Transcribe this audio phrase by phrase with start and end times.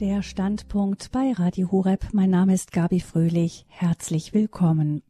[0.00, 2.10] Der Standpunkt bei Radio Horeb.
[2.12, 3.66] Mein Name ist Gabi Fröhlich.
[3.66, 5.02] Herzlich willkommen.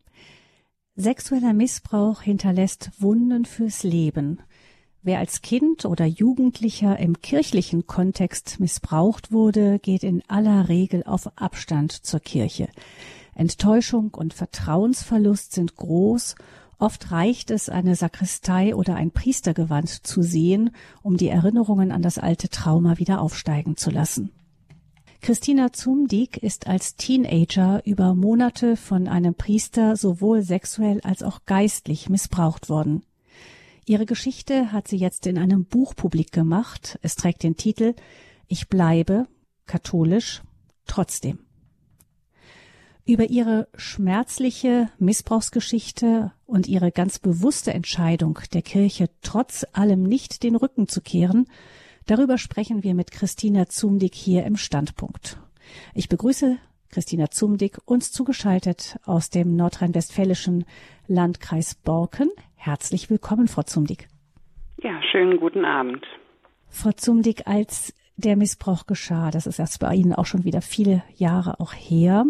[0.97, 4.41] Sexueller Missbrauch hinterlässt Wunden fürs Leben.
[5.03, 11.37] Wer als Kind oder Jugendlicher im kirchlichen Kontext missbraucht wurde, geht in aller Regel auf
[11.37, 12.71] Abstand zur Kirche.
[13.35, 16.35] Enttäuschung und Vertrauensverlust sind groß
[16.79, 20.71] Oft reicht es, eine Sakristei oder ein Priestergewand zu sehen,
[21.03, 24.31] um die Erinnerungen an das alte Trauma wieder aufsteigen zu lassen.
[25.21, 32.09] Christina Zumdiek ist als Teenager über Monate von einem Priester sowohl sexuell als auch geistlich
[32.09, 33.03] missbraucht worden.
[33.85, 36.99] Ihre Geschichte hat sie jetzt in einem Buch publik gemacht.
[37.03, 37.95] Es trägt den Titel
[38.47, 39.27] Ich bleibe
[39.67, 40.43] katholisch
[40.87, 41.41] trotzdem.
[43.05, 50.57] Über ihre schmerzliche Missbrauchsgeschichte und ihre ganz bewusste Entscheidung, der Kirche trotz allem nicht den
[50.57, 51.47] Rücken zu kehren,
[52.09, 55.39] darüber sprechen wir mit Christina Zumdick hier im Standpunkt.
[55.95, 56.57] Ich begrüße
[56.91, 60.65] Christina Zumdick, uns zugeschaltet aus dem nordrhein-westfälischen
[61.07, 62.31] Landkreis Borken.
[62.57, 64.09] Herzlich willkommen, Frau Zumdick.
[64.83, 66.05] Ja, schönen guten Abend.
[66.69, 69.31] Frau Zumdick, als der Missbrauch geschah.
[69.31, 72.25] Das ist erst bei Ihnen auch schon wieder viele Jahre auch her.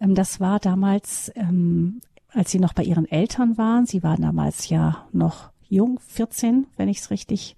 [0.00, 3.86] Ähm, das war damals, ähm, als Sie noch bei Ihren Eltern waren.
[3.86, 7.56] Sie waren damals ja noch jung, 14, wenn ich es richtig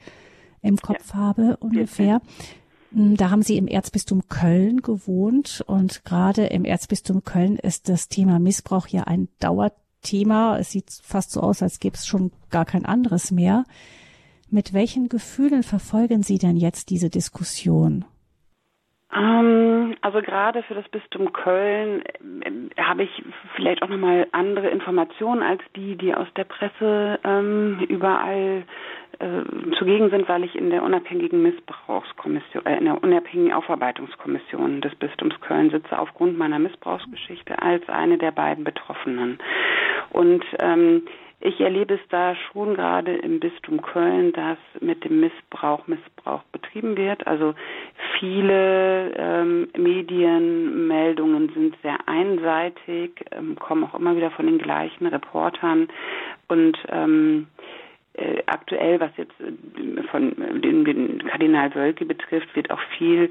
[0.63, 1.21] im Kopf ja.
[1.21, 2.21] habe ungefähr.
[2.95, 8.09] Ähm, da haben Sie im Erzbistum Köln gewohnt und gerade im Erzbistum Köln ist das
[8.09, 10.59] Thema Missbrauch ja ein Dauerthema.
[10.59, 13.65] Es sieht fast so aus, als gäbe es schon gar kein anderes mehr.
[14.51, 18.05] Mit welchen Gefühlen verfolgen Sie denn jetzt diese Diskussion?
[19.15, 23.23] Ähm, also gerade für das Bistum Köln äh, habe ich
[23.57, 28.65] vielleicht auch nochmal andere Informationen als die, die aus der Presse ähm, überall
[29.19, 29.43] äh,
[29.79, 35.41] zugegen sind, weil ich in der unabhängigen Missbrauchskommission, äh, in der unabhängigen Aufarbeitungskommission des Bistums
[35.41, 39.39] Köln sitze aufgrund meiner Missbrauchsgeschichte als eine der beiden Betroffenen.
[40.11, 41.03] Und ähm,
[41.45, 46.97] ich erlebe es da schon gerade im Bistum Köln, dass mit dem Missbrauch Missbrauch betrieben
[46.97, 47.27] wird.
[47.27, 47.55] Also
[48.21, 55.89] viele ähm, Medienmeldungen sind sehr einseitig, ähm, kommen auch immer wieder von den gleichen Reportern
[56.47, 57.49] und ähm,
[58.15, 63.31] äh, aktuell, was jetzt äh, von den, den Kardinal Wölke betrifft, wird auch viel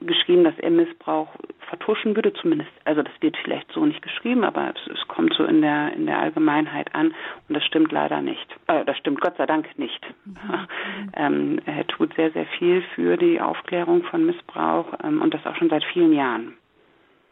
[0.00, 1.28] geschrieben, dass er Missbrauch
[1.68, 5.44] vertuschen würde, zumindest, also das wird vielleicht so nicht geschrieben, aber es, es kommt so
[5.44, 7.14] in der in der Allgemeinheit an
[7.48, 8.46] und das stimmt leider nicht.
[8.66, 10.00] Äh, das stimmt Gott sei Dank nicht.
[10.24, 10.36] Mhm.
[11.16, 15.56] ähm, er tut sehr, sehr viel für die Aufklärung von Missbrauch ähm, und das auch
[15.56, 16.54] schon seit vielen Jahren.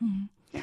[0.01, 0.29] Mhm.
[0.53, 0.61] Ja.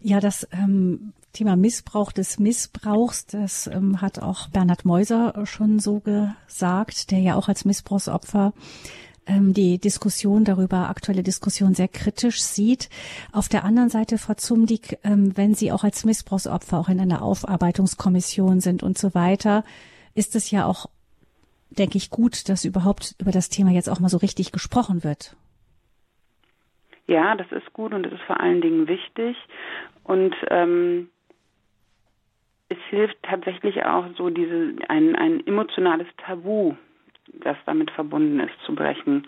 [0.00, 6.00] Ja, das ähm, Thema Missbrauch des Missbrauchs, das ähm, hat auch Bernhard Meuser schon so
[6.00, 8.54] gesagt, der ja auch als Missbrauchsopfer
[9.26, 12.88] ähm, die Diskussion darüber, aktuelle Diskussion sehr kritisch sieht.
[13.32, 17.20] Auf der anderen Seite, Frau Zumdick, ähm, wenn Sie auch als Missbrauchsopfer auch in einer
[17.20, 19.62] Aufarbeitungskommission sind und so weiter,
[20.14, 20.86] ist es ja auch,
[21.68, 25.36] denke ich, gut, dass überhaupt über das Thema jetzt auch mal so richtig gesprochen wird.
[27.06, 29.36] Ja, das ist gut und das ist vor allen Dingen wichtig.
[30.02, 31.10] Und ähm,
[32.68, 36.74] es hilft tatsächlich auch so diese ein, ein emotionales Tabu
[37.40, 39.26] das damit verbunden ist, zu brechen.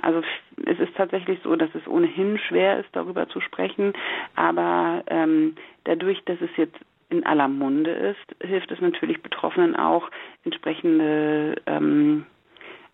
[0.00, 0.22] Also
[0.66, 3.92] es ist tatsächlich so, dass es ohnehin schwer ist, darüber zu sprechen,
[4.36, 6.78] aber ähm, dadurch, dass es jetzt
[7.08, 10.08] in aller Munde ist, hilft es natürlich Betroffenen auch,
[10.44, 12.24] entsprechende ähm,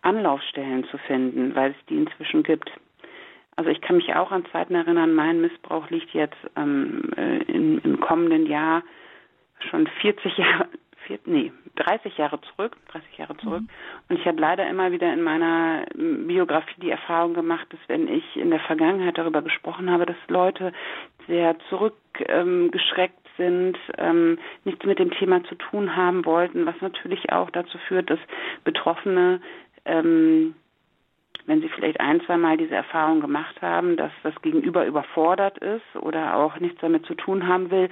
[0.01, 2.71] Anlaufstellen zu finden, weil es die inzwischen gibt.
[3.55, 7.79] Also ich kann mich auch an Zeiten erinnern, mein Missbrauch liegt jetzt ähm, äh, in,
[7.79, 8.83] im kommenden Jahr
[9.69, 10.67] schon 40 Jahre,
[11.05, 13.61] vier, nee, 30 Jahre zurück, 30 Jahre zurück.
[13.61, 13.69] Mhm.
[14.09, 18.35] Und ich habe leider immer wieder in meiner Biografie die Erfahrung gemacht, dass wenn ich
[18.35, 20.73] in der Vergangenheit darüber gesprochen habe, dass Leute
[21.27, 27.31] sehr zurückgeschreckt ähm, sind, ähm, nichts mit dem Thema zu tun haben wollten, was natürlich
[27.31, 28.19] auch dazu führt, dass
[28.63, 29.39] Betroffene
[29.85, 30.55] ähm,
[31.47, 35.95] wenn Sie vielleicht ein, zwei Mal diese Erfahrung gemacht haben, dass das Gegenüber überfordert ist
[35.95, 37.89] oder auch nichts damit zu tun haben will,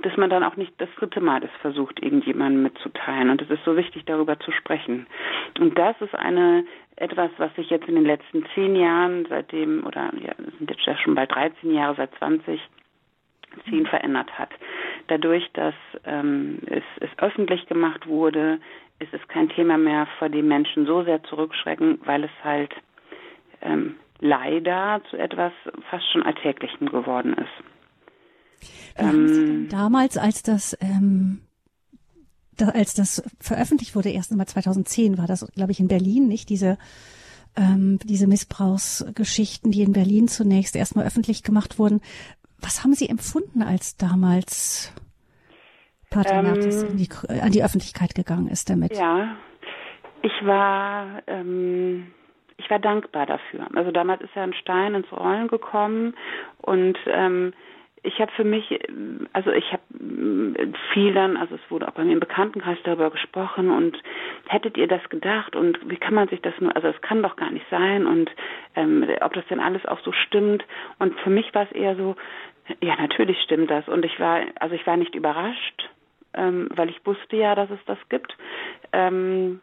[0.00, 3.30] dass man dann auch nicht das dritte Mal das versucht, irgendjemandem mitzuteilen.
[3.30, 5.06] Und es ist so wichtig, darüber zu sprechen.
[5.60, 6.64] Und das ist eine
[6.96, 10.96] etwas, was sich jetzt in den letzten zehn Jahren, seitdem, oder ja, sind jetzt ja
[10.96, 12.60] schon bald 13 Jahre, seit 20,
[13.68, 14.50] zehn verändert hat.
[15.08, 15.74] Dadurch, dass
[16.04, 18.58] ähm, es, es öffentlich gemacht wurde,
[18.98, 22.74] ist es kein Thema mehr, vor dem Menschen so sehr zurückschrecken, weil es halt
[23.64, 25.52] ähm, leider zu etwas
[25.90, 28.70] fast schon Alltäglichen geworden ist.
[28.96, 31.40] Ähm, damals, als das, ähm,
[32.56, 36.48] da, als das veröffentlicht wurde, erst einmal 2010, war das, glaube ich, in Berlin, nicht
[36.48, 36.78] diese
[37.56, 42.00] ähm, diese Missbrauchsgeschichten, die in Berlin zunächst erstmal öffentlich gemacht wurden.
[42.60, 44.92] Was haben Sie empfunden, als damals
[46.10, 48.96] Pater ähm, die, an die Öffentlichkeit gegangen ist damit?
[48.96, 49.36] Ja,
[50.22, 52.06] ich war, ähm,
[52.56, 53.66] ich war dankbar dafür.
[53.74, 56.14] Also damals ist ja ein Stein ins Rollen gekommen
[56.62, 57.52] und ähm,
[58.04, 58.78] ich habe für mich,
[59.32, 59.82] also ich habe
[60.92, 64.00] viel dann, also es wurde auch bei mir im Bekanntenkreis darüber gesprochen und
[64.46, 67.36] hättet ihr das gedacht und wie kann man sich das nur, also es kann doch
[67.36, 68.30] gar nicht sein und
[68.76, 70.64] ähm, ob das denn alles auch so stimmt
[70.98, 72.14] und für mich war es eher so,
[72.82, 75.88] ja natürlich stimmt das und ich war, also ich war nicht überrascht,
[76.34, 78.36] ähm, weil ich wusste ja, dass es das gibt.
[78.92, 79.60] Ähm,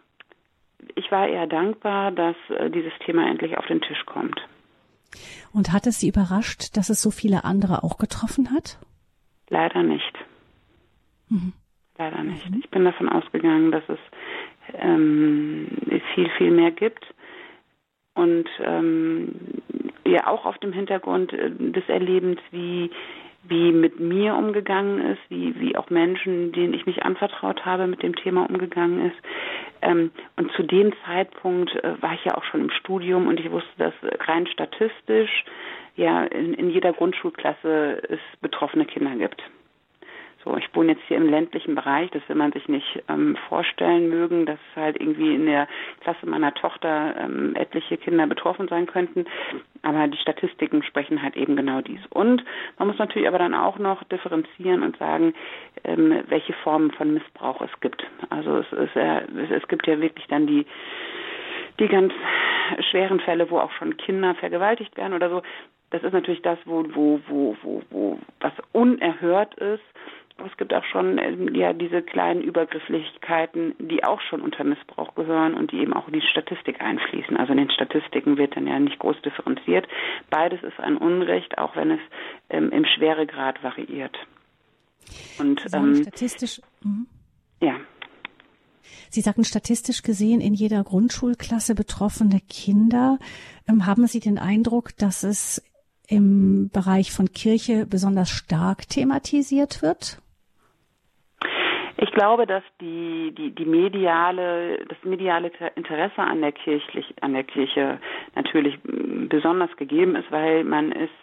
[0.95, 4.39] ich war eher dankbar, dass äh, dieses Thema endlich auf den Tisch kommt.
[5.53, 8.77] Und hat es Sie überrascht, dass es so viele andere auch getroffen hat?
[9.49, 10.17] Leider nicht.
[11.29, 11.53] Mhm.
[11.97, 12.49] Leider nicht.
[12.49, 12.61] Mhm.
[12.63, 13.99] Ich bin davon ausgegangen, dass es
[14.73, 15.67] ähm,
[16.15, 17.05] viel, viel mehr gibt.
[18.13, 19.35] Und ähm,
[20.05, 22.91] ja auch auf dem Hintergrund äh, des Erlebens, wie
[23.43, 28.03] wie mit mir umgegangen ist, wie, wie auch Menschen, denen ich mich anvertraut habe, mit
[28.03, 29.17] dem Thema umgegangen ist.
[29.81, 33.51] Ähm, und zu dem Zeitpunkt äh, war ich ja auch schon im Studium und ich
[33.51, 33.93] wusste, dass
[34.27, 35.45] rein statistisch
[35.95, 39.41] ja in, in jeder Grundschulklasse es betroffene Kinder gibt.
[40.43, 44.09] So, ich wohne jetzt hier im ländlichen Bereich, das will man sich nicht ähm, vorstellen
[44.09, 45.67] mögen, dass halt irgendwie in der
[46.01, 49.25] Klasse meiner Tochter ähm, etliche Kinder betroffen sein könnten.
[49.83, 52.01] Aber die Statistiken sprechen halt eben genau dies.
[52.09, 52.43] Und
[52.79, 55.33] man muss natürlich aber dann auch noch differenzieren und sagen,
[55.83, 58.03] ähm, welche Formen von Missbrauch es gibt.
[58.29, 59.21] Also es, ist, äh,
[59.51, 60.65] es gibt ja wirklich dann die
[61.79, 62.13] die ganz
[62.91, 65.41] schweren Fälle, wo auch schon Kinder vergewaltigt werden oder so.
[65.89, 69.83] Das ist natürlich das, wo, wo, wo, wo, wo was unerhört ist
[70.45, 75.53] es gibt auch schon ähm, ja diese kleinen Übergrifflichkeiten, die auch schon unter Missbrauch gehören
[75.53, 77.37] und die eben auch in die Statistik einfließen.
[77.37, 79.87] Also in den Statistiken wird dann ja nicht groß differenziert.
[80.29, 81.99] Beides ist ein Unrecht, auch wenn es
[82.49, 84.17] ähm, im Schweregrad variiert.
[85.39, 86.61] Und ähm, statistisch.
[86.83, 87.05] Mh.
[87.61, 87.75] Ja.
[89.09, 93.19] Sie sagten statistisch gesehen in jeder Grundschulklasse betroffene Kinder.
[93.67, 95.61] Ähm, haben Sie den Eindruck, dass es
[96.11, 100.21] im Bereich von Kirche besonders stark thematisiert wird?
[101.97, 107.43] Ich glaube, dass die, die, die mediale, das mediale Interesse an der, kirchlich, an der
[107.43, 107.99] Kirche
[108.35, 111.13] natürlich besonders gegeben ist, weil man ist,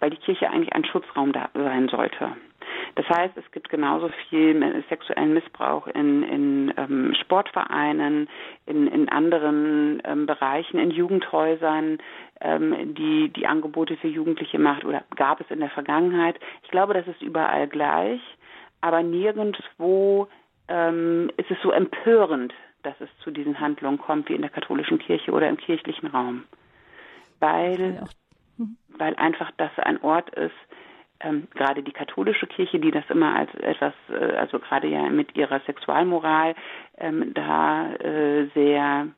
[0.00, 2.36] weil die Kirche eigentlich ein Schutzraum da sein sollte.
[2.94, 8.28] Das heißt, es gibt genauso viel sexuellen Missbrauch in, in ähm, Sportvereinen,
[8.66, 11.98] in, in anderen ähm, Bereichen, in Jugendhäusern,
[12.40, 16.38] ähm, die die Angebote für Jugendliche macht oder gab es in der Vergangenheit.
[16.62, 18.20] Ich glaube, das ist überall gleich
[18.80, 20.28] aber nirgendwo
[20.68, 22.52] ähm, ist es so empörend,
[22.82, 26.44] dass es zu diesen Handlungen kommt wie in der katholischen Kirche oder im kirchlichen Raum.
[27.40, 28.06] Weil,
[28.56, 28.76] mhm.
[28.96, 30.54] weil einfach das ein Ort ist,
[31.20, 35.36] ähm, gerade die katholische Kirche, die das immer als etwas, äh, also gerade ja mit
[35.36, 36.54] ihrer Sexualmoral
[36.98, 39.08] ähm, da äh, sehr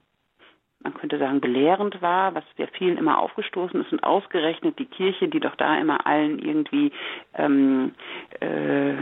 [0.82, 5.29] man könnte sagen, belehrend war, was ja vielen immer aufgestoßen ist und ausgerechnet die Kirche,
[5.29, 6.93] die doch da immer allen irgendwie
[7.35, 7.93] ähm,
[8.41, 8.94] äh,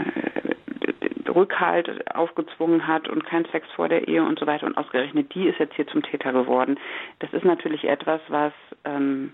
[1.28, 5.46] Rückhalt aufgezwungen hat und kein Sex vor der Ehe und so weiter und ausgerechnet die
[5.46, 6.78] ist jetzt hier zum Täter geworden.
[7.20, 8.52] Das ist natürlich etwas, was
[8.84, 9.32] ähm,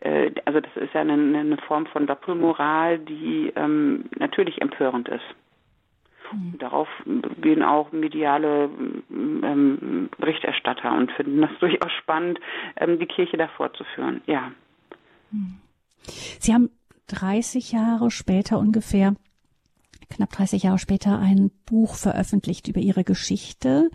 [0.00, 5.24] äh, also das ist ja eine, eine Form von Doppelmoral, die ähm, natürlich empörend ist.
[6.32, 6.58] Mhm.
[6.58, 6.88] Darauf
[7.40, 8.70] gehen auch mediale
[9.10, 12.38] ähm, Berichterstatter und finden das durchaus spannend,
[12.76, 14.22] ähm, die Kirche da vorzuführen.
[14.26, 14.52] Ja.
[16.38, 16.70] Sie haben
[17.08, 19.14] 30 Jahre später ungefähr,
[20.10, 23.90] knapp 30 Jahre später, ein Buch veröffentlicht über Ihre Geschichte.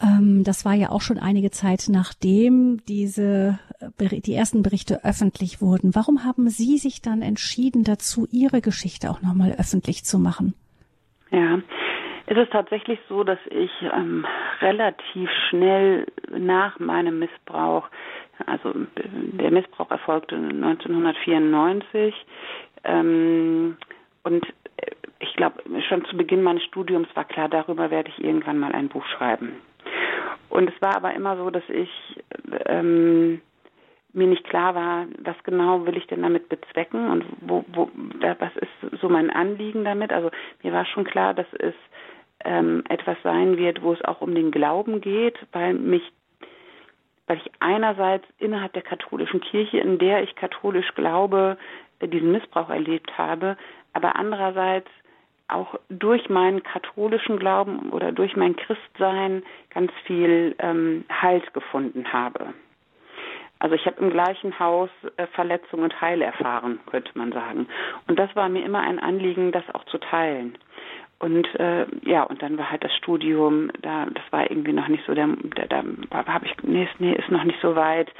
[0.00, 3.58] Ähm, das war ja auch schon einige Zeit nachdem diese
[3.98, 5.94] die ersten Berichte öffentlich wurden.
[5.94, 10.54] Warum haben Sie sich dann entschieden dazu, Ihre Geschichte auch nochmal öffentlich zu machen?
[11.30, 11.60] Ja,
[12.26, 14.26] es ist tatsächlich so, dass ich ähm,
[14.60, 17.88] relativ schnell nach meinem Missbrauch,
[18.46, 22.14] also der Missbrauch erfolgte 1994
[22.84, 23.76] ähm,
[24.22, 24.46] und
[25.18, 28.88] ich glaube, schon zu Beginn meines Studiums war klar, darüber werde ich irgendwann mal ein
[28.88, 29.52] Buch schreiben.
[30.48, 31.90] Und es war aber immer so, dass ich
[32.66, 33.40] ähm,
[34.12, 37.90] mir nicht klar war, was genau will ich denn damit bezwecken und wo, wo,
[38.38, 40.12] was ist so mein Anliegen damit.
[40.12, 40.30] Also
[40.62, 41.74] mir war schon klar, dass es
[42.44, 46.02] ähm, etwas sein wird, wo es auch um den Glauben geht, weil mich,
[47.26, 51.56] weil ich einerseits innerhalb der katholischen Kirche, in der ich katholisch glaube,
[52.02, 53.56] diesen Missbrauch erlebt habe,
[53.92, 54.88] aber andererseits
[55.48, 62.54] auch durch meinen katholischen Glauben oder durch mein Christsein ganz viel ähm, Halt gefunden habe.
[63.60, 67.68] Also ich habe im gleichen Haus äh, Verletzung und Heil erfahren, könnte man sagen.
[68.08, 70.58] Und das war mir immer ein Anliegen, das auch zu teilen.
[71.18, 75.04] Und äh, ja, und dann war halt das Studium, da das war irgendwie noch nicht
[75.06, 75.84] so, der, der da
[76.26, 78.10] habe ich, nee, nee, ist noch nicht so weit.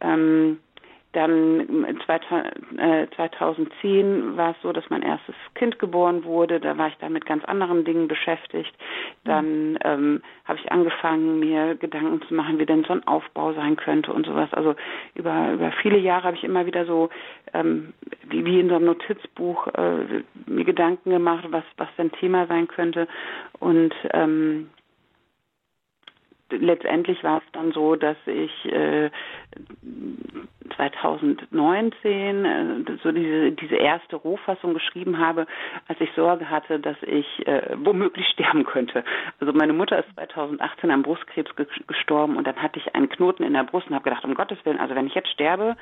[0.00, 0.60] Ähm,
[1.16, 1.96] dann
[3.16, 6.60] 2010 war es so, dass mein erstes Kind geboren wurde.
[6.60, 8.74] Da war ich dann mit ganz anderen Dingen beschäftigt.
[9.24, 13.76] Dann ähm, habe ich angefangen, mir Gedanken zu machen, wie denn so ein Aufbau sein
[13.76, 14.52] könnte und sowas.
[14.52, 14.74] Also
[15.14, 17.08] über, über viele Jahre habe ich immer wieder so
[17.54, 17.94] ähm,
[18.28, 22.68] wie, wie in so einem Notizbuch äh, mir Gedanken gemacht, was was denn Thema sein
[22.68, 23.08] könnte.
[23.58, 24.68] Und ähm,
[26.50, 29.10] letztendlich war es dann so, dass ich äh,
[30.76, 35.46] 2019 äh, so diese diese erste Rohfassung geschrieben habe,
[35.88, 39.04] als ich Sorge hatte, dass ich äh, womöglich sterben könnte.
[39.40, 43.42] Also meine Mutter ist 2018 am Brustkrebs ge gestorben und dann hatte ich einen Knoten
[43.42, 45.76] in der Brust und habe gedacht, um Gottes Willen, also wenn ich jetzt sterbe,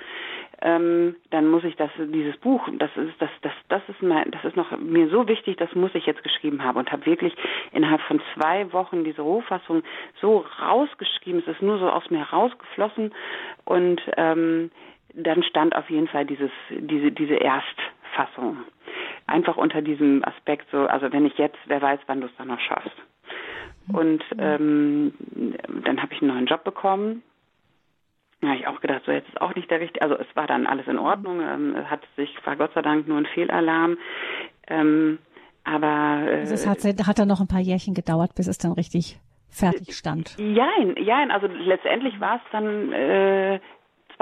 [0.63, 4.45] ähm, dann muss ich das dieses Buch, das ist das das das ist mein, das
[4.45, 7.35] ist noch mir so wichtig, das muss ich jetzt geschrieben haben und habe wirklich
[7.73, 9.83] innerhalb von zwei Wochen diese Rohfassung
[10.21, 11.41] so rausgeschrieben.
[11.41, 13.13] Es ist nur so aus mir rausgeflossen
[13.65, 14.71] und ähm,
[15.15, 18.59] dann stand auf jeden Fall dieses, diese, diese Erstfassung.
[19.27, 22.49] Einfach unter diesem Aspekt so, also wenn ich jetzt, wer weiß, wann du es dann
[22.49, 22.97] noch schaffst.
[23.93, 25.13] Und ähm,
[25.85, 27.23] dann habe ich einen neuen Job bekommen.
[28.41, 30.47] Da habe ich auch gedacht, so jetzt ist auch nicht der richtige, also es war
[30.47, 33.97] dann alles in Ordnung, ähm, hat sich, war Gott sei Dank nur ein Fehlalarm.
[34.69, 35.19] Ähm,
[35.65, 38.73] aber äh, also es hat, hat dann noch ein paar Jährchen gedauert, bis es dann
[38.73, 39.19] richtig
[39.55, 40.37] fertig stand.
[40.39, 41.31] Jein, jein.
[41.31, 43.61] Also letztendlich war es dann äh,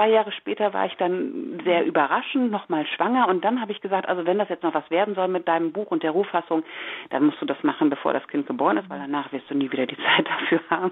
[0.03, 4.09] Zwei Jahre später war ich dann sehr überraschend nochmal schwanger und dann habe ich gesagt,
[4.09, 6.63] also wenn das jetzt noch was werden soll mit deinem Buch und der Ruffassung,
[7.09, 9.71] dann musst du das machen, bevor das Kind geboren ist, weil danach wirst du nie
[9.71, 10.91] wieder die Zeit dafür haben.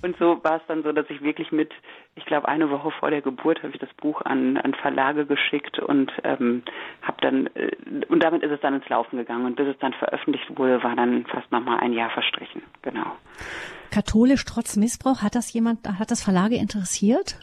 [0.00, 1.74] Und so war es dann so, dass ich wirklich mit,
[2.14, 5.78] ich glaube eine Woche vor der Geburt habe ich das Buch an, an Verlage geschickt
[5.78, 6.62] und ähm,
[7.02, 7.72] habe dann äh,
[8.08, 10.96] und damit ist es dann ins Laufen gegangen und bis es dann veröffentlicht wurde, war
[10.96, 12.62] dann fast nochmal ein Jahr verstrichen.
[12.80, 13.12] Genau.
[13.90, 17.38] Katholisch trotz Missbrauch, hat das jemand, hat das Verlage interessiert?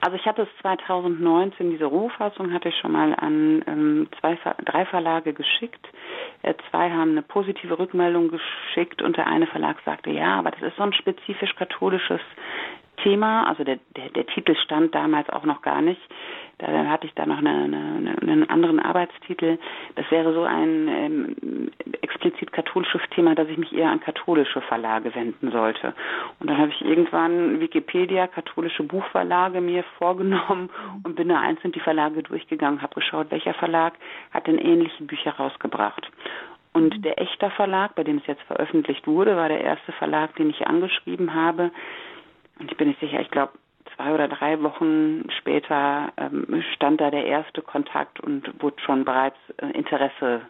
[0.00, 4.84] Also ich hatte es 2019, diese Rohfassung hatte ich schon mal an ähm, zwei, drei
[4.86, 5.86] Verlage geschickt.
[6.42, 10.62] Äh, zwei haben eine positive Rückmeldung geschickt und der eine Verlag sagte, ja, aber das
[10.62, 12.20] ist so ein spezifisch katholisches
[12.96, 13.48] Thema.
[13.48, 16.00] Also der, der, der Titel stand damals auch noch gar nicht.
[16.58, 19.58] Da hatte ich da noch eine, eine, einen anderen Arbeitstitel.
[19.94, 25.14] Das wäre so ein ähm, explizit katholisches Thema, dass ich mich eher an katholische Verlage
[25.14, 25.92] wenden sollte.
[26.40, 30.70] Und dann habe ich irgendwann Wikipedia, katholische Buchverlage mir vorgenommen
[31.04, 33.92] und bin da einzeln die Verlage durchgegangen, habe geschaut, welcher Verlag
[34.30, 36.10] hat denn ähnliche Bücher rausgebracht.
[36.72, 40.50] Und der Echter Verlag, bei dem es jetzt veröffentlicht wurde, war der erste Verlag, den
[40.50, 41.70] ich angeschrieben habe.
[42.58, 43.52] Und ich bin nicht sicher, ich glaube,
[43.96, 49.36] zwei oder drei Wochen später ähm, stand da der erste Kontakt und wurde schon bereits
[49.58, 50.42] äh, Interesse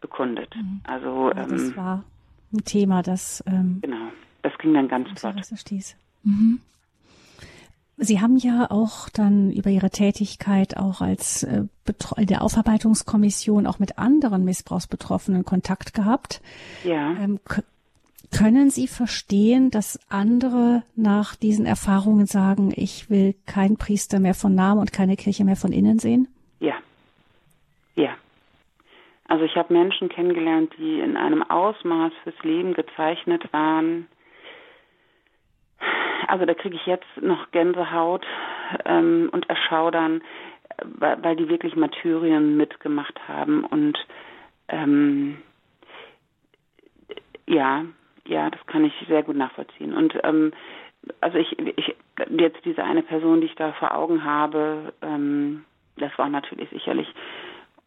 [0.00, 0.54] bekundet.
[0.54, 0.80] Mhm.
[0.84, 2.04] Also ja, das ähm, war
[2.52, 4.08] ein Thema, das ähm, genau,
[4.42, 5.36] das ging dann ganz flott.
[6.24, 6.60] Mhm.
[7.98, 11.64] Sie haben ja auch dann über Ihre Tätigkeit auch als äh,
[12.16, 16.40] in der Aufarbeitungskommission auch mit anderen Missbrauchsbetroffenen Kontakt gehabt.
[16.84, 17.12] Ja.
[17.12, 17.38] Ähm,
[18.30, 24.54] können Sie verstehen, dass andere nach diesen Erfahrungen sagen, ich will keinen Priester mehr von
[24.54, 26.28] Namen und keine Kirche mehr von innen sehen?
[26.60, 26.74] Ja.
[27.94, 28.14] Ja.
[29.28, 34.06] Also ich habe Menschen kennengelernt, die in einem Ausmaß fürs Leben gezeichnet waren.
[36.28, 38.24] Also da kriege ich jetzt noch Gänsehaut
[38.84, 40.22] ähm, und Erschaudern,
[40.84, 43.98] weil, die wirklich Martyrien mitgemacht haben und
[44.68, 45.38] ähm,
[47.46, 47.84] ja,
[48.26, 49.94] ja, das kann ich sehr gut nachvollziehen.
[49.94, 50.52] Und ähm,
[51.20, 51.94] also ich, ich
[52.30, 55.64] jetzt diese eine Person, die ich da vor Augen habe, ähm,
[55.96, 57.12] das war natürlich sicherlich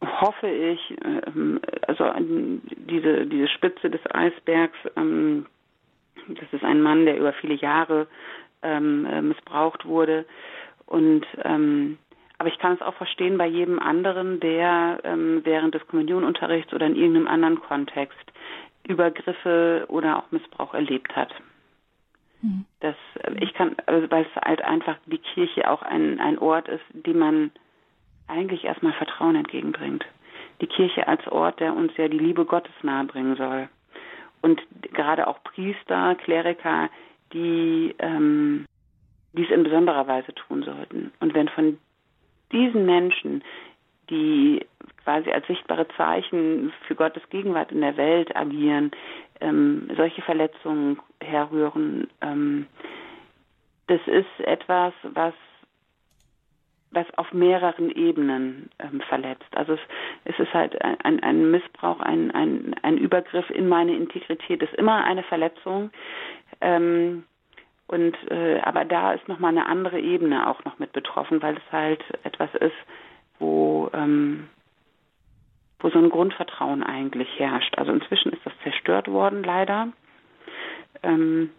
[0.02, 5.46] hoffe ich, ähm, also diese diese Spitze des Eisbergs, ähm,
[6.28, 8.06] das ist ein Mann, der über viele Jahre
[8.62, 10.24] ähm, äh, missbraucht wurde
[10.86, 11.98] und ähm,
[12.38, 16.84] aber ich kann es auch verstehen bei jedem anderen, der ähm, während des Kommunionunterrichts oder
[16.84, 18.18] in irgendeinem anderen Kontext
[18.88, 21.32] Übergriffe oder auch Missbrauch erlebt hat.
[22.42, 22.64] Mhm.
[22.80, 22.96] Das,
[23.40, 27.18] ich kann, also weil es halt einfach die Kirche auch ein, ein Ort ist, dem
[27.18, 27.50] man
[28.28, 30.04] eigentlich erstmal Vertrauen entgegenbringt.
[30.60, 33.68] Die Kirche als Ort, der uns ja die Liebe Gottes nahebringen soll.
[34.42, 34.60] Und
[34.92, 36.88] gerade auch Priester, Kleriker,
[37.32, 38.66] die ähm,
[39.32, 41.12] dies in besonderer Weise tun sollten.
[41.20, 41.78] Und wenn von
[42.52, 43.42] diesen Menschen,
[44.10, 44.64] die
[45.04, 48.90] quasi als sichtbare Zeichen für Gottes Gegenwart in der Welt agieren,
[49.40, 52.08] ähm, solche Verletzungen herrühren.
[52.20, 52.66] Ähm,
[53.86, 55.34] das ist etwas, was
[56.92, 59.54] was auf mehreren Ebenen ähm, verletzt.
[59.54, 59.80] Also es,
[60.24, 65.04] es ist halt ein, ein Missbrauch, ein, ein, ein Übergriff in meine Integrität, ist immer
[65.04, 65.90] eine Verletzung.
[66.60, 67.24] Ähm,
[67.86, 71.72] und äh, aber da ist nochmal eine andere Ebene auch noch mit betroffen, weil es
[71.72, 72.74] halt etwas ist,
[73.38, 74.48] wo ähm,
[75.78, 77.76] wo so ein Grundvertrauen eigentlich herrscht.
[77.78, 79.88] Also inzwischen ist das zerstört worden, leider.
[81.02, 81.50] Ähm,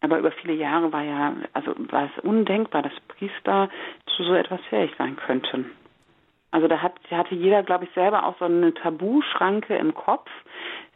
[0.00, 3.70] aber über viele Jahre war ja, also war es undenkbar, dass Priester
[4.14, 5.70] zu so etwas fähig sein könnten.
[6.50, 10.30] Also da hat, hatte jeder, glaube ich, selber auch so eine Tabuschranke im Kopf,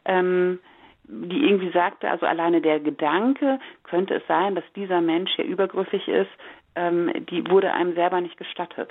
[0.05, 0.59] ähm,
[1.05, 6.07] die irgendwie sagte, also alleine der Gedanke, könnte es sein, dass dieser Mensch hier übergriffig
[6.07, 6.31] ist,
[6.77, 8.91] ähm, die wurde einem selber nicht gestattet.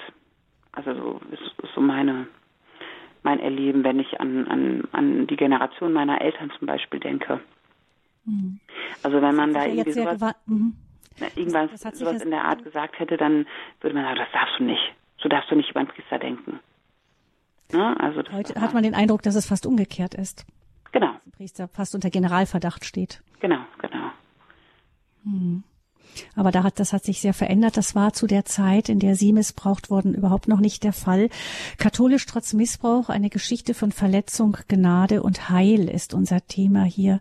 [0.72, 2.28] Also so ist, so meine
[3.24, 7.42] mein Erleben, wenn ich an, an, an die Generation meiner Eltern zum Beispiel denke.
[8.26, 8.60] Mhm.
[9.04, 10.76] Also wenn man da irgendwie sowas, mhm.
[11.36, 13.46] irgendwas das, das sowas in der Art gesagt hätte, dann
[13.82, 14.94] würde man sagen, das darfst du nicht.
[15.18, 16.60] So darfst du nicht über einen Priester denken.
[17.72, 18.00] Ne?
[18.00, 20.46] Also Heute hat man den Eindruck, dass es fast umgekehrt ist.
[20.92, 21.08] Genau.
[21.08, 23.22] Dass der Priester fast unter Generalverdacht steht.
[23.42, 24.12] Genau, genau.
[25.24, 25.64] Hm.
[26.36, 27.78] Aber da hat, das hat sich sehr verändert.
[27.78, 31.30] Das war zu der Zeit, in der Sie missbraucht wurden, überhaupt noch nicht der Fall.
[31.78, 37.20] Katholisch trotz Missbrauch, eine Geschichte von Verletzung, Gnade und Heil ist unser Thema hier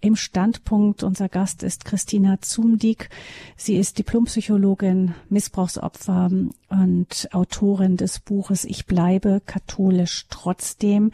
[0.00, 1.02] im Standpunkt.
[1.02, 3.10] Unser Gast ist Christina Zumdick.
[3.56, 6.30] Sie ist Diplompsychologin, Missbrauchsopfer
[6.70, 11.10] und Autorin des Buches Ich bleibe katholisch trotzdem.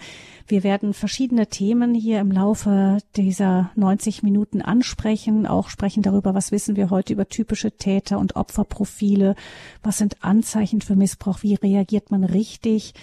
[0.46, 6.52] Wir werden verschiedene Themen hier im Laufe dieser 90 Minuten ansprechen, auch sprechen darüber, was
[6.52, 9.36] wissen wir heute über typische Täter und Opferprofile,
[9.82, 12.94] was sind Anzeichen für Missbrauch, wie reagiert man richtig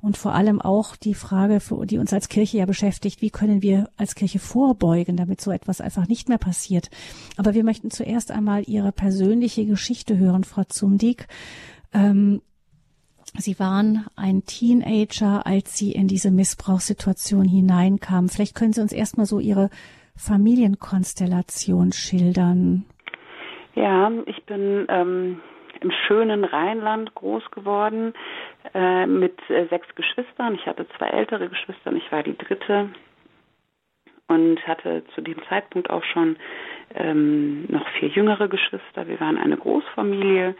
[0.00, 3.88] und vor allem auch die Frage, die uns als Kirche ja beschäftigt, wie können wir
[3.96, 6.90] als Kirche vorbeugen, damit so etwas einfach nicht mehr passiert.
[7.36, 11.26] Aber wir möchten zuerst einmal Ihre persönliche Geschichte hören, Frau Zumdick.
[11.92, 12.42] Ähm,
[13.34, 18.30] Sie waren ein Teenager, als Sie in diese Missbrauchssituation hineinkamen.
[18.30, 19.70] Vielleicht können Sie uns erstmal so Ihre
[20.16, 22.84] Familienkonstellation schildern.
[23.74, 25.40] Ja, ich bin ähm,
[25.80, 28.12] im schönen Rheinland groß geworden
[28.74, 30.54] äh, mit äh, sechs Geschwistern.
[30.54, 32.90] Ich hatte zwei ältere Geschwister ich war die dritte
[34.28, 36.36] und hatte zu dem Zeitpunkt auch schon
[36.94, 39.08] ähm, noch vier jüngere Geschwister.
[39.08, 40.54] Wir waren eine Großfamilie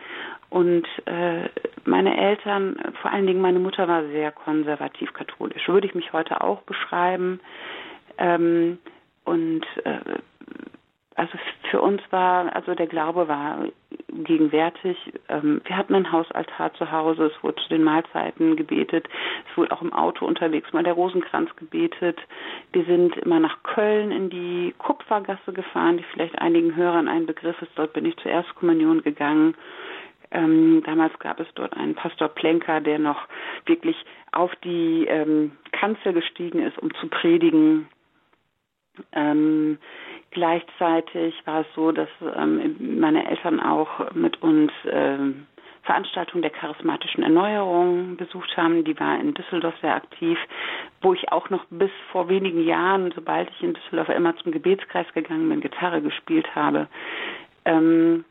[0.50, 1.48] und äh,
[1.84, 6.40] meine Eltern, vor allen Dingen meine Mutter war sehr konservativ katholisch, würde ich mich heute
[6.40, 7.40] auch beschreiben.
[8.18, 8.78] Ähm,
[9.24, 10.00] und äh,
[11.18, 11.36] also
[11.70, 13.64] für uns war, also der Glaube war
[14.08, 14.96] gegenwärtig.
[15.28, 19.08] Ähm, wir hatten ein Hausaltar zu Hause, es wurde zu den Mahlzeiten gebetet,
[19.50, 22.18] es wurde auch im Auto unterwegs mal der Rosenkranz gebetet.
[22.72, 27.60] Wir sind immer nach Köln in die Kupfergasse gefahren, die vielleicht einigen Hörern ein Begriff
[27.62, 27.72] ist.
[27.74, 29.56] Dort bin ich zur Erstkommunion gegangen.
[30.30, 33.26] Ähm, damals gab es dort einen Pastor Plenker, der noch
[33.66, 33.96] wirklich
[34.30, 37.88] auf die ähm, Kanzel gestiegen ist, um zu predigen.
[39.12, 39.78] Ähm,
[40.30, 45.46] Gleichzeitig war es so, dass ähm, meine Eltern auch mit uns ähm,
[45.88, 48.84] Veranstaltungen der charismatischen Erneuerung besucht haben.
[48.84, 50.38] Die war in Düsseldorf sehr aktiv,
[51.00, 55.06] wo ich auch noch bis vor wenigen Jahren, sobald ich in Düsseldorf immer zum Gebetskreis
[55.14, 56.88] gegangen bin, Gitarre gespielt habe.
[57.64, 58.26] Ähm,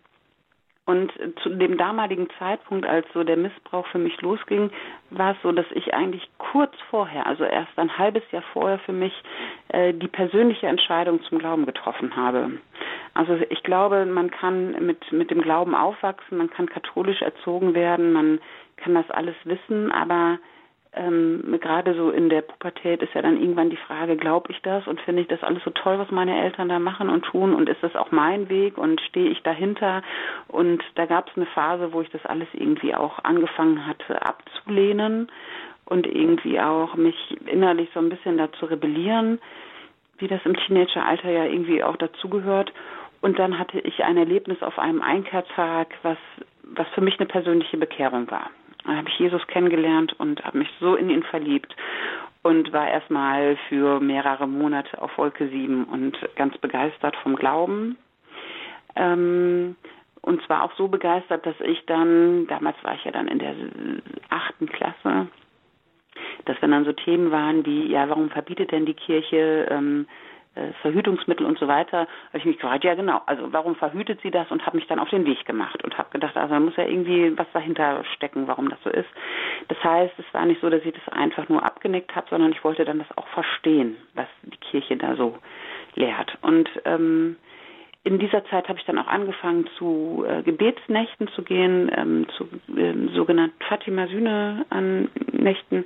[0.87, 1.11] und
[1.43, 4.71] zu dem damaligen Zeitpunkt, als so der Missbrauch für mich losging,
[5.09, 8.93] war es so, dass ich eigentlich kurz vorher, also erst ein halbes Jahr vorher für
[8.93, 9.13] mich
[9.67, 12.51] äh, die persönliche Entscheidung zum Glauben getroffen habe.
[13.13, 18.13] Also ich glaube, man kann mit, mit dem Glauben aufwachsen, man kann katholisch erzogen werden,
[18.13, 18.39] man
[18.77, 20.39] kann das alles wissen, aber
[20.97, 24.87] ähm, gerade so in der Pubertät ist ja dann irgendwann die Frage, glaube ich das
[24.87, 27.69] und finde ich das alles so toll, was meine Eltern da machen und tun und
[27.69, 30.01] ist das auch mein Weg und stehe ich dahinter?
[30.47, 35.29] Und da gab es eine Phase, wo ich das alles irgendwie auch angefangen hatte abzulehnen
[35.85, 39.39] und irgendwie auch mich innerlich so ein bisschen dazu rebellieren,
[40.17, 42.73] wie das im Teenageralter ja irgendwie auch dazugehört.
[43.21, 46.17] Und dann hatte ich ein Erlebnis auf einem Einkehrtag, was,
[46.63, 48.49] was für mich eine persönliche Bekehrung war.
[48.87, 51.75] Da habe ich Jesus kennengelernt und habe mich so in ihn verliebt
[52.41, 57.97] und war erstmal für mehrere Monate auf Wolke 7 und ganz begeistert vom Glauben.
[58.95, 59.75] Ähm,
[60.21, 63.55] und zwar auch so begeistert, dass ich dann, damals war ich ja dann in der
[64.29, 65.27] achten Klasse,
[66.45, 70.36] dass wenn dann so Themen waren wie, ja, warum verbietet denn die Kirche ähm, äh,
[70.81, 74.49] Verhütungsmittel und so weiter, habe ich mich gefragt, ja genau, also warum verhütet sie das
[74.51, 76.85] und habe mich dann auf den Weg gemacht und habe gedacht, also da muss ja
[76.85, 79.09] irgendwie was dahinter stecken, warum das so ist.
[79.67, 82.63] Das heißt, es war nicht so, dass ich das einfach nur abgenickt habe, sondern ich
[82.63, 85.37] wollte dann das auch verstehen, was die Kirche da so
[85.95, 86.37] lehrt.
[86.41, 87.37] Und ähm,
[88.03, 92.47] in dieser Zeit habe ich dann auch angefangen zu äh, Gebetsnächten zu gehen, ähm, zu
[92.77, 95.85] ähm, sogenannten Fatima Sühne an Nächten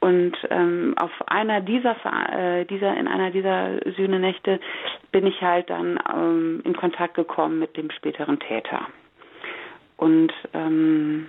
[0.00, 1.96] und ähm, auf einer dieser,
[2.32, 4.60] äh, dieser in einer dieser Sühnenächte
[5.10, 8.86] bin ich halt dann ähm, in Kontakt gekommen mit dem späteren Täter.
[9.96, 11.28] Und ähm,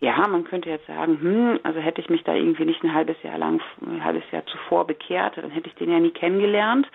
[0.00, 3.22] ja, man könnte jetzt sagen, hm, also hätte ich mich da irgendwie nicht ein halbes
[3.22, 6.88] Jahr lang, ein halbes Jahr zuvor bekehrt, dann hätte ich den ja nie kennengelernt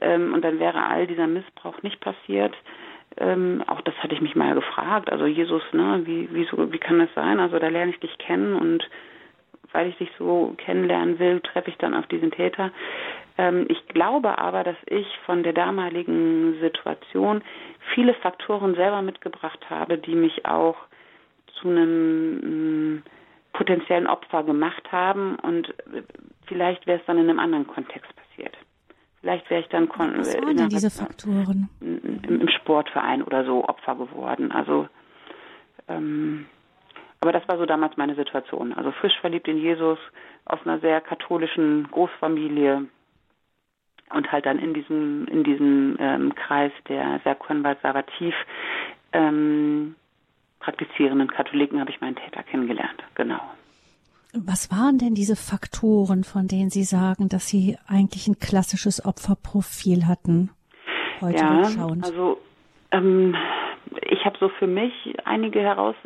[0.00, 2.54] ähm, und dann wäre all dieser Missbrauch nicht passiert.
[3.16, 5.10] Ähm, auch das hatte ich mich mal gefragt.
[5.10, 7.40] Also Jesus, ne, wie, wie, so, wie kann das sein?
[7.40, 8.88] Also da lerne ich dich kennen und
[9.72, 12.70] weil ich dich so kennenlernen will, treffe ich dann auf diesen Täter.
[13.36, 17.42] Ähm, ich glaube aber, dass ich von der damaligen Situation
[17.94, 20.76] viele Faktoren selber mitgebracht habe, die mich auch
[21.60, 23.02] zu einem mm,
[23.52, 25.74] potenziellen Opfer gemacht haben und
[26.46, 28.56] vielleicht wäre es dann in einem anderen Kontext passiert.
[29.20, 31.68] Vielleicht wäre ich dann Was waren denn diese Faktoren?
[31.80, 34.52] Im, Im, Sportverein oder so Opfer geworden.
[34.52, 34.88] Also
[35.88, 36.46] ähm,
[37.20, 38.72] aber das war so damals meine Situation.
[38.72, 39.98] Also frisch verliebt in Jesus,
[40.44, 42.86] aus einer sehr katholischen Großfamilie
[44.14, 48.34] und halt dann in diesem in diesem ähm, Kreis der sehr konservativ
[49.12, 49.96] ähm,
[50.60, 53.02] praktizierenden Katholiken habe ich meinen Täter kennengelernt.
[53.14, 53.40] Genau.
[54.34, 60.06] Was waren denn diese Faktoren, von denen Sie sagen, dass Sie eigentlich ein klassisches Opferprofil
[60.06, 60.50] hatten?
[61.20, 61.62] Heute ja,
[62.02, 62.38] also
[62.90, 63.34] ähm,
[64.02, 64.92] ich habe so für mich
[65.24, 65.96] einige heraus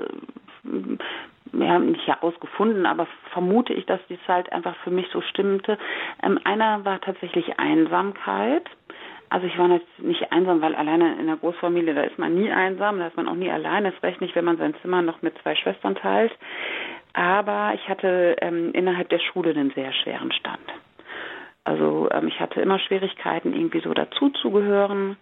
[1.52, 5.78] ja, nicht herausgefunden, aber vermute ich, dass dies halt einfach für mich so stimmte.
[6.22, 8.64] Ähm, einer war tatsächlich Einsamkeit.
[9.28, 12.98] Also ich war nicht einsam, weil alleine in der Großfamilie, da ist man nie einsam,
[12.98, 15.34] da ist man auch nie allein, das recht nicht, wenn man sein Zimmer noch mit
[15.42, 16.32] zwei Schwestern teilt.
[17.14, 20.60] Aber ich hatte ähm, innerhalb der Schule einen sehr schweren Stand.
[21.64, 25.16] Also ähm, ich hatte immer Schwierigkeiten, irgendwie so dazuzugehören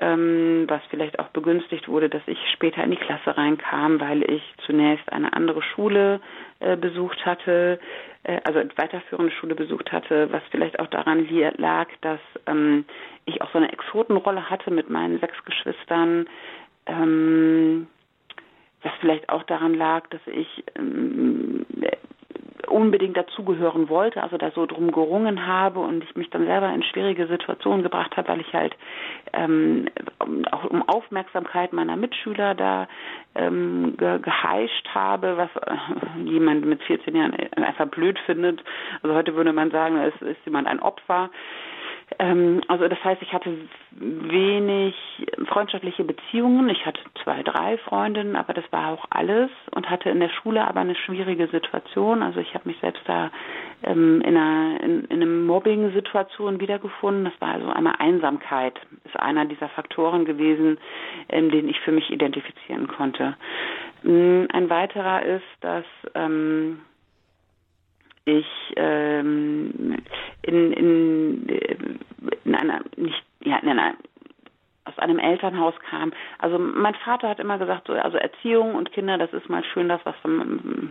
[0.00, 4.42] ähm, was vielleicht auch begünstigt wurde, dass ich später in die Klasse reinkam, weil ich
[4.64, 6.20] zunächst eine andere Schule
[6.60, 7.78] äh, besucht hatte,
[8.24, 11.28] äh, also weiterführende Schule besucht hatte, was vielleicht auch daran
[11.58, 12.84] lag, dass ähm,
[13.26, 16.26] ich auch so eine Exotenrolle hatte mit meinen sechs Geschwistern.
[16.86, 17.86] Ähm,
[18.82, 21.64] was vielleicht auch daran lag, dass ich ähm,
[22.72, 26.82] unbedingt dazugehören wollte, also da so drum gerungen habe und ich mich dann selber in
[26.82, 28.74] schwierige Situationen gebracht habe, weil ich halt
[29.32, 29.88] ähm,
[30.50, 32.88] auch um Aufmerksamkeit meiner Mitschüler da
[33.34, 38.62] ähm, ge geheischt habe, was äh, jemand mit 14 Jahren einfach blöd findet.
[39.02, 41.30] Also heute würde man sagen, es ist jemand ein Opfer.
[42.18, 43.56] Ähm, also das heißt, ich hatte
[43.90, 44.94] wenig
[45.46, 46.68] freundschaftliche Beziehungen.
[46.68, 50.66] Ich hatte zwei, drei Freundinnen, aber das war auch alles und hatte in der Schule
[50.66, 52.22] aber eine schwierige Situation.
[52.22, 53.30] Also ich habe mich selbst da
[53.82, 57.24] ähm, in einer in, in einer Mobbing-Situation wiedergefunden.
[57.24, 60.78] Das war also einmal Einsamkeit, ist einer dieser Faktoren gewesen,
[61.28, 63.36] ähm, den ich für mich identifizieren konnte.
[64.04, 66.80] Ähm, ein weiterer ist, dass ähm,
[68.24, 69.98] ich ähm,
[70.42, 71.48] in, in,
[72.44, 73.94] in einer nicht ja in einer
[74.84, 76.12] aus einem Elternhaus kam.
[76.38, 79.88] Also mein Vater hat immer gesagt, so, also Erziehung und Kinder, das ist mal schön
[79.88, 80.14] das, was,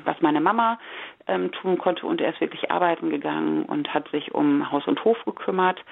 [0.05, 0.79] was meine Mama
[1.27, 2.05] ähm, tun konnte.
[2.05, 5.83] Und er ist wirklich arbeiten gegangen und hat sich um Haus und Hof gekümmert.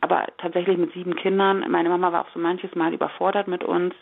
[0.00, 3.94] Aber tatsächlich mit sieben Kindern, meine Mama war auch so manches Mal überfordert mit uns.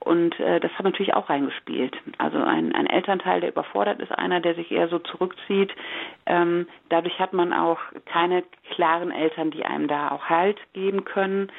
[0.00, 1.96] Und äh, das hat natürlich auch reingespielt.
[2.18, 5.72] Also ein, ein Elternteil, der überfordert ist, einer, der sich eher so zurückzieht.
[6.26, 11.50] Ähm, dadurch hat man auch keine klaren Eltern, die einem da auch Halt geben können.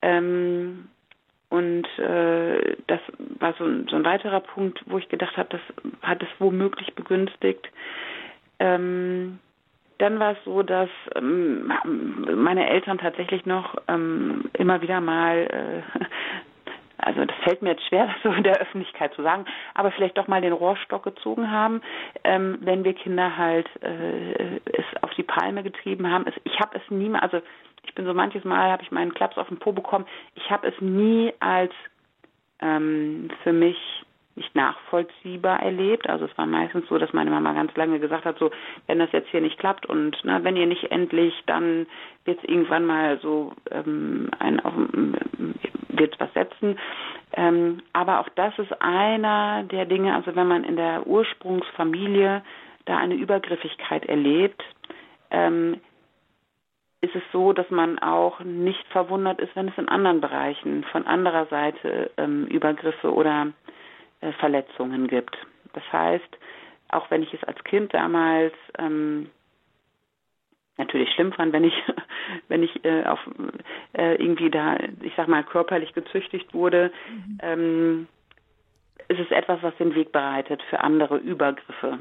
[0.00, 0.88] Ähm,
[1.48, 3.00] und äh, das
[3.38, 5.60] war so, so, ein weiterer Punkt, wo ich gedacht habe, das
[6.00, 7.68] hat es womöglich begünstigt.
[8.58, 9.38] Ähm,
[9.98, 16.04] dann war es so, dass ähm, meine Eltern tatsächlich noch ähm, immer wieder mal, äh,
[17.02, 20.18] also das fällt mir jetzt schwer, das so in der Öffentlichkeit zu sagen, aber vielleicht
[20.18, 21.82] doch mal den Rohrstock gezogen haben,
[22.24, 26.26] ähm, wenn wir Kinder halt äh, es auf die Palme getrieben haben.
[26.26, 27.40] Es, ich habe es nie also
[27.84, 30.06] ich bin so manches Mal, habe ich meinen Klaps auf den Po bekommen.
[30.34, 31.72] Ich habe es nie als
[32.60, 33.76] ähm, für mich
[34.34, 36.08] nicht nachvollziehbar erlebt.
[36.08, 38.50] Also es war meistens so, dass meine Mama ganz lange gesagt hat, so
[38.86, 41.86] wenn das jetzt hier nicht klappt und na, wenn ihr nicht endlich, dann
[42.24, 44.72] wird es irgendwann mal so ähm, ein auf,
[45.88, 46.78] wird was setzen.
[47.34, 52.42] Ähm, aber auch das ist einer der Dinge, also wenn man in der Ursprungsfamilie
[52.84, 54.62] da eine Übergriffigkeit erlebt,
[55.30, 55.80] ähm,
[57.02, 61.06] ist es so, dass man auch nicht verwundert ist, wenn es in anderen Bereichen von
[61.06, 63.48] anderer Seite ähm, Übergriffe oder
[64.22, 65.36] äh, Verletzungen gibt.
[65.74, 66.38] Das heißt,
[66.88, 69.30] auch wenn ich es als Kind damals ähm,
[70.78, 71.74] natürlich schlimm fand, wenn ich,
[72.48, 73.20] wenn ich äh, auf
[73.92, 76.90] äh, irgendwie da, ich sag mal, körperlich gezüchtigt wurde.
[77.08, 77.38] Mhm.
[77.42, 78.08] Ähm,
[79.08, 81.98] ist es etwas, was den Weg bereitet für andere Übergriffe.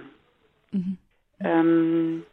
[0.72, 0.98] Mhm.
[1.40, 2.26] Ähm,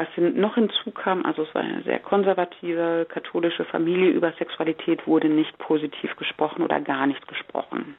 [0.00, 5.56] was noch hinzukam, also es war eine sehr konservative katholische Familie, über Sexualität wurde nicht
[5.58, 7.96] positiv gesprochen oder gar nicht gesprochen.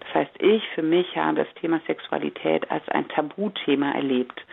[0.00, 4.44] Das heißt, ich für mich habe das Thema Sexualität als ein Tabuthema erlebt.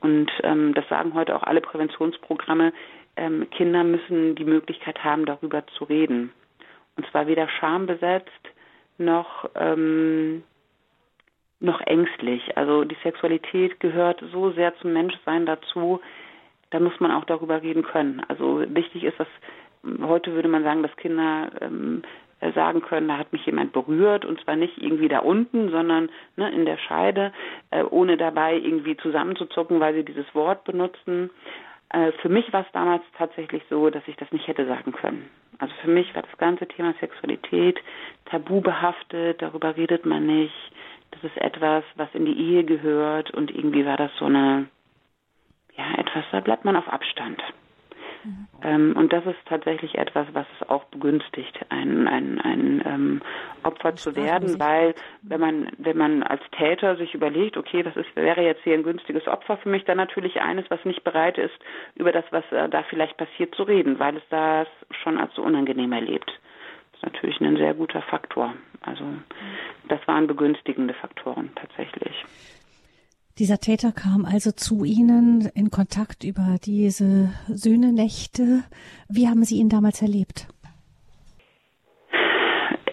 [0.00, 2.72] Und ähm, das sagen heute auch alle Präventionsprogramme.
[3.16, 6.32] Ähm, Kinder müssen die Möglichkeit haben, darüber zu reden.
[6.96, 8.32] Und zwar weder schambesetzt
[8.98, 10.42] noch ähm,
[11.60, 12.56] noch ängstlich.
[12.56, 16.00] Also die Sexualität gehört so sehr zum Menschsein dazu,
[16.74, 18.20] da muss man auch darüber reden können.
[18.26, 19.28] Also wichtig ist, dass
[20.02, 22.02] heute würde man sagen, dass Kinder ähm,
[22.52, 26.50] sagen können, da hat mich jemand berührt und zwar nicht irgendwie da unten, sondern ne,
[26.50, 27.32] in der Scheide,
[27.70, 31.30] äh, ohne dabei irgendwie zusammenzuzucken, weil sie dieses Wort benutzen.
[31.90, 35.30] Äh, für mich war es damals tatsächlich so, dass ich das nicht hätte sagen können.
[35.58, 37.78] Also für mich war das ganze Thema Sexualität
[38.24, 40.72] tabu behaftet, darüber redet man nicht.
[41.12, 44.66] Das ist etwas, was in die Ehe gehört und irgendwie war das so eine,
[45.76, 47.42] ja, etwas, da bleibt man auf Abstand.
[48.24, 48.46] Mhm.
[48.62, 53.22] Ähm, und das ist tatsächlich etwas, was es auch begünstigt, ein, ein, ein ähm,
[53.62, 58.14] Opfer zu werden, weil wenn man, wenn man als Täter sich überlegt, okay, das ist,
[58.16, 61.54] wäre jetzt hier ein günstiges Opfer für mich, dann natürlich eines, was nicht bereit ist,
[61.96, 64.68] über das, was äh, da vielleicht passiert, zu reden, weil es das
[65.02, 66.30] schon als so unangenehm erlebt.
[66.92, 68.54] Das ist natürlich ein sehr guter Faktor.
[68.80, 69.04] Also
[69.88, 72.24] das waren begünstigende Faktoren tatsächlich.
[73.40, 78.62] Dieser Täter kam also zu Ihnen in Kontakt über diese Söhnenächte.
[79.08, 80.46] Wie haben Sie ihn damals erlebt?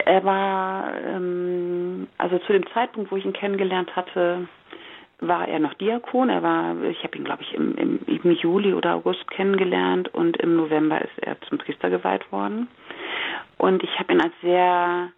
[0.03, 4.47] Er war, ähm, also zu dem Zeitpunkt, wo ich ihn kennengelernt hatte,
[5.19, 6.29] war er noch Diakon.
[6.29, 10.37] Er war, ich habe ihn, glaube ich, im, im, im, Juli oder August kennengelernt und
[10.37, 12.67] im November ist er zum Priester geweiht worden.
[13.59, 15.11] Und ich habe ihn als sehr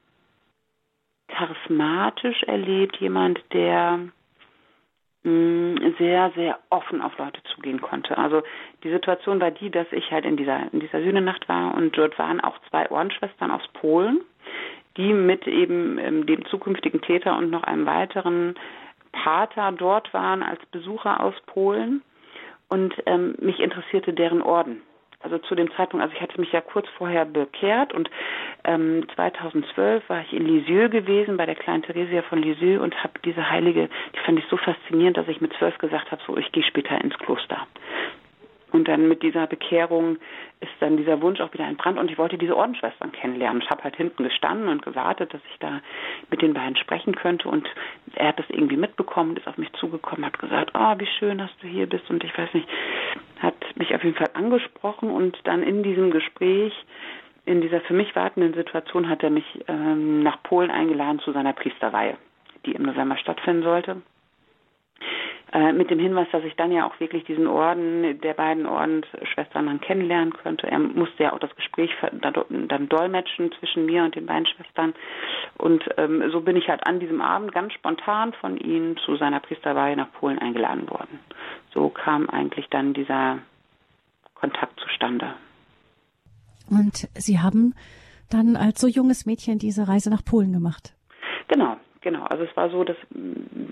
[1.29, 3.99] charismatisch erlebt, jemand, der
[5.23, 8.17] sehr, sehr offen auf Leute zugehen konnte.
[8.17, 8.43] Also
[8.83, 12.19] die Situation war die, dass ich halt in dieser, in dieser Sühnenacht war und dort
[12.19, 14.21] waren auch zwei Ordensschwestern aus Polen,
[14.97, 18.55] die mit eben ähm, dem zukünftigen Täter und noch einem weiteren
[19.13, 22.01] Pater dort waren als Besucher aus Polen
[22.67, 24.81] und ähm, mich interessierte deren Orden
[25.23, 28.09] also zu dem Zeitpunkt, also ich hatte mich ja kurz vorher bekehrt und
[28.65, 33.13] ähm, 2012 war ich in Lisieux gewesen bei der kleinen Theresia von Lisieux und habe
[33.23, 36.51] diese Heilige, die fand ich so faszinierend, dass ich mit zwölf gesagt habe, so ich
[36.51, 37.65] gehe später ins Kloster.
[38.73, 40.17] Und dann mit dieser Bekehrung
[40.59, 43.62] ist dann dieser Wunsch auch wieder entbrannt und ich wollte diese Ordensschwestern kennenlernen.
[43.62, 45.79] Ich habe halt hinten gestanden und gewartet, dass ich da
[46.31, 47.69] mit den beiden sprechen könnte und
[48.15, 51.55] er hat das irgendwie mitbekommen, ist auf mich zugekommen, hat gesagt, oh, wie schön, dass
[51.62, 52.67] du hier bist und ich weiß nicht,
[53.39, 56.73] hat mich auf jeden Fall angesprochen und dann in diesem Gespräch,
[57.45, 61.53] in dieser für mich wartenden Situation, hat er mich ähm, nach Polen eingeladen zu seiner
[61.53, 62.17] Priesterweihe,
[62.65, 64.01] die im November stattfinden sollte.
[65.54, 69.68] Äh, mit dem Hinweis, dass ich dann ja auch wirklich diesen Orden der beiden Ordensschwestern
[69.68, 70.66] dann kennenlernen könnte.
[70.66, 74.96] Er musste ja auch das Gespräch dann dolmetschen zwischen mir und den beiden Schwestern.
[75.60, 79.42] Und ähm, so bin ich halt an diesem Abend ganz spontan von ihm zu seiner
[79.42, 81.20] Priesterweihe nach Polen eingeladen worden.
[81.72, 83.38] So kam eigentlich dann dieser
[84.34, 85.36] Kontakt zustande.
[86.68, 87.76] Und Sie haben
[88.32, 90.96] dann als so junges Mädchen diese Reise nach Polen gemacht?
[91.48, 92.98] Genau, Genau, also es war so, dass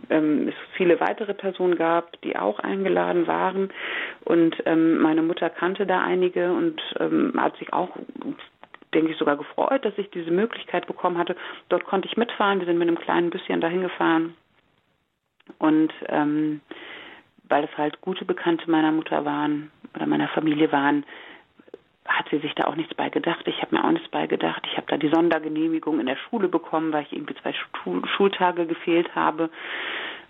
[0.10, 3.70] ähm, es viele weitere Personen gab, die auch eingeladen waren
[4.24, 7.90] und ähm, meine Mutter kannte da einige und ähm, hat sich auch
[8.94, 11.36] denke ich sogar gefreut, dass ich diese Möglichkeit bekommen hatte.
[11.70, 12.60] Dort konnte ich mitfahren.
[12.60, 14.34] Wir sind mit einem kleinen Büsschen dahin gefahren
[15.60, 16.62] und ähm,
[17.50, 21.06] weil es halt gute Bekannte meiner Mutter waren oder meiner Familie waren,
[22.14, 23.48] hat sie sich da auch nichts bei gedacht.
[23.48, 24.66] Ich habe mir auch nichts bei gedacht.
[24.70, 28.66] Ich habe da die Sondergenehmigung in der Schule bekommen, weil ich irgendwie zwei Schul Schultage
[28.66, 29.50] gefehlt habe.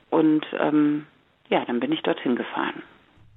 [0.10, 1.08] Und ähm,
[1.50, 2.84] ja, dann bin ich dorthin gefahren.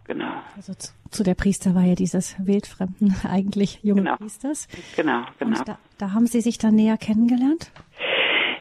[0.07, 0.33] Genau.
[0.57, 4.17] Also zu, zu der Priesterweihe dieses wildfremden, eigentlich jungen genau.
[4.17, 4.69] Priesters.
[4.97, 5.59] Genau, genau.
[5.59, 7.73] Und da, da haben Sie sich dann näher kennengelernt?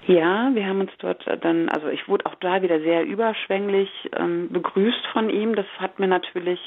[0.07, 4.49] Ja, wir haben uns dort dann, also ich wurde auch da wieder sehr überschwänglich ähm,
[4.51, 5.55] begrüßt von ihm.
[5.55, 6.59] Das hat mir natürlich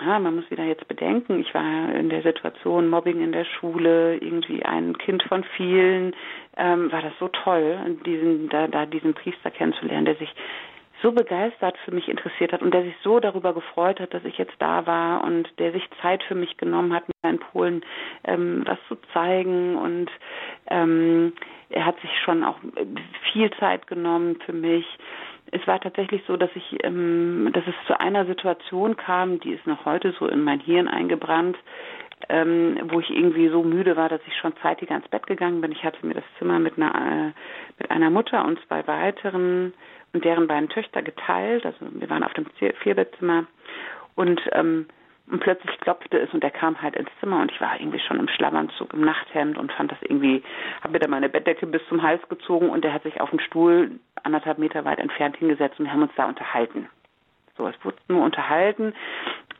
[0.00, 4.16] ja, man muss wieder jetzt bedenken, ich war in der Situation Mobbing in der Schule,
[4.16, 6.14] irgendwie ein Kind von vielen,
[6.56, 10.32] ähm, war das so toll, diesen, da, da diesen Priester kennenzulernen, der sich
[11.02, 14.38] so begeistert für mich interessiert hat und der sich so darüber gefreut hat, dass ich
[14.38, 17.84] jetzt da war und der sich Zeit für mich genommen hat, mir in Polen
[18.24, 20.10] ähm, was zu zeigen und
[20.68, 21.32] ähm,
[21.68, 22.58] er hat sich schon auch
[23.32, 24.86] viel Zeit genommen für mich
[25.52, 29.66] es war tatsächlich so, dass ich, ähm, dass es zu einer Situation kam, die ist
[29.66, 31.56] noch heute so in mein Hirn eingebrannt,
[32.28, 35.72] ähm, wo ich irgendwie so müde war, dass ich schon zeitiger ins Bett gegangen bin.
[35.72, 37.32] Ich hatte mir das Zimmer mit einer, äh,
[37.78, 39.74] mit einer Mutter und zwei weiteren
[40.12, 41.64] und deren beiden Töchter geteilt.
[41.64, 42.46] Also wir waren auf dem
[42.82, 43.46] Vierbettzimmer
[44.14, 44.86] und ähm,
[45.30, 48.18] und plötzlich klopfte es und er kam halt ins Zimmer und ich war irgendwie schon
[48.18, 50.42] im Schlafanzug, im Nachthemd und fand das irgendwie,
[50.82, 53.40] habe mir da meine Bettdecke bis zum Hals gezogen und er hat sich auf den
[53.40, 56.88] Stuhl anderthalb Meter weit entfernt hingesetzt und wir haben uns da unterhalten.
[57.56, 58.94] So, es wurde nur unterhalten,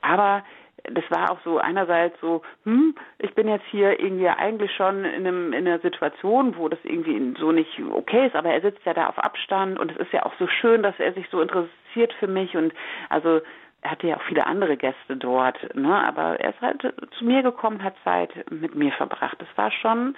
[0.02, 0.44] aber
[0.92, 5.26] das war auch so einerseits so, hm, ich bin jetzt hier irgendwie eigentlich schon in,
[5.26, 8.94] einem, in einer Situation, wo das irgendwie so nicht okay ist, aber er sitzt ja
[8.94, 12.12] da auf Abstand und es ist ja auch so schön, dass er sich so interessiert
[12.20, 12.72] für mich und
[13.08, 13.40] also
[13.86, 15.94] er hatte ja auch viele andere Gäste dort, ne?
[15.94, 16.82] aber er ist halt
[17.16, 19.36] zu mir gekommen, hat Zeit mit mir verbracht.
[19.38, 20.16] Das war schon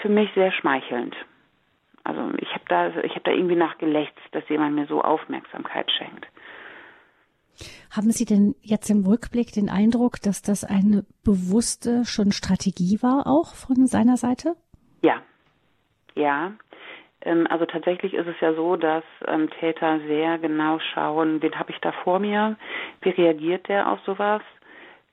[0.00, 1.14] für mich sehr schmeichelnd.
[2.02, 6.26] Also ich habe da, ich habe da irgendwie nachgelächzt, dass jemand mir so Aufmerksamkeit schenkt.
[7.94, 13.26] Haben Sie denn jetzt im Rückblick den Eindruck, dass das eine bewusste schon Strategie war,
[13.26, 14.56] auch von seiner Seite?
[15.02, 15.20] Ja,
[16.14, 16.52] ja.
[17.22, 21.72] Ähm, also tatsächlich ist es ja so, dass ähm, Täter sehr genau schauen, wen habe
[21.72, 22.56] ich da vor mir,
[23.02, 24.42] wie reagiert der auf sowas.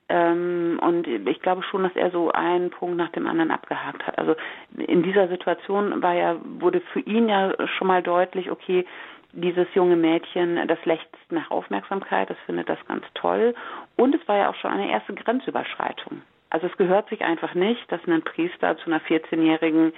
[0.08, 4.18] Ähm, und ich glaube schon, dass er so einen Punkt nach dem anderen abgehakt hat.
[4.18, 4.34] Also
[4.76, 8.84] in dieser Situation war ja, wurde für ihn ja schon mal deutlich, okay,
[9.32, 13.54] dieses junge Mädchen, das lechzt nach Aufmerksamkeit, das findet das ganz toll.
[13.96, 16.22] Und es war ja auch schon eine erste Grenzüberschreitung.
[16.54, 19.92] Also es gehört sich einfach nicht, dass ein Priester zu einer 14-Jährigen,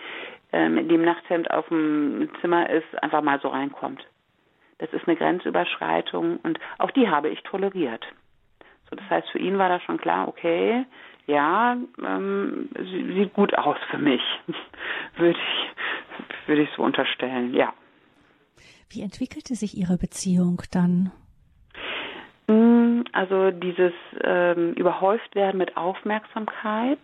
[0.54, 4.02] ähm, die im Nachthemd auf dem Zimmer ist, einfach mal so reinkommt.
[4.78, 8.06] Das ist eine Grenzüberschreitung und auch die habe ich toleriert.
[8.88, 10.86] So, das heißt, für ihn war da schon klar, okay,
[11.26, 14.22] ja, ähm, sieht gut aus für mich,
[15.18, 17.74] würde ich, würde ich so unterstellen, ja.
[18.88, 21.12] Wie entwickelte sich Ihre Beziehung dann?
[22.48, 22.75] Mm,
[23.12, 27.00] also dieses ähm, überhäuft werden mit Aufmerksamkeit,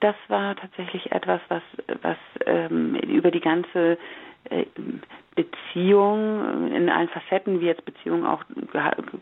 [0.00, 1.62] das war tatsächlich etwas, was,
[2.02, 2.16] was
[2.46, 3.98] ähm, über die ganze
[4.48, 4.64] äh,
[5.34, 8.42] Beziehung in allen Facetten, wie jetzt Beziehung auch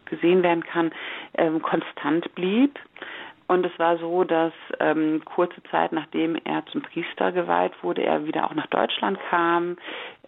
[0.06, 0.92] gesehen werden kann,
[1.36, 2.78] ähm, konstant blieb.
[3.48, 8.26] Und es war so, dass ähm, kurze Zeit nachdem er zum Priester geweiht wurde, er
[8.26, 9.78] wieder auch nach Deutschland kam,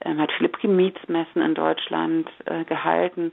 [0.03, 3.31] ähm, hat viele Primizmessen in Deutschland äh, gehalten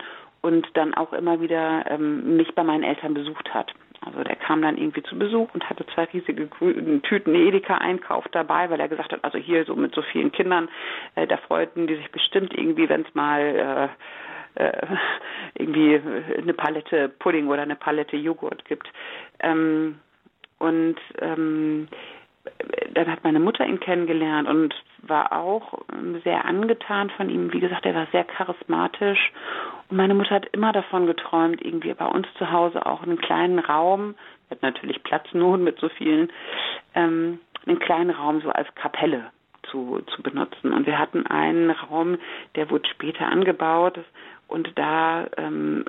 [0.47, 3.73] und dann auch immer wieder ähm, mich bei meinen Eltern besucht hat.
[4.05, 6.49] Also der kam dann irgendwie zu Besuch und hatte zwei riesige
[7.01, 10.69] Tüten Edeka-Einkauf dabei, weil er gesagt hat, also hier so mit so vielen Kindern,
[11.15, 13.89] äh, da freuten die sich bestimmt irgendwie, wenn es mal
[14.55, 14.87] äh, äh,
[15.55, 15.99] irgendwie
[16.37, 18.87] eine Palette Pudding oder eine Palette Joghurt gibt.
[19.41, 19.99] Ähm,
[20.59, 21.87] und ähm,
[22.93, 25.79] dann hat meine Mutter ihn kennengelernt und war auch
[26.23, 27.53] sehr angetan von ihm.
[27.53, 29.31] Wie gesagt, er war sehr charismatisch
[29.89, 33.59] und meine Mutter hat immer davon geträumt, irgendwie bei uns zu Hause auch einen kleinen
[33.59, 34.15] Raum,
[34.49, 36.31] mit natürlich Platznot mit so vielen,
[36.95, 39.31] ähm, einen kleinen Raum so als Kapelle
[39.69, 40.73] zu, zu benutzen.
[40.73, 42.17] Und wir hatten einen Raum,
[42.55, 43.99] der wurde später angebaut
[44.47, 45.85] und da ähm,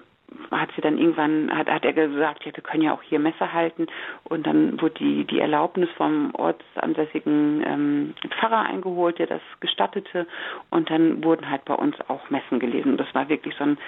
[0.51, 3.53] hat sie dann irgendwann, hat, hat er gesagt, ja, wir können ja auch hier Messer
[3.53, 3.87] halten.
[4.25, 10.27] Und dann wurde die, die Erlaubnis vom ortsansässigen ähm, Pfarrer eingeholt, der das gestattete.
[10.71, 12.97] Und dann wurden halt bei uns auch Messen gelesen.
[12.97, 13.79] Das war wirklich so ein,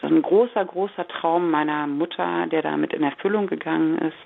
[0.00, 4.18] so ein großer, großer Traum meiner Mutter, der damit in Erfüllung gegangen ist.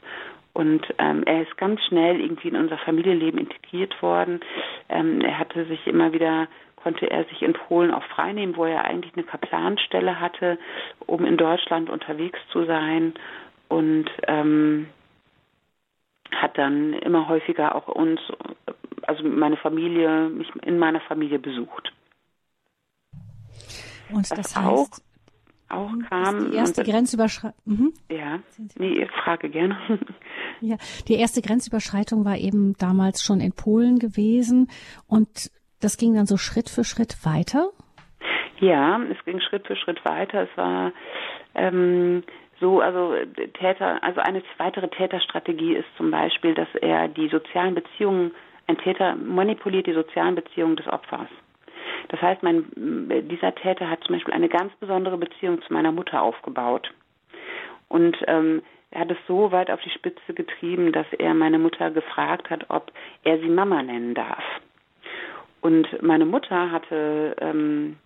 [0.53, 4.41] Und ähm, er ist ganz schnell irgendwie in unser Familienleben integriert worden.
[4.89, 6.49] Ähm, er hatte sich immer wieder
[6.83, 10.59] konnte er sich in Polen auch freinehmen, wo er eigentlich eine Kaplanstelle hatte,
[11.07, 13.15] um in Deutschland unterwegs zu sein
[13.69, 14.89] und ähm,
[16.33, 18.21] hat dann immer häufiger auch uns,
[19.03, 21.93] also meine Familie, mich in meiner Familie besucht.
[24.11, 25.03] Und das, das heißt,
[25.69, 27.61] auch, auch kam die erste Grenzüberschreitung.
[27.65, 27.93] Mhm.
[28.11, 28.41] Ja,
[28.77, 29.79] nee, frage gerne.
[30.63, 30.77] Ja,
[31.09, 34.69] die erste Grenzüberschreitung war eben damals schon in Polen gewesen
[35.07, 37.71] und das ging dann so Schritt für Schritt weiter?
[38.61, 40.43] Ja, es ging Schritt für Schritt weiter.
[40.43, 40.93] Es war
[41.55, 42.23] ähm,
[42.61, 43.15] so, also
[43.55, 48.33] Täter, also eine weitere Täterstrategie ist zum Beispiel, dass er die sozialen Beziehungen,
[48.67, 51.29] ein Täter manipuliert die sozialen Beziehungen des Opfers.
[52.09, 52.65] Das heißt, mein,
[53.29, 56.91] dieser Täter hat zum Beispiel eine ganz besondere Beziehung zu meiner Mutter aufgebaut.
[57.89, 61.91] Und ähm, er hat es so weit auf die Spitze getrieben, dass er meine Mutter
[61.91, 62.93] gefragt hat, ob
[63.25, 64.43] er sie Mama nennen darf.
[65.61, 67.97] Und meine Mutter hatte, ähm,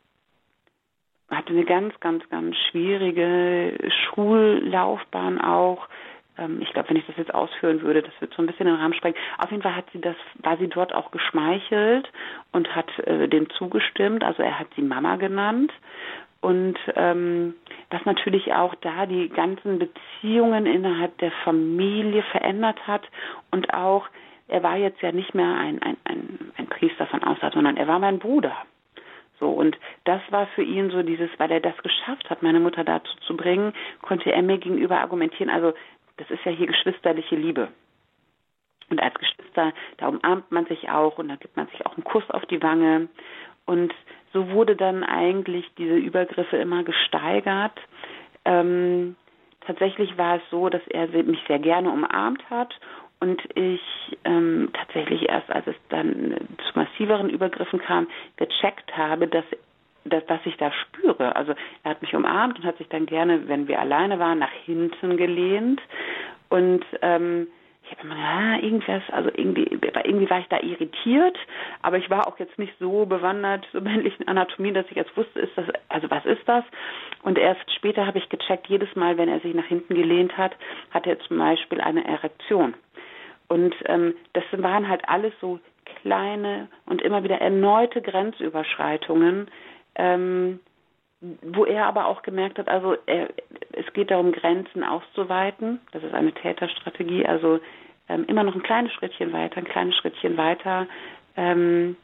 [1.30, 5.88] hatte eine ganz, ganz, ganz schwierige Schullaufbahn auch.
[6.36, 8.76] Ähm, ich glaube, wenn ich das jetzt ausführen würde, das wird so ein bisschen den
[8.76, 9.16] Rahmen sprengen.
[9.38, 12.10] Auf jeden Fall hat sie das, war sie dort auch geschmeichelt
[12.52, 14.24] und hat äh, dem zugestimmt.
[14.24, 15.72] Also er hat sie Mama genannt.
[16.40, 17.54] und ähm,
[17.90, 23.02] was natürlich auch da die ganzen Beziehungen innerhalb der Familie verändert hat
[23.50, 24.08] und auch
[24.48, 27.88] er war jetzt ja nicht mehr ein, ein, ein, ein Priester von außerhalb, sondern er
[27.88, 28.54] war mein Bruder.
[29.40, 32.84] So, und das war für ihn so dieses, weil er das geschafft hat, meine Mutter
[32.84, 33.72] dazu zu bringen,
[34.02, 35.72] konnte er mir gegenüber argumentieren, also
[36.16, 37.68] das ist ja hier geschwisterliche Liebe.
[38.90, 42.04] Und als Geschwister, da umarmt man sich auch und da gibt man sich auch einen
[42.04, 43.08] Kuss auf die Wange.
[43.64, 43.92] Und
[44.32, 47.78] so wurde dann eigentlich diese Übergriffe immer gesteigert.
[48.44, 49.16] Ähm,
[49.66, 52.74] tatsächlich war es so, dass er mich sehr gerne umarmt hat
[53.24, 53.80] und ich
[54.24, 58.06] ähm, tatsächlich erst, als es dann zu massiveren Übergriffen kam,
[58.36, 59.44] gecheckt habe, dass
[60.04, 61.34] das, was ich da spüre.
[61.34, 64.52] Also er hat mich umarmt und hat sich dann gerne, wenn wir alleine waren, nach
[64.66, 65.80] hinten gelehnt
[66.50, 67.46] und ähm,
[67.84, 71.36] ich habe immer ja, irgendwas, also irgendwie, irgendwie war ich da irritiert,
[71.82, 75.40] aber ich war auch jetzt nicht so bewandert zur männlichen Anatomie, dass ich jetzt wusste,
[75.40, 76.64] ist das, also was ist das?
[77.22, 80.52] Und erst später habe ich gecheckt, jedes Mal, wenn er sich nach hinten gelehnt hat,
[80.92, 82.74] hat er zum Beispiel eine Erektion.
[83.48, 85.60] Und ähm, das waren halt alles so
[86.02, 89.48] kleine und immer wieder erneute Grenzüberschreitungen,
[89.96, 90.60] ähm,
[91.42, 93.28] wo er aber auch gemerkt hat, also er,
[93.72, 95.80] es geht darum, Grenzen auszuweiten.
[95.92, 97.60] Das ist eine Täterstrategie, also
[98.08, 100.86] ähm, immer noch ein kleines Schrittchen weiter, ein kleines Schrittchen weiter.
[101.36, 101.96] Ähm,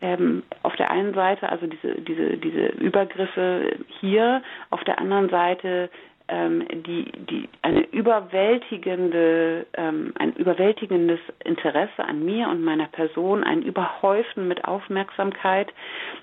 [0.00, 5.90] ähm, auf der einen Seite also diese, diese, diese Übergriffe hier, auf der anderen Seite
[6.28, 13.62] ähm, die, die, eine überwältigende, ähm, ein überwältigendes Interesse an mir und meiner Person, ein
[13.62, 15.72] Überhäufen mit Aufmerksamkeit,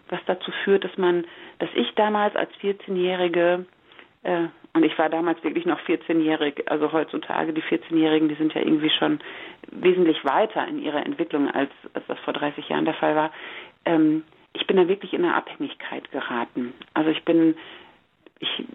[0.09, 1.25] was dazu führt, dass man,
[1.59, 3.65] dass ich damals als 14-Jährige
[4.23, 8.61] äh, und ich war damals wirklich noch 14-jährig, also heutzutage die 14-Jährigen, die sind ja
[8.61, 9.19] irgendwie schon
[9.69, 13.31] wesentlich weiter in ihrer Entwicklung, als, als das vor 30 Jahren der Fall war.
[13.83, 14.23] Ähm,
[14.53, 16.73] ich bin da wirklich in eine Abhängigkeit geraten.
[16.93, 17.55] Also ich bin,
[18.39, 18.65] ich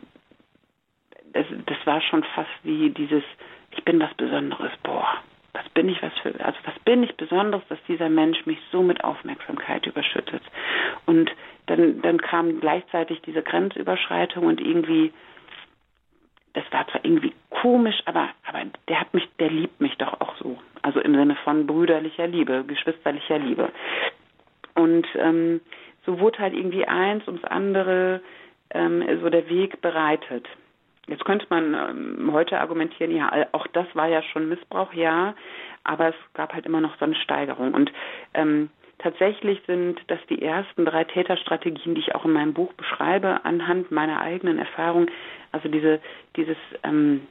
[1.36, 3.22] das, das war schon fast wie dieses,
[3.70, 5.06] ich bin was Besonderes, boah,
[5.52, 8.82] was bin ich was für, also was bin ich Besonderes, dass dieser Mensch mich so
[8.82, 10.42] mit Aufmerksamkeit überschüttet.
[11.06, 11.30] Und
[11.66, 15.12] dann, dann kam gleichzeitig diese Grenzüberschreitung und irgendwie,
[16.54, 20.36] das war zwar irgendwie komisch, aber, aber der hat mich, der liebt mich doch auch
[20.38, 20.58] so.
[20.82, 23.70] Also im Sinne von brüderlicher Liebe, geschwisterlicher Liebe.
[24.74, 25.60] Und ähm,
[26.04, 28.20] so wurde halt irgendwie eins ums andere
[28.70, 30.46] ähm, so der Weg bereitet.
[31.08, 35.34] Jetzt könnte man ähm, heute argumentieren, ja, auch das war ja schon Missbrauch, ja,
[35.84, 37.74] aber es gab halt immer noch so eine Steigerung.
[37.74, 37.92] Und
[38.34, 43.44] ähm, tatsächlich sind das die ersten drei Täterstrategien, die ich auch in meinem Buch beschreibe,
[43.44, 45.06] anhand meiner eigenen Erfahrung.
[45.52, 46.00] Also diese,
[46.34, 47.28] dieses ähm,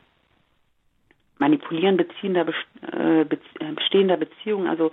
[1.38, 2.46] Manipulieren beziehender,
[2.94, 3.26] äh, äh,
[3.76, 4.92] bestehender Beziehungen, also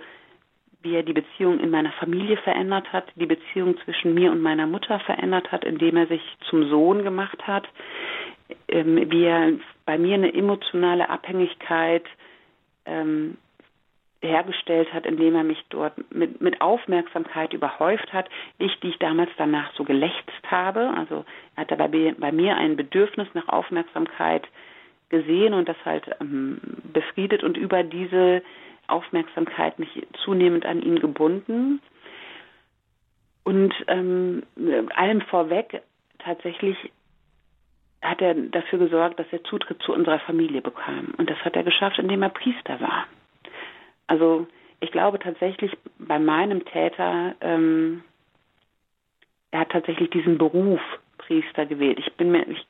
[0.81, 4.67] wie er die Beziehung in meiner Familie verändert hat, die Beziehung zwischen mir und meiner
[4.67, 7.65] Mutter verändert hat, indem er sich zum Sohn gemacht hat,
[8.67, 9.53] ähm, wie er
[9.85, 12.05] bei mir eine emotionale Abhängigkeit
[12.85, 13.37] ähm,
[14.21, 18.29] hergestellt hat, indem er mich dort mit, mit Aufmerksamkeit überhäuft hat.
[18.57, 20.93] Ich, die ich damals danach so gelächzt habe.
[20.95, 21.25] Also
[21.55, 21.87] er hat bei,
[22.17, 24.47] bei mir ein Bedürfnis nach Aufmerksamkeit
[25.09, 26.59] gesehen und das halt ähm,
[26.93, 28.41] befriedet und über diese
[28.87, 31.81] Aufmerksamkeit mich zunehmend an ihn gebunden.
[33.43, 34.43] Und ähm,
[34.95, 35.81] allem vorweg
[36.19, 36.77] tatsächlich
[38.03, 41.13] hat er dafür gesorgt, dass er Zutritt zu unserer Familie bekam.
[41.17, 43.07] Und das hat er geschafft, indem er Priester war.
[44.07, 44.47] Also
[44.79, 48.03] ich glaube tatsächlich bei meinem Täter, ähm,
[49.51, 50.81] er hat tatsächlich diesen Beruf
[51.17, 51.99] Priester gewählt.
[51.99, 52.65] Ich bin mir, ich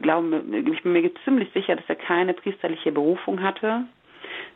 [0.00, 3.84] glaube, ich bin mir ziemlich sicher, dass er keine priesterliche Berufung hatte,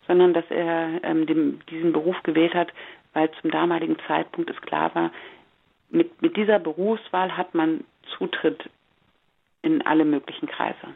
[0.06, 2.72] sondern dass er ähm, dem, diesen Beruf gewählt hat,
[3.12, 5.10] weil zum damaligen Zeitpunkt es klar war,
[5.90, 7.84] mit, mit dieser Berufswahl hat man
[8.16, 8.70] Zutritt
[9.62, 10.94] in alle möglichen Kreise,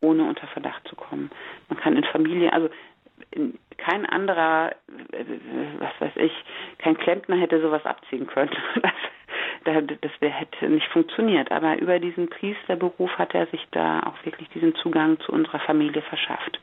[0.00, 1.30] ohne unter Verdacht zu kommen.
[1.68, 2.68] Man kann in Familie, also
[3.30, 4.72] in, kein anderer,
[5.78, 6.32] was weiß ich,
[6.78, 8.56] kein Klempner hätte sowas abziehen können.
[9.64, 11.52] Das, das hätte nicht funktioniert.
[11.52, 16.02] Aber über diesen Priesterberuf hat er sich da auch wirklich diesen Zugang zu unserer Familie
[16.02, 16.60] verschafft.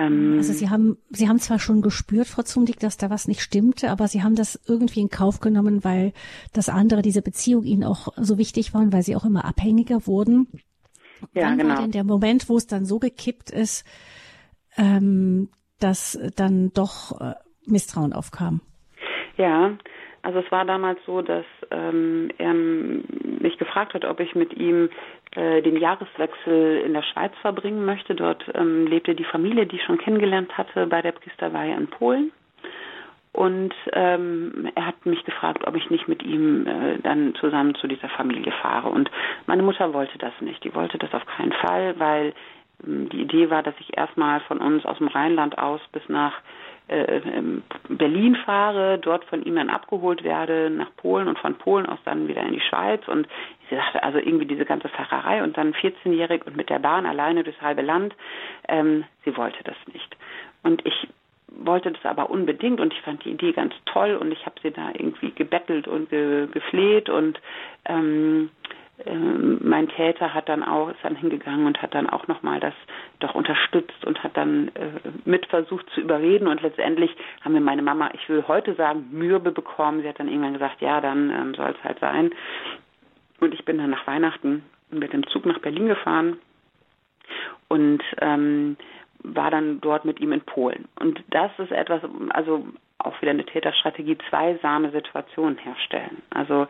[0.00, 3.42] Ähm, also Sie haben, Sie haben zwar schon gespürt, Frau Zumdick, dass da was nicht
[3.42, 6.12] stimmte, aber Sie haben das irgendwie in Kauf genommen, weil
[6.52, 10.48] das andere, diese Beziehung Ihnen auch so wichtig waren, weil Sie auch immer abhängiger wurden.
[11.34, 11.74] Ja, Wann genau.
[11.74, 13.84] war denn der Moment, wo es dann so gekippt ist,
[14.78, 17.34] ähm, dass dann doch äh,
[17.66, 18.62] Misstrauen aufkam?
[19.36, 19.76] Ja,
[20.22, 24.90] also es war damals so, dass ähm, er mich gefragt hat, ob ich mit ihm
[25.34, 28.14] äh, den Jahreswechsel in der Schweiz verbringen möchte.
[28.14, 32.32] Dort ähm, lebte die Familie, die ich schon kennengelernt hatte bei der Priesterweihe in Polen.
[33.32, 37.86] Und ähm, er hat mich gefragt, ob ich nicht mit ihm äh, dann zusammen zu
[37.86, 38.88] dieser Familie fahre.
[38.88, 39.10] Und
[39.46, 40.64] meine Mutter wollte das nicht.
[40.64, 42.34] Die wollte das auf keinen Fall, weil
[42.84, 46.34] ähm, die Idee war, dass ich erstmal von uns aus dem Rheinland aus bis nach
[46.90, 47.20] äh,
[47.88, 52.28] Berlin fahre, dort von ihm dann abgeholt werde nach Polen und von Polen aus dann
[52.28, 53.06] wieder in die Schweiz.
[53.06, 53.28] Und
[53.68, 57.44] sie sagte, also irgendwie diese ganze Fahrerei und dann 14-jährig und mit der Bahn alleine
[57.44, 58.14] durchs halbe Land.
[58.68, 60.16] Ähm, sie wollte das nicht.
[60.62, 61.08] Und ich
[61.48, 64.70] wollte das aber unbedingt und ich fand die Idee ganz toll und ich habe sie
[64.70, 67.40] da irgendwie gebettelt und ge gefleht und
[67.86, 68.50] ähm,
[69.06, 72.60] äh, mein Täter hat dann auch ist dann hingegangen und hat dann auch noch mal
[72.60, 72.74] das
[73.18, 77.82] doch unterstützt und hat dann äh, mit versucht zu überreden und letztendlich haben wir meine
[77.82, 81.54] Mama ich will heute sagen Mürbe bekommen sie hat dann irgendwann gesagt ja dann ähm,
[81.54, 82.30] soll es halt sein
[83.40, 86.38] und ich bin dann nach Weihnachten mit dem Zug nach Berlin gefahren
[87.68, 88.76] und ähm,
[89.22, 90.88] war dann dort mit ihm in Polen.
[90.98, 92.66] Und das ist etwas, also
[92.98, 96.22] auch wieder eine Täterstrategie, zweisame Situationen herstellen.
[96.30, 96.68] Also ähm,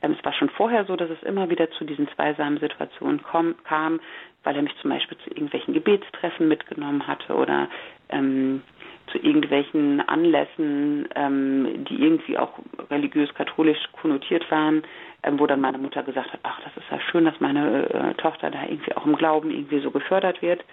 [0.00, 4.00] es war schon vorher so, dass es immer wieder zu diesen zweisamen Situationen kom, kam,
[4.44, 7.68] weil er mich zum Beispiel zu irgendwelchen Gebetstreffen mitgenommen hatte oder
[8.08, 8.62] ähm,
[9.10, 12.52] zu irgendwelchen Anlässen, ähm, die irgendwie auch
[12.90, 14.82] religiös-katholisch konnotiert waren,
[15.22, 18.14] ähm, wo dann meine Mutter gesagt hat, ach, das ist ja schön, dass meine äh,
[18.14, 20.64] Tochter da irgendwie auch im Glauben irgendwie so gefördert wird.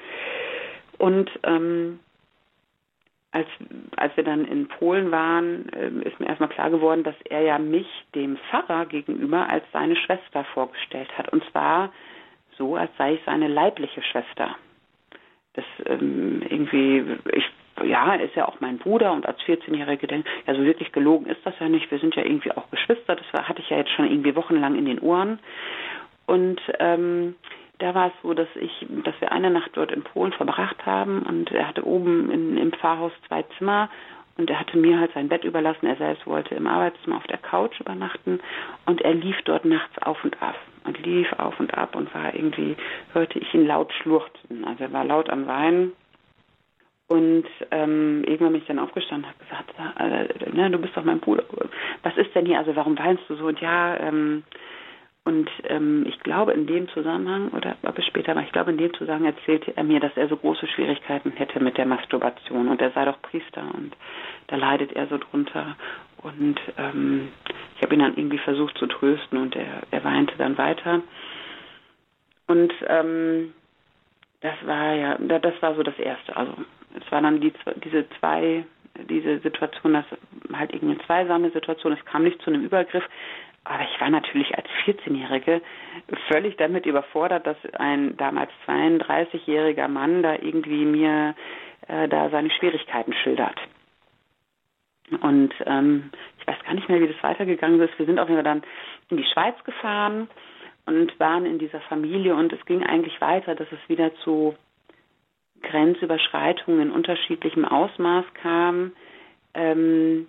[0.98, 2.00] Und ähm,
[3.36, 3.48] als,
[3.98, 7.60] als wir dann in Polen waren, äh, ist mir erstmal klar geworden, dass er ja
[7.60, 11.34] mich dem Pfarrer gegenüber als seine Schwester vorgestellt hat.
[11.34, 11.92] Und zwar
[12.58, 14.56] so, als sei ich seine leibliche Schwester.
[15.54, 17.44] Das ähm, irgendwie, ich,
[17.84, 21.46] ja, ist ja auch mein Bruder und als 14-Jährige denke, ja, so wirklich gelogen ist
[21.46, 21.92] das ja nicht.
[21.92, 23.18] Wir sind ja irgendwie auch Geschwister.
[23.18, 25.40] Das hatte ich ja jetzt schon irgendwie wochenlang in den Ohren.
[26.26, 27.36] Und ähm,
[27.80, 31.24] da war es so, dass ich, dass wir eine Nacht dort in Polen verbracht haben
[31.24, 33.90] und er hatte oben in, im Pfarrhaus zwei Zimmer
[34.38, 35.86] und er hatte mir halt sein Bett überlassen.
[35.86, 38.40] Er selbst wollte im Arbeitszimmer auf der Couch übernachten
[38.86, 40.56] und er lief dort nachts auf und ab
[40.86, 42.76] und lief auf und ab und war irgendwie,
[43.14, 44.66] hörte ich ihn laut schluchzen.
[44.66, 45.94] Also er war laut am Weinen
[47.08, 51.04] und ähm, irgendwann bin ich dann aufgestanden und habe gesagt, äh, ne, du bist doch
[51.04, 51.44] mein Bruder.
[52.04, 52.58] Was ist denn hier?
[52.58, 53.46] Also warum weinst du so?
[53.46, 54.44] Und ja, ähm,
[55.26, 58.78] und ähm, ich glaube in dem Zusammenhang, oder ob es später war, ich glaube in
[58.78, 62.80] dem Zusammenhang erzählte er mir, dass er so große Schwierigkeiten hätte mit der Masturbation und
[62.80, 63.96] er sei doch Priester und
[64.48, 65.76] da leidet er so drunter.
[66.22, 67.30] Und ähm,
[67.76, 71.02] ich habe ihn dann irgendwie versucht zu trösten und er, er weinte dann weiter.
[72.46, 73.52] Und ähm,
[74.42, 76.38] das war ja, das war so das Erste.
[76.38, 76.54] Also
[76.96, 77.52] es war dann die,
[77.84, 78.64] diese zwei,
[79.10, 80.06] diese Situation, dass
[80.54, 83.04] halt irgendwie eine zweisame Situation, es kam nicht zu einem Übergriff,
[83.66, 85.62] aber ich war natürlich als 14-Jährige
[86.30, 91.36] völlig damit überfordert, dass ein damals 32-jähriger Mann da irgendwie mir
[91.88, 93.60] äh, da seine Schwierigkeiten schildert.
[95.22, 97.98] Und ähm, ich weiß gar nicht mehr, wie das weitergegangen ist.
[97.98, 98.64] Wir sind auf jeden Fall dann
[99.10, 100.30] in die Schweiz gefahren
[100.86, 104.56] und waren in dieser Familie und es ging eigentlich weiter, dass es wieder zu
[105.62, 108.92] Grenzüberschreitungen in unterschiedlichem Ausmaß kam.
[109.56, 110.28] Ähm,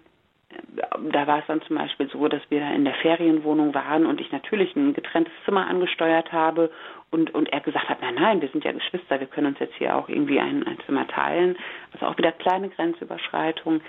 [1.12, 4.20] da war es dann zum Beispiel so, dass wir da in der Ferienwohnung waren und
[4.20, 6.70] ich natürlich ein getrenntes Zimmer angesteuert habe
[7.10, 9.74] und, und er gesagt hat, nein, nein, wir sind ja Geschwister, wir können uns jetzt
[9.74, 11.56] hier auch irgendwie ein, ein Zimmer teilen.
[11.92, 13.80] Also auch wieder kleine Grenzüberschreitung.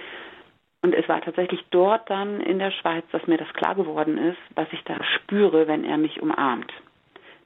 [0.82, 4.38] Und es war tatsächlich dort dann in der Schweiz, dass mir das klar geworden ist,
[4.56, 6.72] was ich da spüre, wenn er mich umarmt.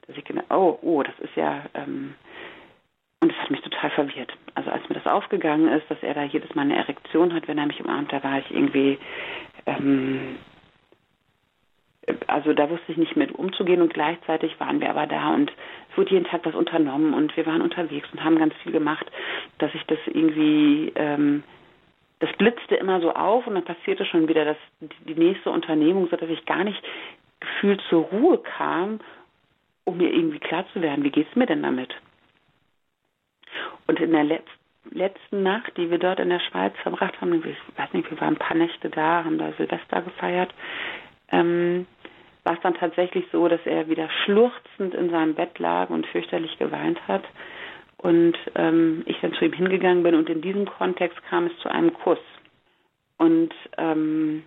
[0.06, 2.14] Dass ich gedacht, oh, oh, das ist ja, ähm,
[3.20, 4.32] und es hat mich total verwirrt.
[4.54, 7.58] Also als mir das aufgegangen ist, dass er da jedes Mal eine Erektion hat, wenn
[7.58, 8.98] er mich umarmt, da war ich irgendwie,
[9.66, 10.36] ähm,
[12.26, 15.50] also da wusste ich nicht mit umzugehen und gleichzeitig waren wir aber da und
[15.90, 19.06] es wurde jeden Tag was unternommen und wir waren unterwegs und haben ganz viel gemacht,
[19.58, 21.42] dass ich das irgendwie, ähm,
[22.20, 26.30] das blitzte immer so auf und dann passierte schon wieder das, die nächste Unternehmung, sodass
[26.30, 26.82] ich gar nicht
[27.40, 29.00] gefühlt zur Ruhe kam,
[29.84, 31.92] um mir irgendwie klar zu werden, wie geht's mir denn damit?
[33.86, 34.46] Und in der Letz
[34.90, 38.34] letzten Nacht, die wir dort in der Schweiz verbracht haben, ich weiß nicht, wir waren
[38.34, 40.52] ein paar Nächte da, haben da Silvester gefeiert,
[41.30, 41.86] ähm,
[42.44, 46.58] war es dann tatsächlich so, dass er wieder schluchzend in seinem Bett lag und fürchterlich
[46.58, 47.22] geweint hat.
[47.98, 51.68] Und ähm, ich dann zu ihm hingegangen bin und in diesem Kontext kam es zu
[51.68, 52.18] einem Kuss.
[53.16, 54.42] Und ähm,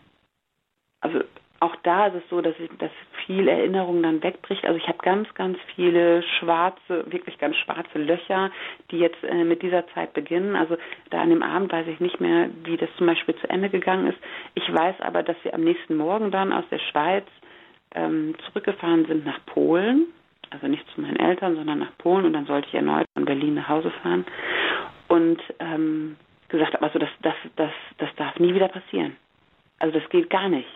[0.99, 1.21] also
[1.65, 2.91] auch da ist es so, dass, ich, dass
[3.25, 4.65] viel Erinnerung dann wegbricht.
[4.65, 8.51] Also ich habe ganz, ganz viele schwarze, wirklich ganz schwarze Löcher,
[8.91, 10.55] die jetzt äh, mit dieser Zeit beginnen.
[10.55, 10.77] Also
[11.09, 14.07] da an dem Abend weiß ich nicht mehr, wie das zum Beispiel zu Ende gegangen
[14.07, 14.17] ist.
[14.53, 17.25] Ich weiß aber, dass wir am nächsten Morgen dann aus der Schweiz
[17.95, 20.07] ähm, zurückgefahren sind nach Polen.
[20.51, 22.25] Also nicht zu meinen Eltern, sondern nach Polen.
[22.25, 24.25] Und dann sollte ich erneut von Berlin nach Hause fahren.
[25.07, 26.15] Und ähm,
[26.49, 29.15] gesagt habe, also das, das, das, das darf nie wieder passieren.
[29.79, 30.69] Also das geht gar nicht.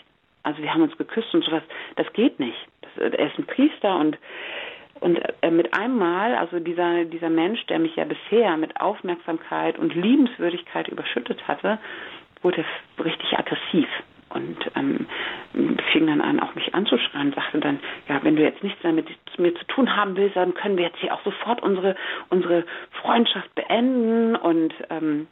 [0.44, 1.64] Also wir haben uns geküsst und sowas,
[1.96, 2.58] das geht nicht.
[2.82, 4.18] Das, er ist ein Priester und
[5.02, 9.80] und äh, mit einem Mal, also dieser, dieser Mensch, der mich ja bisher mit Aufmerksamkeit
[9.80, 11.80] und Liebenswürdigkeit überschüttet hatte,
[12.42, 12.66] wurde
[13.02, 13.88] richtig aggressiv
[14.30, 15.08] und ähm,
[15.92, 19.40] fing dann an, auch mich anzuschreien, sagte dann, ja, wenn du jetzt nichts damit mit
[19.40, 21.96] mir zu tun haben willst, dann können wir jetzt hier auch sofort unsere
[22.30, 22.66] unsere
[23.02, 25.28] Freundschaft beenden und ähm,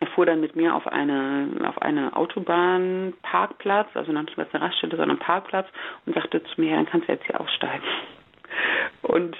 [0.00, 4.64] er fuhr dann mit mir auf eine auf eine Autobahnparkplatz, also noch nicht mal eine
[4.64, 5.66] Raststätte, sondern Parkplatz
[6.06, 7.84] und sagte zu mir, dann kannst du jetzt hier aussteigen.
[9.02, 9.36] Und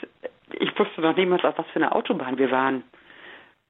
[0.53, 2.83] ich wusste noch niemals, auf was für eine Autobahn wir waren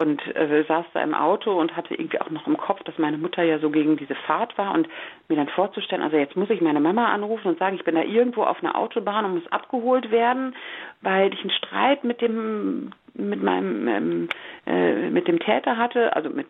[0.01, 3.18] und äh, saß da im Auto und hatte irgendwie auch noch im Kopf, dass meine
[3.18, 4.89] Mutter ja so gegen diese Fahrt war und
[5.28, 8.03] mir dann vorzustellen, also jetzt muss ich meine Mama anrufen und sagen, ich bin da
[8.03, 10.55] irgendwo auf einer Autobahn und muss abgeholt werden,
[11.01, 14.28] weil ich einen Streit mit dem mit meinem ähm,
[14.66, 16.46] äh, mit dem Täter hatte, also mit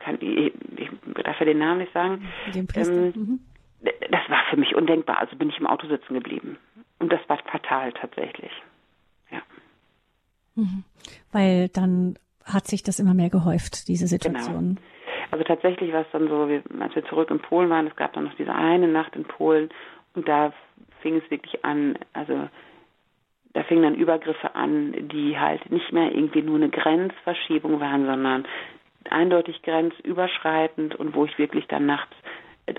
[0.00, 0.90] kann, ich, ich
[1.24, 2.28] darf ja den Namen nicht sagen.
[2.54, 3.40] Dem ähm, mhm.
[4.10, 6.58] Das war für mich undenkbar, also bin ich im Auto sitzen geblieben
[6.98, 8.52] und das war fatal tatsächlich.
[9.30, 9.42] Ja.
[10.54, 10.84] Mhm.
[11.32, 14.76] Weil dann hat sich das immer mehr gehäuft, diese Situation.
[14.76, 14.86] Genau.
[15.30, 18.12] Also tatsächlich war es dann so, wie, als wir zurück in Polen waren, es gab
[18.14, 19.70] dann noch diese eine Nacht in Polen
[20.14, 20.52] und da
[21.00, 22.48] fing es wirklich an, also
[23.52, 28.46] da fingen dann Übergriffe an, die halt nicht mehr irgendwie nur eine Grenzverschiebung waren, sondern
[29.08, 32.14] eindeutig grenzüberschreitend und wo ich wirklich dann nachts,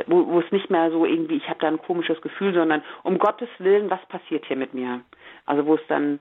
[0.08, 3.18] wo, wo es nicht mehr so irgendwie, ich habe da ein komisches Gefühl, sondern um
[3.18, 5.02] Gottes Willen, was passiert hier mit mir?
[5.46, 6.20] Also wo es dann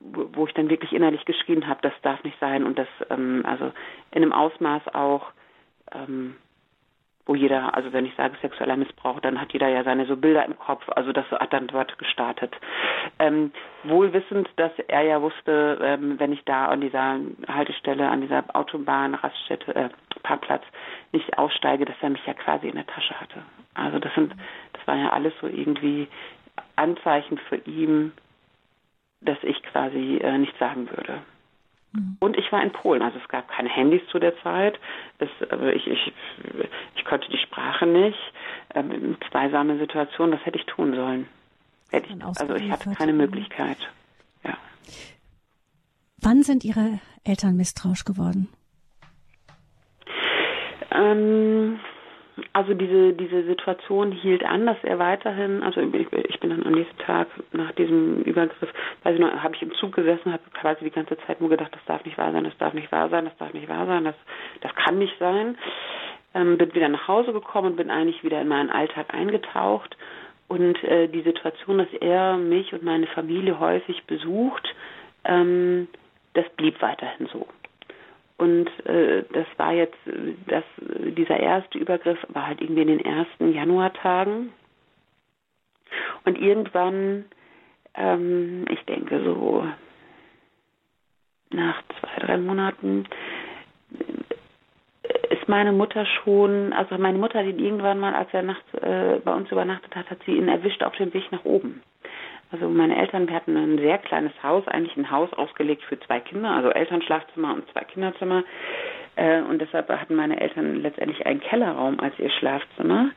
[0.00, 3.72] wo ich dann wirklich innerlich geschrien habe, das darf nicht sein und das ähm, also
[4.12, 5.32] in einem Ausmaß auch,
[5.92, 6.36] ähm,
[7.28, 10.44] wo jeder, also wenn ich sage sexueller Missbrauch, dann hat jeder ja seine so Bilder
[10.46, 12.56] im Kopf, also das hat dann dort gestartet.
[13.18, 13.52] Ähm,
[13.84, 18.44] wohl wissend, dass er ja wusste, ähm, wenn ich da an dieser Haltestelle, an dieser
[18.54, 19.88] Autobahn, Raststätte, äh,
[20.22, 20.64] Parkplatz
[21.12, 23.42] nicht aussteige, dass er mich ja quasi in der Tasche hatte.
[23.74, 24.34] Also das sind,
[24.72, 26.08] das war ja alles so irgendwie
[26.76, 28.12] Anzeichen für ihn,
[29.20, 31.20] dass ich quasi äh, nichts sagen würde.
[31.92, 32.16] Mhm.
[32.20, 34.78] Und ich war in Polen, also es gab keine Handys zu der Zeit.
[35.18, 36.12] Es, äh, ich, ich,
[36.96, 38.18] ich konnte die Sprache nicht.
[38.74, 41.28] Ähm, zweisame Situation, was hätte ich tun sollen?
[41.90, 43.78] Hätte ich, also ich hatte keine Möglichkeit.
[44.44, 44.56] Ja.
[46.20, 48.48] Wann sind Ihre Eltern misstrauisch geworden?
[50.90, 51.80] Ähm,
[52.52, 56.72] also diese, diese Situation hielt an, dass er weiterhin, also ich, ich bin dann am
[56.72, 58.72] nächsten Tag nach diesem Übergriff,
[59.02, 61.72] weiß ich noch, habe ich im Zug gesessen, habe quasi die ganze Zeit nur gedacht,
[61.74, 64.04] das darf nicht wahr sein, das darf nicht wahr sein, das darf nicht wahr sein,
[64.04, 64.14] das,
[64.60, 65.56] das kann nicht sein.
[66.34, 69.96] Ähm, bin wieder nach Hause gekommen und bin eigentlich wieder in meinen Alltag eingetaucht.
[70.48, 74.66] Und äh, die Situation, dass er mich und meine Familie häufig besucht,
[75.24, 75.88] ähm,
[76.34, 77.46] das blieb weiterhin so.
[78.38, 79.98] Und äh, das war jetzt,
[80.46, 80.64] das,
[81.16, 84.52] dieser erste Übergriff war halt irgendwie in den ersten Januartagen.
[86.24, 87.24] Und irgendwann,
[87.94, 89.66] ähm, ich denke so
[91.50, 93.06] nach zwei, drei Monaten,
[95.30, 99.20] ist meine Mutter schon, also meine Mutter hat ihn irgendwann mal, als er nachts äh,
[99.24, 101.82] bei uns übernachtet hat, hat sie ihn erwischt auf dem Weg nach oben.
[102.50, 106.50] Also meine Eltern, hatten ein sehr kleines Haus, eigentlich ein Haus ausgelegt für zwei Kinder,
[106.50, 108.42] also Elternschlafzimmer und zwei Kinderzimmer.
[109.16, 113.10] Äh, und deshalb hatten meine Eltern letztendlich einen Kellerraum als ihr Schlafzimmer.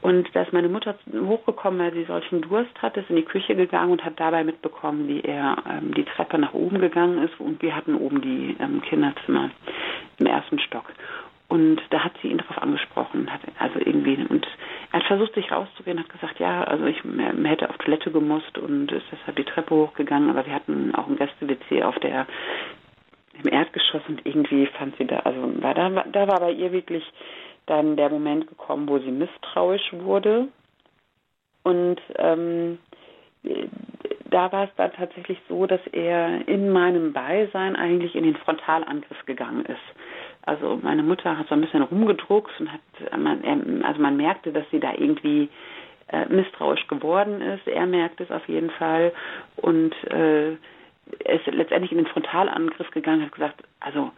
[0.00, 3.54] Und da ist meine Mutter hochgekommen, weil sie solchen Durst hatte, ist in die Küche
[3.54, 7.38] gegangen und hat dabei mitbekommen, wie er ähm, die Treppe nach oben gegangen ist.
[7.40, 9.50] Und wir hatten oben die ähm, Kinderzimmer
[10.18, 10.86] im ersten Stock.
[11.52, 14.46] Und da hat sie ihn darauf angesprochen, hat also irgendwie und
[14.90, 16.96] er hat versucht, sich rauszugehen, hat gesagt, ja, also ich
[17.44, 21.16] hätte auf Toilette gemusst und ist deshalb die Treppe hochgegangen, aber wir hatten auch ein
[21.16, 22.26] Gäste-WC auf der
[23.42, 27.04] im Erdgeschoss und irgendwie fand sie da, also war da, da war bei ihr wirklich
[27.66, 30.48] dann der Moment gekommen, wo sie misstrauisch wurde
[31.64, 32.78] und ähm,
[34.30, 39.26] da war es dann tatsächlich so, dass er in meinem Beisein eigentlich in den Frontalangriff
[39.26, 40.31] gegangen ist.
[40.44, 42.80] Also meine Mutter hat so ein bisschen rumgedruckt und hat,
[43.12, 45.48] also man merkte, dass sie da irgendwie
[46.08, 47.66] äh, misstrauisch geworden ist.
[47.66, 49.12] Er merkte es auf jeden Fall
[49.56, 54.10] und äh, ist letztendlich in den Frontalangriff gegangen, hat gesagt, also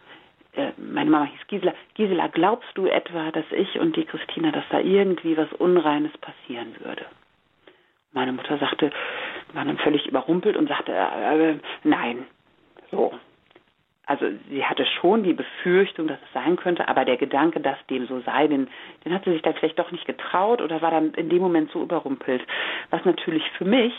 [0.55, 4.65] äh, meine Mama hieß Gisela, Gisela, glaubst du etwa, dass ich und die Christina, dass
[4.69, 7.05] da irgendwie was Unreines passieren würde?
[8.13, 8.91] Meine Mutter sagte,
[9.53, 12.25] war dann völlig überrumpelt und sagte, äh, äh, nein.
[12.91, 13.13] So,
[14.05, 18.05] also sie hatte schon die Befürchtung, dass es sein könnte, aber der Gedanke, dass dem
[18.07, 18.67] so sei, den,
[19.03, 21.71] den hat sie sich dann vielleicht doch nicht getraut oder war dann in dem Moment
[21.71, 22.43] so überrumpelt.
[22.91, 23.93] Was natürlich für mich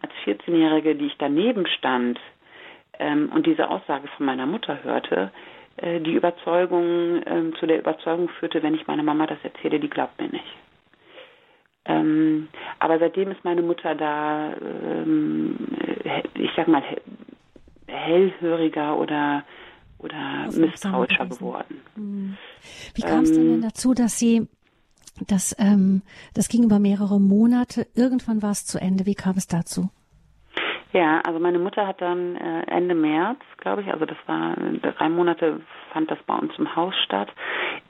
[0.00, 2.18] als 14-Jährige, die ich daneben stand
[2.98, 5.30] ähm, und diese Aussage von meiner Mutter hörte,
[5.76, 9.90] äh, die Überzeugung äh, zu der Überzeugung führte, wenn ich meiner Mama das erzähle, die
[9.90, 10.56] glaubt mir nicht.
[11.84, 12.48] Ähm,
[12.78, 15.56] aber seitdem ist meine Mutter da, ähm,
[16.34, 16.82] ich sag mal,
[17.90, 19.44] hellhöriger oder
[19.98, 21.82] oder misstrauischer geworden.
[21.94, 22.36] Hm.
[22.94, 24.48] Wie kam es ähm, denn, denn dazu, dass Sie
[25.26, 26.02] das, ähm,
[26.34, 29.04] das ging über mehrere Monate, irgendwann war es zu Ende.
[29.04, 29.90] Wie kam es dazu?
[30.92, 35.08] Ja, also meine Mutter hat dann äh, Ende März, glaube ich, also das war drei
[35.08, 35.60] Monate
[35.92, 37.28] fand das bei uns im Haus statt.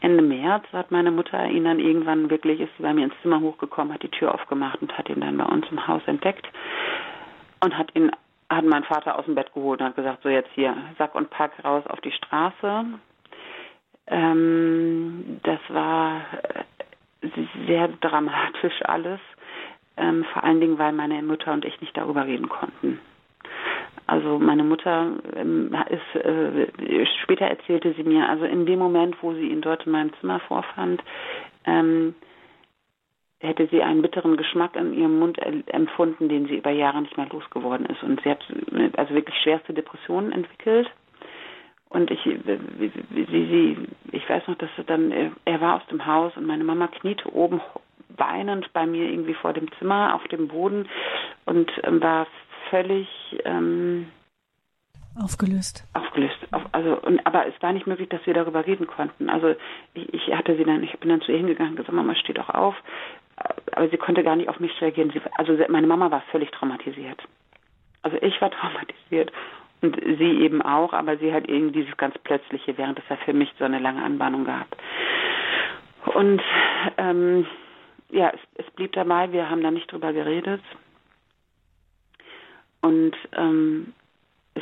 [0.01, 3.41] Ende März hat meine Mutter ihn dann irgendwann wirklich, ist sie bei mir ins Zimmer
[3.41, 6.47] hochgekommen, hat die Tür aufgemacht und hat ihn dann bei uns im Haus entdeckt
[7.63, 8.11] und hat ihn,
[8.51, 11.31] hat meinen Vater aus dem Bett geholt und hat gesagt, so jetzt hier, Sack und
[11.31, 12.85] Pack raus auf die Straße.
[14.09, 16.23] Ähm, das war
[17.23, 17.29] äh,
[17.67, 19.21] sehr dramatisch alles
[19.97, 23.01] ähm, vor allen Dingen, weil meine Mutter und ich nicht darüber reden konnten.
[24.07, 29.35] Also meine Mutter ähm, ist, äh, später erzählte sie mir, also in dem Moment, wo
[29.35, 31.03] sie ihn dort in meinem Zimmer vorfand,
[31.65, 32.15] ähm,
[33.41, 35.39] hätte sie einen bitteren Geschmack in ihrem Mund
[35.69, 38.03] empfunden, den sie über Jahre nicht mehr losgeworden ist.
[38.03, 38.45] Und sie hat
[38.97, 40.91] also wirklich schwerste Depressionen entwickelt.
[41.89, 42.39] Und ich, sie,
[43.27, 43.77] sie,
[44.13, 47.35] ich weiß noch, dass er dann, er war aus dem Haus und meine Mama kniete
[47.35, 47.61] oben
[48.17, 50.89] weinend bei mir irgendwie vor dem Zimmer auf dem Boden
[51.47, 52.27] und ähm, war
[52.69, 53.09] völlig
[53.45, 54.09] ähm,
[55.19, 55.85] aufgelöst.
[55.95, 56.39] Aufgelöst.
[56.53, 59.29] Auf, also und, aber es war nicht möglich, dass wir darüber reden konnten.
[59.29, 59.55] Also
[59.95, 62.33] ich, ich hatte sie dann, ich bin dann zu ihr hingegangen und gesagt, Mama, steh
[62.33, 62.75] doch auf.
[63.73, 65.11] Aber sie konnte gar nicht auf mich reagieren.
[65.11, 67.23] Sie, also meine Mama war völlig traumatisiert.
[68.03, 69.33] Also ich war traumatisiert
[69.83, 73.33] und sie eben auch, aber sie hat irgendwie dieses ganz plötzliche, während es ja für
[73.33, 74.67] mich so eine lange Anbahnung gab.
[76.15, 76.43] Und
[76.99, 77.47] ähm,
[78.11, 80.63] ja, es, es blieb dabei, wir haben da nicht drüber geredet.
[82.83, 83.93] Und ähm,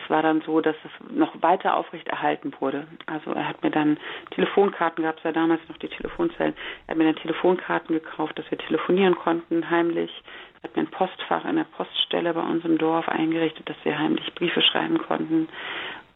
[0.02, 2.86] es war dann so, dass es noch weiter aufrechterhalten wurde.
[3.06, 3.98] Also er hat mir dann
[4.30, 6.54] Telefonkarten, gab es ja damals noch die Telefonzellen,
[6.86, 10.10] er hat mir dann Telefonkarten gekauft, dass wir telefonieren konnten, heimlich.
[10.62, 13.98] Er hat mir ein Postfach in der Poststelle bei uns im Dorf eingerichtet, dass wir
[13.98, 15.48] heimlich Briefe schreiben konnten.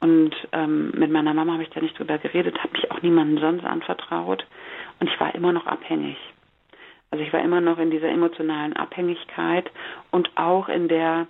[0.00, 3.38] Und ähm, mit meiner Mama habe ich da nicht drüber geredet, habe mich auch niemandem
[3.38, 4.44] sonst anvertraut.
[4.98, 6.16] Und ich war immer noch abhängig.
[7.12, 9.70] Also ich war immer noch in dieser emotionalen Abhängigkeit
[10.10, 11.26] und auch in der,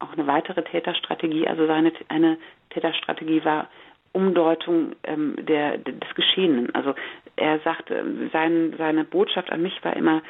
[0.00, 2.38] auch eine weitere Täterstrategie, also seine, eine
[2.70, 3.68] Täterstrategie war
[4.12, 6.74] Umdeutung ähm, der, des Geschehenen.
[6.74, 6.94] Also
[7.36, 10.22] er sagte, sein, seine Botschaft an mich war immer,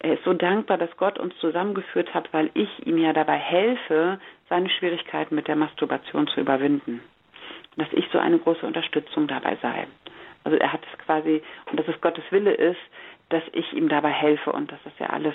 [0.00, 4.20] er ist so dankbar, dass Gott uns zusammengeführt hat, weil ich ihm ja dabei helfe,
[4.48, 7.02] seine Schwierigkeiten mit der Masturbation zu überwinden.
[7.76, 9.86] Dass ich so eine große Unterstützung dabei sei.
[10.44, 12.80] Also er hat es quasi, und dass es Gottes Wille ist,
[13.28, 15.34] dass ich ihm dabei helfe und das ist ja alles.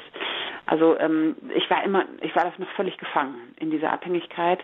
[0.66, 4.60] Also ähm, ich war immer, ich war das noch völlig gefangen in dieser Abhängigkeit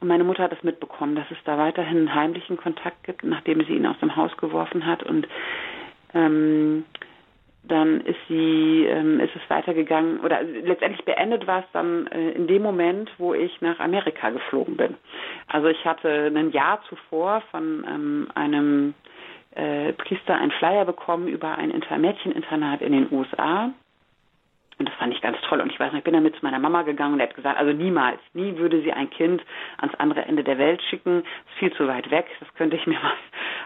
[0.00, 3.64] und meine Mutter hat es mitbekommen, dass es da weiterhin einen heimlichen Kontakt gibt, nachdem
[3.64, 5.28] sie ihn aus dem Haus geworfen hat und
[6.12, 6.84] ähm,
[7.66, 12.46] dann ist sie, ähm, ist es weitergegangen oder letztendlich beendet war es dann äh, in
[12.46, 14.94] dem Moment, wo ich nach Amerika geflogen bin.
[15.48, 18.94] Also ich hatte ein Jahr zuvor von ähm, einem
[19.54, 23.70] äh, Priester einen Flyer bekommen über ein Inter Mädcheninternat in den USA.
[24.78, 25.60] Und das fand ich ganz toll.
[25.60, 27.58] Und ich weiß noch, ich bin damit zu meiner Mama gegangen und er hat gesagt,
[27.58, 29.42] also niemals, nie würde sie ein Kind
[29.78, 31.20] ans andere Ende der Welt schicken.
[31.20, 32.26] Ist viel zu weit weg.
[32.40, 33.12] Das könnte ich mir mal,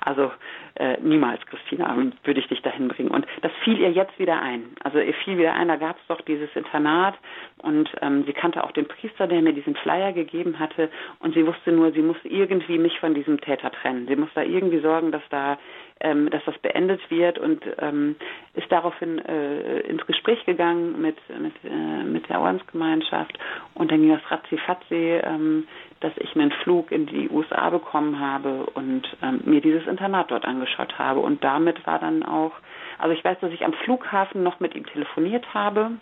[0.01, 0.31] also
[0.75, 3.11] äh, niemals, Christina, würde ich dich dahin bringen.
[3.11, 4.65] Und das fiel ihr jetzt wieder ein.
[4.85, 7.15] Also ihr fiel wieder ein, da gab es doch dieses Internat
[7.59, 10.91] und ähm, sie kannte auch den Priester, der mir diesen Flyer gegeben hatte.
[11.21, 14.07] Und sie wusste nur, sie muss irgendwie mich von diesem Täter trennen.
[14.07, 15.59] Sie muss da irgendwie sorgen, dass da
[16.01, 18.17] ähm, dass das beendet wird und ähm,
[18.55, 23.39] ist daraufhin äh, ins Gespräch gegangen mit mit äh, mit der Ordensgemeinschaft
[23.75, 25.67] und dann ging das ratzi-fatzi, ähm,
[26.01, 30.45] dass ich einen Flug in die USA bekommen habe und ähm, mir dieses Internat dort
[30.45, 32.53] angeschaut habe und damit war dann auch,
[32.99, 35.93] also ich weiß, dass ich am Flughafen noch mit ihm telefoniert habe.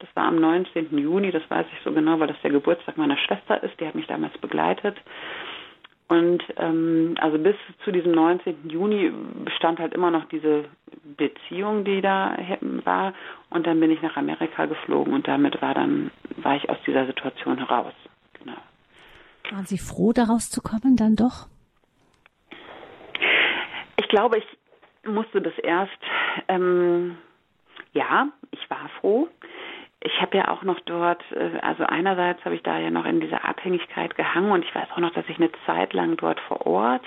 [0.00, 0.96] Das war am 19.
[0.96, 3.78] Juni, das weiß ich so genau, weil das der Geburtstag meiner Schwester ist.
[3.80, 4.96] Die hat mich damals begleitet.
[6.08, 7.54] Und ähm, also bis
[7.84, 8.70] zu diesem 19.
[8.70, 9.12] Juni
[9.44, 10.64] bestand halt immer noch diese
[11.16, 12.36] Beziehung, die da
[12.84, 13.12] war.
[13.50, 17.06] Und dann bin ich nach Amerika geflogen und damit war dann war ich aus dieser
[17.06, 17.92] Situation heraus.
[18.40, 18.56] Genau.
[19.50, 21.46] Waren Sie froh, daraus zu kommen, dann doch?
[23.96, 24.46] Ich glaube, ich
[25.06, 25.92] musste das erst.
[26.48, 27.18] Ähm,
[27.92, 29.28] ja, ich war froh
[30.00, 33.20] ich habe ja auch noch dort, äh, also einerseits habe ich da ja noch in
[33.20, 36.66] dieser Abhängigkeit gehangen und ich weiß auch noch, dass ich eine Zeit lang dort vor
[36.66, 37.04] Ort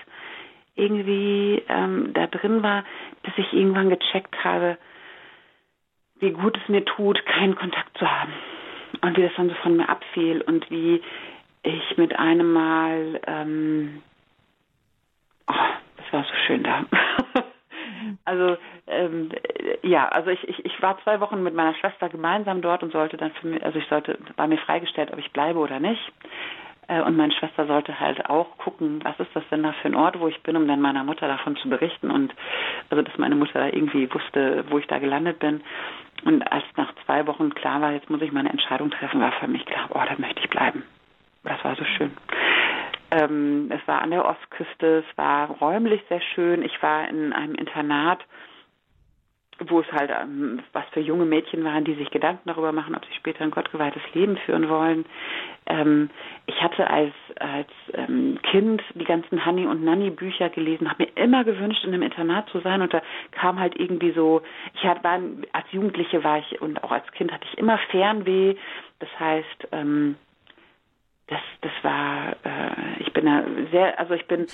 [0.76, 2.84] irgendwie ähm, da drin war,
[3.24, 4.78] bis ich irgendwann gecheckt habe,
[6.20, 8.34] wie gut es mir tut, keinen Kontakt zu haben
[9.02, 11.02] und wie das dann so von mir abfiel und wie
[11.64, 14.02] ich mit einem Mal, ähm,
[15.48, 15.54] oh,
[15.98, 16.86] das war so schön da.
[18.26, 19.30] also ähm,
[19.84, 23.18] ja, also ich, ich, ich war zwei Wochen mit meiner Schwester gemeinsam dort und sollte
[23.18, 26.02] dann für mich, also ich sollte, war mir freigestellt, ob ich bleibe oder nicht.
[26.88, 29.96] Äh, und meine Schwester sollte halt auch gucken, was ist das denn da für ein
[29.96, 32.34] Ort, wo ich bin, um dann meiner Mutter davon zu berichten und
[32.90, 35.62] also dass meine Mutter da irgendwie wusste, wo ich da gelandet bin.
[36.26, 39.48] Und als nach zwei Wochen klar war, jetzt muss ich meine Entscheidung treffen, war für
[39.48, 40.84] mich klar, oh, da möchte ich bleiben.
[41.44, 42.12] Das war so schön.
[43.12, 46.64] Ähm, es war an der Ostküste, es war räumlich sehr schön.
[46.64, 48.20] Ich war in einem Internat,
[49.68, 53.06] wo es halt ähm, was für junge Mädchen waren, die sich Gedanken darüber machen, ob
[53.06, 55.06] sie später ein gottgeweihtes Leben führen wollen.
[55.68, 56.10] Ähm,
[56.46, 61.22] ich hatte als als ähm, Kind die ganzen Honey und Nanny Bücher gelesen, habe mir
[61.22, 63.02] immer gewünscht, in einem Internat zu sein und da
[63.32, 64.42] kam halt irgendwie so,
[64.74, 65.20] ich war,
[65.52, 68.56] als Jugendliche war ich und auch als Kind hatte ich immer Fernweh.
[69.00, 70.16] Das heißt, ähm,
[71.32, 74.48] das das war, äh, ich bin da sehr, also ich bin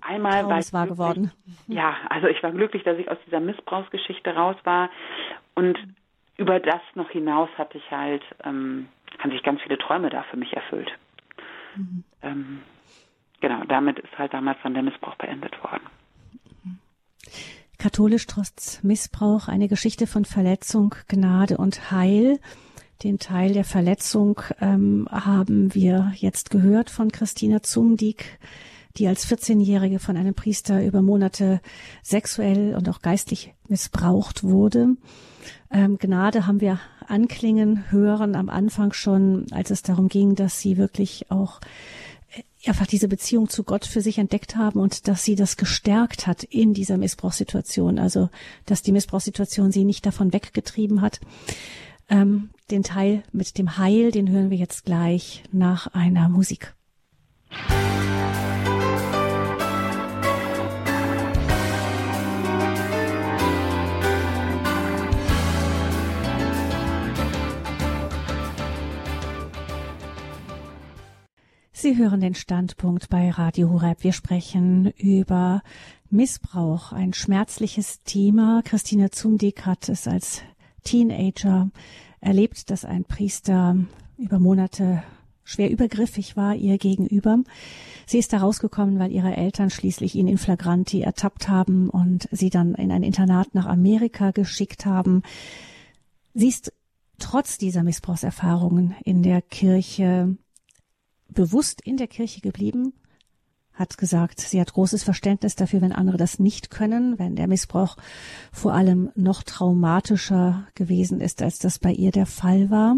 [0.00, 1.32] Einmal war es war geworden.
[1.66, 4.90] Ja, also ich war glücklich, dass ich aus dieser Missbrauchsgeschichte raus war
[5.54, 5.76] und
[6.36, 10.36] über das noch hinaus hatte ich halt, ähm, haben sich ganz viele Träume da für
[10.36, 10.90] mich erfüllt.
[11.76, 12.04] Mhm.
[12.22, 12.62] Ähm,
[13.40, 15.82] genau, damit ist halt damals dann der Missbrauch beendet worden.
[17.78, 22.38] Katholisch trotz Missbrauch, eine Geschichte von Verletzung, Gnade und Heil.
[23.02, 28.38] Den Teil der Verletzung ähm, haben wir jetzt gehört von Christina Zumdiek
[28.96, 31.60] die als 14-Jährige von einem Priester über Monate
[32.02, 34.96] sexuell und auch geistlich missbraucht wurde.
[35.70, 40.76] Ähm, Gnade haben wir anklingen hören am Anfang schon, als es darum ging, dass sie
[40.76, 41.60] wirklich auch
[42.34, 46.26] äh, einfach diese Beziehung zu Gott für sich entdeckt haben und dass sie das gestärkt
[46.26, 47.98] hat in dieser Missbrauchssituation.
[47.98, 48.28] Also,
[48.66, 51.20] dass die Missbrauchssituation sie nicht davon weggetrieben hat.
[52.10, 56.74] Ähm, den Teil mit dem Heil, den hören wir jetzt gleich nach einer Musik.
[71.74, 74.04] Sie hören den Standpunkt bei Radio Horeb.
[74.04, 75.62] Wir sprechen über
[76.10, 78.62] Missbrauch, ein schmerzliches Thema.
[78.64, 80.42] Christina Zumdick hat es als
[80.84, 81.70] Teenager
[82.22, 83.76] erlebt, dass ein Priester
[84.16, 85.02] über Monate
[85.44, 87.42] schwer übergriffig war ihr gegenüber.
[88.06, 92.48] Sie ist da rausgekommen, weil ihre Eltern schließlich ihn in Flagranti ertappt haben und sie
[92.48, 95.22] dann in ein Internat nach Amerika geschickt haben.
[96.32, 96.72] Sie ist
[97.18, 100.36] trotz dieser Missbrauchserfahrungen in der Kirche
[101.28, 102.92] bewusst in der Kirche geblieben,
[103.82, 107.96] hat gesagt, sie hat großes Verständnis dafür, wenn andere das nicht können, wenn der Missbrauch
[108.50, 112.96] vor allem noch traumatischer gewesen ist, als das bei ihr der Fall war.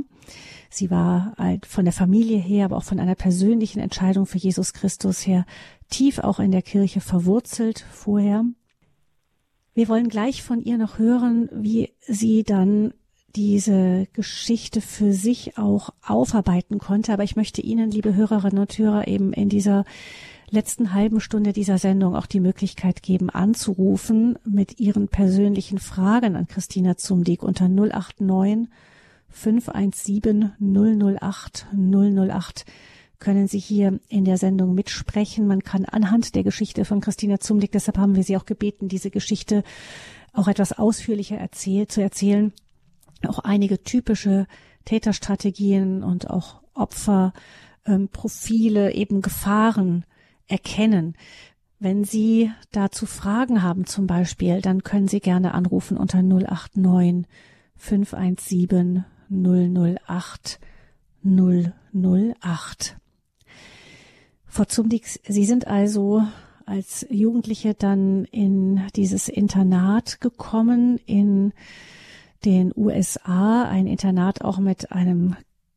[0.71, 4.73] Sie war halt von der Familie her, aber auch von einer persönlichen Entscheidung für Jesus
[4.73, 5.47] Christus her
[5.89, 8.45] tief auch in der Kirche verwurzelt vorher.
[9.75, 12.95] Wir wollen gleich von ihr noch hören, wie sie dann
[13.37, 17.13] diese Geschichte für sich auch aufarbeiten konnte.
[17.13, 19.85] Aber ich möchte Ihnen, liebe Hörerinnen und Hörer, eben in dieser
[20.55, 26.49] letzten halben Stunde dieser Sendung auch die Möglichkeit geben, anzurufen mit Ihren persönlichen Fragen an
[26.49, 28.69] Christina Zumdick unter 089
[29.29, 32.65] 517 008 008
[33.19, 35.47] können Sie hier in der Sendung mitsprechen.
[35.47, 39.11] Man kann anhand der Geschichte von Christina Zumdick, deshalb haben wir Sie auch gebeten, diese
[39.11, 39.65] Geschichte
[40.33, 42.53] auch etwas ausführlicher erzählt, zu erzählen,
[43.27, 44.47] auch einige typische
[44.85, 50.05] Täterstrategien und auch Opferprofile, ähm, eben Gefahren
[50.49, 51.17] erkennen.
[51.79, 57.27] Wenn Sie dazu Fragen haben zum Beispiel, dann können Sie gerne anrufen unter 089
[57.77, 60.61] 517 008
[61.25, 62.97] 008.
[64.47, 66.23] Frau Zumdix, Sie sind also
[66.67, 71.53] als Jugendliche dann in dieses Internat gekommen in
[72.45, 75.37] den USA ein Internat auch mit einem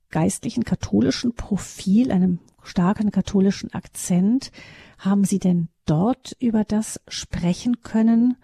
[0.09, 4.51] geistlichen katholischen Profil, einem starken katholischen Akzent.
[4.99, 8.35] Haben Sie denn dort über das sprechen können,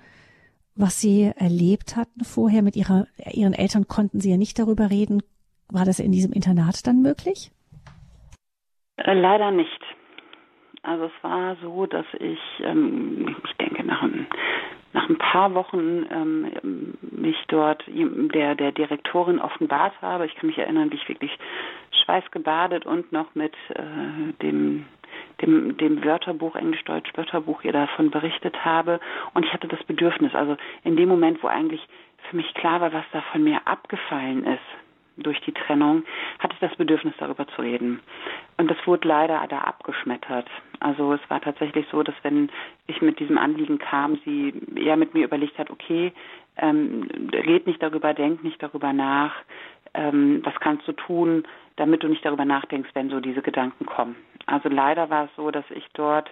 [0.76, 5.21] was Sie erlebt hatten vorher mit Ihrer, Ihren Eltern konnten Sie ja nicht darüber reden.
[5.69, 7.51] War das in diesem Internat dann möglich?
[8.97, 9.80] Äh, leider nicht.
[10.82, 14.28] Also es war so, dass ich, ähm, ich denke, nach einem
[14.94, 20.26] nach ein paar Wochen ähm, mich dort der, der Direktorin offenbart habe.
[20.26, 21.38] Ich kann mich erinnern, wie ich wirklich
[22.04, 24.86] schweißgebadet und noch mit äh, dem
[25.41, 29.00] dem, dem Wörterbuch, Englisch-Deutsch-Wörterbuch ihr davon berichtet habe.
[29.34, 31.86] Und ich hatte das Bedürfnis, also in dem Moment, wo eigentlich
[32.30, 34.62] für mich klar war, was da von mir abgefallen ist,
[35.18, 36.04] durch die Trennung,
[36.39, 38.00] hatte ich das Bedürfnis, darüber zu reden.
[38.58, 40.48] Und das wurde leider da abgeschmettert.
[40.84, 42.50] Also es war tatsächlich so, dass wenn
[42.88, 46.12] ich mit diesem Anliegen kam, sie eher mit mir überlegt hat, okay,
[46.58, 49.34] ähm, red nicht darüber, denk nicht darüber nach,
[49.94, 54.18] ähm, was kannst du tun, damit du nicht darüber nachdenkst, wenn so diese Gedanken kommen.
[54.46, 56.30] Also leider war es so, dass ich dort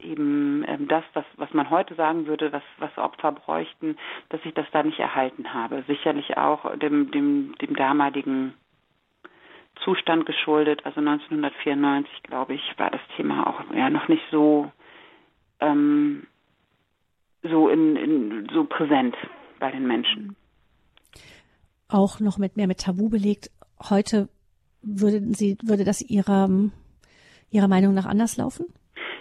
[0.00, 3.96] eben ähm, das, was, was man heute sagen würde, was, was Opfer bräuchten,
[4.30, 5.84] dass ich das da nicht erhalten habe.
[5.86, 8.54] Sicherlich auch dem, dem, dem damaligen
[9.82, 10.84] Zustand geschuldet.
[10.84, 14.70] Also 1994, glaube ich, war das Thema auch ja noch nicht so
[15.60, 16.26] ähm,
[17.42, 19.14] so in, in so präsent
[19.60, 20.36] bei den Menschen.
[21.88, 23.50] Auch noch mit mehr mit Tabu belegt.
[23.90, 24.28] Heute
[24.82, 26.48] würden Sie, würde das Ihrer,
[27.50, 28.66] Ihrer Meinung nach anders laufen?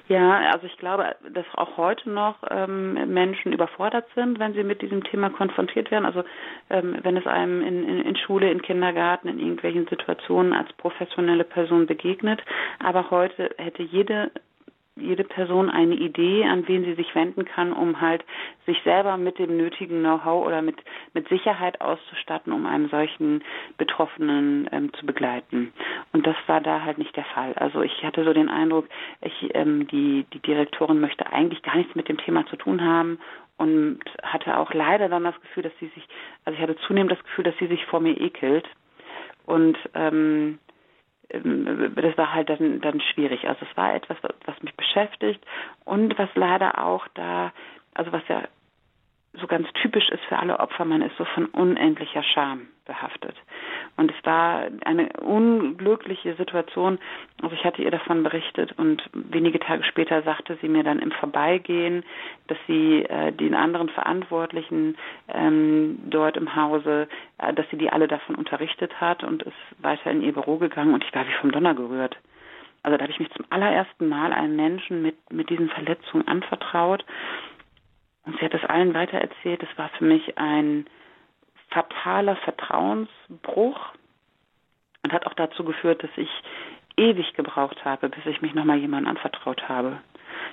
[0.10, 4.82] Ja, also ich glaube, dass auch heute noch ähm, Menschen überfordert sind, wenn sie mit
[4.82, 6.06] diesem Thema konfrontiert werden.
[6.06, 6.24] Also
[6.70, 11.46] ähm, wenn es einem in, in, in Schule, in Kindergarten, in irgendwelchen Situationen als professionelle
[11.46, 12.44] Person begegnet.
[12.80, 14.30] Aber heute hätte jede
[14.96, 18.24] jede Person eine Idee, an wen sie sich wenden kann, um halt
[18.66, 20.76] sich selber mit dem nötigen Know-how oder mit,
[21.14, 23.44] mit Sicherheit auszustatten, um einen solchen
[23.78, 25.74] Betroffenen ähm, zu begleiten.
[26.12, 27.54] Und das war da halt nicht der Fall.
[27.56, 28.88] Also ich hatte so den Eindruck,
[29.22, 33.20] ich, ähm, die, die Direktorin möchte eigentlich gar nichts mit dem Thema zu tun haben
[33.58, 36.08] und hatte auch leider dann das Gefühl, dass sie sich,
[36.46, 38.68] also ich hatte zunehmend das Gefühl, dass sie sich vor mir ekelt.
[39.46, 40.60] Und ähm,
[41.34, 43.48] das war halt dann, dann schwierig.
[43.48, 45.44] Also es war etwas, was mich beschäftigt
[45.84, 47.52] und was leider auch da,
[47.94, 48.44] also was ja
[49.34, 53.36] so ganz typisch ist für alle Opfer, man ist so von unendlicher Scham behaftet.
[53.96, 57.00] Und es war eine unglückliche Situation.
[57.42, 61.12] Also ich hatte ihr davon berichtet und wenige Tage später sagte sie mir dann im
[61.12, 62.04] Vorbeigehen,
[62.48, 67.08] dass sie äh, den anderen Verantwortlichen ähm, dort im Hause,
[67.38, 70.94] äh, dass sie die alle davon unterrichtet hat und ist weiter in ihr Büro gegangen
[70.94, 72.18] und ich war wie vom Donner gerührt.
[72.82, 77.06] Also da habe ich mich zum allerersten Mal einem Menschen mit, mit diesen Verletzungen anvertraut
[78.26, 79.64] und sie hat es allen weitererzählt.
[79.64, 80.86] Es war für mich ein
[81.74, 83.80] fataler Vertrauensbruch
[85.04, 86.30] und hat auch dazu geführt, dass ich
[86.98, 90.00] ewig gebraucht habe, bis ich mich nochmal jemandem anvertraut habe.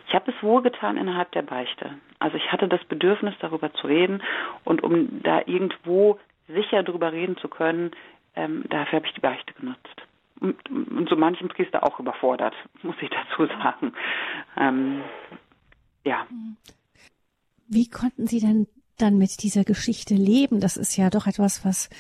[0.09, 1.91] Ich habe es wohlgetan innerhalb der Beichte.
[2.19, 4.23] Also ich hatte das Bedürfnis, darüber zu reden
[4.65, 6.19] und um da irgendwo
[6.49, 7.93] sicher darüber reden zu können,
[8.35, 10.03] ähm, dafür habe ich die Beichte genutzt.
[10.41, 13.93] Und, und so manchem Priester auch überfordert, muss ich dazu sagen.
[14.57, 15.03] Ähm,
[16.05, 16.27] ja.
[17.69, 18.67] Wie konnten Sie denn
[19.01, 20.61] dann mit dieser Geschichte leben?
[20.61, 21.91] Das ist ja doch etwas, was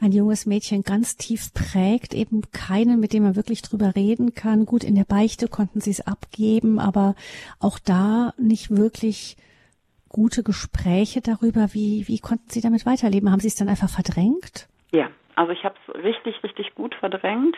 [0.00, 2.14] ein junges Mädchen ganz tief prägt.
[2.14, 4.66] Eben keinen, mit dem man wirklich drüber reden kann.
[4.66, 7.14] Gut, in der Beichte konnten Sie es abgeben, aber
[7.60, 9.36] auch da nicht wirklich
[10.08, 11.68] gute Gespräche darüber.
[11.72, 13.30] Wie, wie konnten Sie damit weiterleben?
[13.30, 14.68] Haben Sie es dann einfach verdrängt?
[14.92, 17.56] Ja, also ich habe es richtig, richtig gut verdrängt.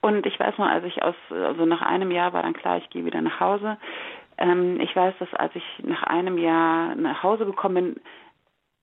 [0.00, 2.90] Und ich weiß noch, als ich aus, also nach einem Jahr war dann klar, ich
[2.90, 3.78] gehe wieder nach Hause.
[4.42, 8.00] Ähm, ich weiß, dass als ich nach einem Jahr nach Hause gekommen bin,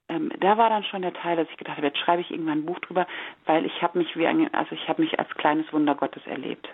[0.07, 2.59] ähm, da war dann schon der Teil, dass ich gedacht habe, jetzt schreibe ich irgendwann
[2.59, 3.05] ein Buch drüber,
[3.45, 6.67] weil ich habe mich wie ein, also ich habe mich als kleines Wunder Gottes erlebt.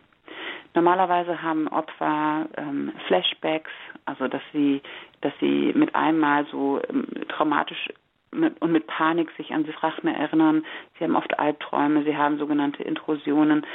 [0.75, 3.71] Normalerweise haben Opfer ähm, Flashbacks,
[4.05, 4.81] also dass sie,
[5.21, 7.89] dass sie mit einmal so ähm, traumatisch
[8.31, 10.63] mit, und mit Panik sich an Sachen erinnern.
[10.97, 13.65] Sie haben oft Albträume, sie haben sogenannte Intrusionen.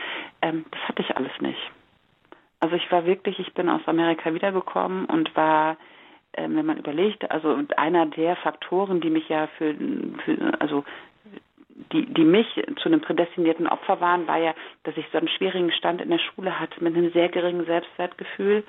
[0.41, 1.71] Ähm, das hatte ich alles nicht.
[2.61, 5.77] Also ich war wirklich, ich bin aus Amerika wiedergekommen und war,
[6.33, 9.75] äh, wenn man überlegt, also einer der Faktoren, die mich ja für,
[10.25, 10.85] für also
[11.93, 12.47] die, die mich
[12.77, 14.55] zu einem prädestinierten Opfer waren, war ja,
[14.85, 18.65] dass ich so einen schwierigen Stand in der Schule hatte mit einem sehr geringen Selbstwertgefühl.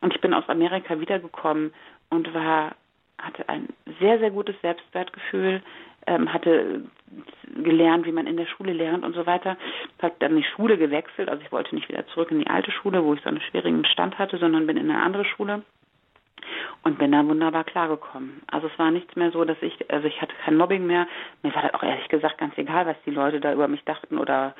[0.00, 1.72] Und ich bin aus Amerika wiedergekommen
[2.10, 2.72] und war,
[3.18, 3.68] hatte ein
[4.00, 5.62] sehr, sehr gutes Selbstwertgefühl,
[6.06, 6.82] ähm, hatte
[7.62, 9.56] gelernt, wie man in der Schule lernt und so weiter.
[10.00, 13.04] Habe dann die Schule gewechselt, also ich wollte nicht wieder zurück in die alte Schule,
[13.04, 15.62] wo ich so einen schwierigen Stand hatte, sondern bin in eine andere Schule
[16.82, 18.42] und bin da wunderbar klargekommen.
[18.50, 21.06] Also es war nichts mehr so, dass ich, also ich hatte kein Mobbing mehr.
[21.42, 24.18] Mir war das auch ehrlich gesagt ganz egal, was die Leute da über mich dachten
[24.18, 24.54] oder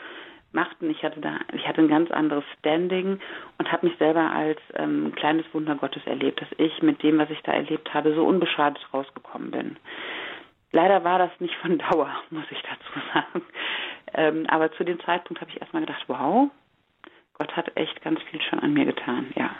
[0.52, 0.90] machten.
[0.90, 3.18] Ich hatte da, ich hatte ein ganz anderes Standing
[3.58, 7.30] und habe mich selber als ähm, kleines Wunder Gottes erlebt, dass ich mit dem, was
[7.30, 9.76] ich da erlebt habe, so unbeschadet rausgekommen bin.
[10.72, 13.42] Leider war das nicht von Dauer, muss ich dazu sagen.
[14.14, 16.50] Ähm, aber zu dem Zeitpunkt habe ich erstmal gedacht, wow,
[17.34, 19.50] Gott hat echt ganz viel schon an mir getan, ja.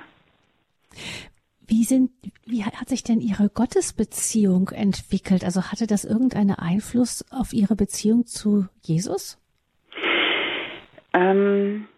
[1.67, 2.11] Wie sind,
[2.45, 5.43] wie hat sich denn Ihre Gottesbeziehung entwickelt?
[5.45, 9.39] Also hatte das irgendeinen Einfluss auf Ihre Beziehung zu Jesus?
[11.15, 11.89] Ähm,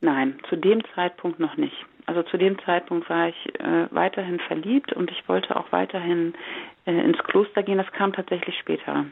[0.00, 1.76] nein, zu dem Zeitpunkt noch nicht.
[2.06, 6.34] Also zu dem Zeitpunkt war ich äh, weiterhin verliebt und ich wollte auch weiterhin
[6.86, 7.78] äh, ins Kloster gehen.
[7.78, 9.06] Das kam tatsächlich später.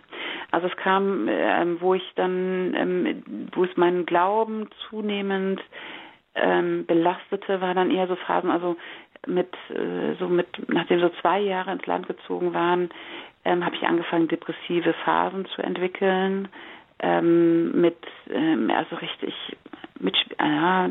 [0.53, 5.61] Also es kam, äh, wo ich dann, ähm, wo es meinen Glauben zunehmend
[6.37, 8.77] ähm, belastete, war dann eher so Phasen, also
[9.27, 12.91] mit äh, so mit nachdem so zwei Jahre ins Land gezogen waren,
[13.45, 16.49] ähm, habe ich angefangen depressive Phasen zu entwickeln
[17.01, 17.99] ähm, mit
[18.31, 19.35] ähm, also richtig
[20.01, 20.91] mit ja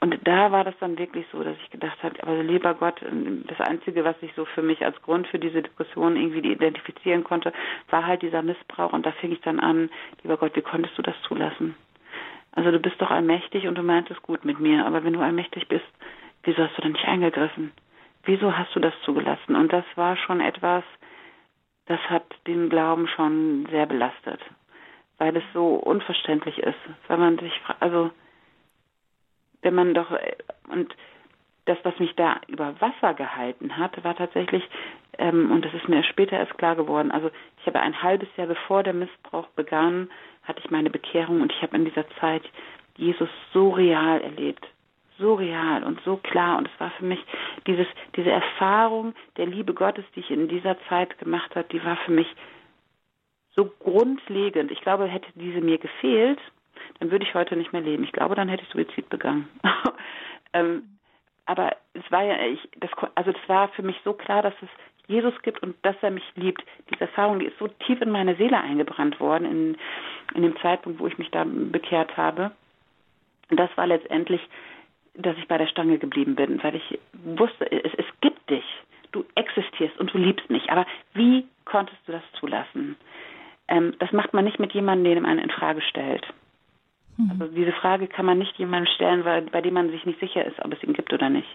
[0.00, 3.00] und da war das dann wirklich so, dass ich gedacht habe, aber lieber Gott,
[3.46, 7.52] das einzige, was ich so für mich als Grund für diese Depression irgendwie identifizieren konnte,
[7.90, 9.90] war halt dieser Missbrauch und da fing ich dann an,
[10.22, 11.76] lieber Gott, wie konntest du das zulassen?
[12.52, 15.68] Also du bist doch allmächtig und du meintest gut mit mir, aber wenn du allmächtig
[15.68, 15.86] bist,
[16.42, 17.72] wieso hast du dann nicht eingegriffen?
[18.24, 19.56] Wieso hast du das zugelassen?
[19.56, 20.84] Und das war schon etwas,
[21.86, 24.40] das hat den Glauben schon sehr belastet,
[25.22, 28.10] weil es so unverständlich ist, weil man sich, also
[29.62, 30.10] wenn man doch,
[30.68, 30.92] und
[31.66, 34.64] das, was mich da über Wasser gehalten hat, war tatsächlich,
[35.18, 38.48] ähm, und das ist mir später erst klar geworden, also ich habe ein halbes Jahr
[38.48, 40.10] bevor der Missbrauch begann,
[40.42, 42.42] hatte ich meine Bekehrung und ich habe in dieser Zeit
[42.96, 44.66] Jesus so real erlebt,
[45.18, 47.24] so real und so klar und es war für mich
[47.68, 51.96] dieses diese Erfahrung der Liebe Gottes, die ich in dieser Zeit gemacht habe, die war
[51.98, 52.26] für mich
[53.54, 54.70] so grundlegend.
[54.70, 56.38] Ich glaube, hätte diese mir gefehlt,
[56.98, 58.04] dann würde ich heute nicht mehr leben.
[58.04, 59.48] Ich glaube, dann hätte ich Suizid begangen.
[60.52, 60.84] ähm,
[61.46, 64.68] aber es war ja ich das also es war für mich so klar, dass es
[65.08, 66.62] Jesus gibt und dass er mich liebt.
[66.90, 69.76] Diese Erfahrung, die ist so tief in meine Seele eingebrannt worden in,
[70.34, 72.52] in dem Zeitpunkt, wo ich mich da bekehrt habe.
[73.50, 74.40] Und das war letztendlich,
[75.14, 78.64] dass ich bei der Stange geblieben bin, weil ich wusste, es, es gibt dich.
[79.10, 80.70] Du existierst und du liebst mich.
[80.70, 82.96] Aber wie konntest du das zulassen?
[83.72, 86.26] Ähm, das macht man nicht mit jemandem, den man in Frage stellt.
[87.16, 87.40] Mhm.
[87.40, 90.44] Also diese Frage kann man nicht jemandem stellen, weil, bei dem man sich nicht sicher
[90.44, 91.48] ist, ob es ihn gibt oder nicht.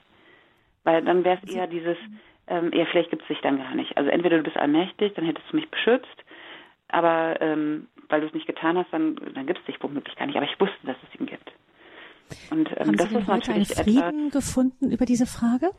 [0.84, 1.98] Weil dann wäre es eher dieses,
[2.48, 3.96] ähm, ja, vielleicht gibt es dich dann gar nicht.
[3.98, 6.24] Also entweder du bist allmächtig, dann hättest du mich beschützt,
[6.88, 10.26] aber ähm, weil du es nicht getan hast, dann, dann gibt es dich womöglich gar
[10.26, 10.38] nicht.
[10.38, 11.52] Aber ich wusste, dass es ihn gibt.
[12.50, 15.70] Und ähm, Haben das Sie ist natürlich einen Frieden etwas, gefunden über diese Frage?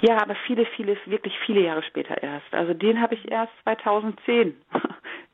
[0.00, 2.52] Ja, aber viele, viele, wirklich viele Jahre später erst.
[2.52, 4.54] Also den habe ich erst 2010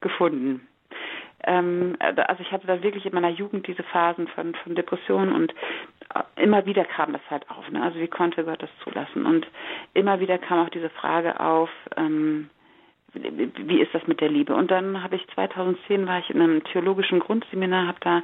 [0.01, 0.67] gefunden.
[1.45, 5.55] Ähm, also ich hatte da wirklich in meiner Jugend diese Phasen von, von Depressionen und
[6.37, 7.69] immer wieder kam das halt auf.
[7.71, 7.83] Ne?
[7.83, 9.27] Also wie konnte Gott das zulassen?
[9.27, 9.47] Und
[9.95, 12.51] immer wieder kam auch diese Frage auf, ähm,
[13.13, 14.55] wie ist das mit der Liebe?
[14.55, 18.23] Und dann habe ich 2010 war ich in einem theologischen Grundseminar, habe da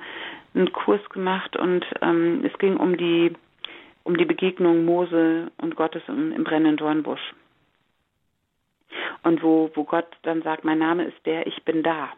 [0.54, 3.32] einen Kurs gemacht und ähm, es ging um die
[4.04, 7.34] um die Begegnung Mose und Gottes im, im brennenden Dornbusch.
[9.22, 12.10] Und wo, wo Gott dann sagt, mein Name ist der, ich bin da.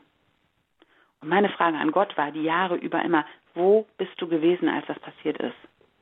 [1.21, 4.87] Und meine Frage an Gott war die Jahre über immer, wo bist du gewesen, als
[4.87, 5.57] das passiert ist?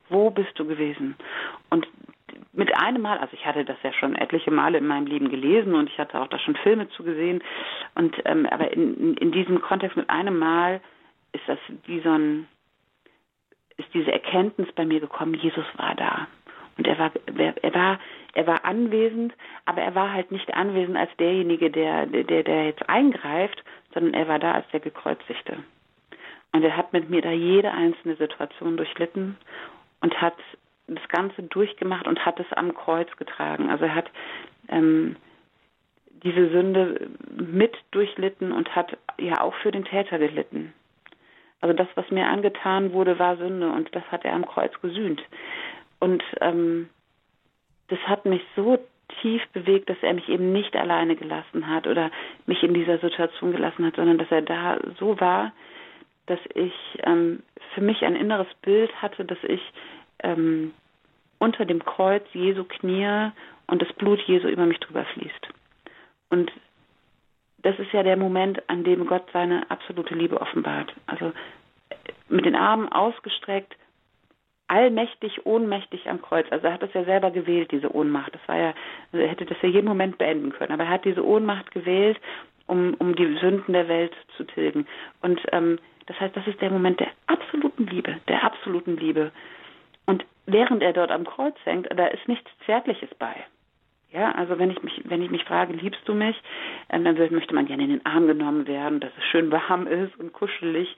[0.09, 1.15] Wo bist du gewesen?
[1.69, 1.87] Und
[2.53, 5.75] mit einem Mal, also ich hatte das ja schon etliche Male in meinem Leben gelesen
[5.75, 7.43] und ich hatte auch da schon Filme zugesehen.
[7.95, 10.81] Und ähm, aber in, in diesem Kontext mit einem Mal
[11.33, 12.47] ist das wie so ein,
[13.77, 16.27] ist diese Erkenntnis bei mir gekommen, Jesus war da.
[16.77, 17.99] Und er war, er war,
[18.33, 19.33] er war anwesend,
[19.65, 23.63] aber er war halt nicht anwesend als derjenige, der, der, der jetzt eingreift,
[23.93, 25.57] sondern er war da als der Gekreuzigte.
[26.51, 29.37] Und er hat mit mir da jede einzelne Situation durchlitten
[30.01, 30.35] und hat
[30.87, 33.69] das Ganze durchgemacht und hat es am Kreuz getragen.
[33.69, 34.09] Also er hat
[34.69, 35.17] ähm,
[36.23, 40.73] diese Sünde mit durchlitten und hat ja auch für den Täter gelitten.
[41.59, 45.21] Also das, was mir angetan wurde, war Sünde und das hat er am Kreuz gesühnt.
[45.99, 46.89] Und ähm,
[47.87, 48.79] das hat mich so
[49.21, 52.11] tief bewegt, dass er mich eben nicht alleine gelassen hat oder
[52.45, 55.53] mich in dieser Situation gelassen hat, sondern dass er da so war,
[56.25, 56.73] dass ich
[57.03, 57.41] ähm,
[57.73, 59.61] für mich ein inneres Bild hatte, dass ich
[60.23, 60.73] ähm,
[61.39, 63.31] unter dem Kreuz Jesu knie
[63.67, 65.47] und das Blut Jesu über mich drüber fließt.
[66.29, 66.51] Und
[67.59, 70.93] das ist ja der Moment, an dem Gott seine absolute Liebe offenbart.
[71.05, 71.31] Also
[72.29, 73.75] mit den Armen ausgestreckt,
[74.67, 76.45] allmächtig, ohnmächtig am Kreuz.
[76.51, 78.33] Also er hat das ja selber gewählt, diese Ohnmacht.
[78.33, 78.73] Das war ja,
[79.11, 80.71] also er hätte das ja jeden Moment beenden können.
[80.71, 82.19] Aber er hat diese Ohnmacht gewählt,
[82.67, 84.87] um, um die Sünden der Welt zu tilgen.
[85.21, 89.31] Und ähm, das heißt, das ist der Moment der absoluten Liebe, der absoluten Liebe.
[90.05, 93.35] Und während er dort am Kreuz hängt, da ist nichts Zärtliches bei.
[94.11, 96.35] Ja, also wenn ich mich, wenn ich mich frage, liebst du mich,
[96.89, 100.17] ähm, dann möchte man gerne in den Arm genommen werden, dass es schön warm ist
[100.17, 100.95] und kuschelig.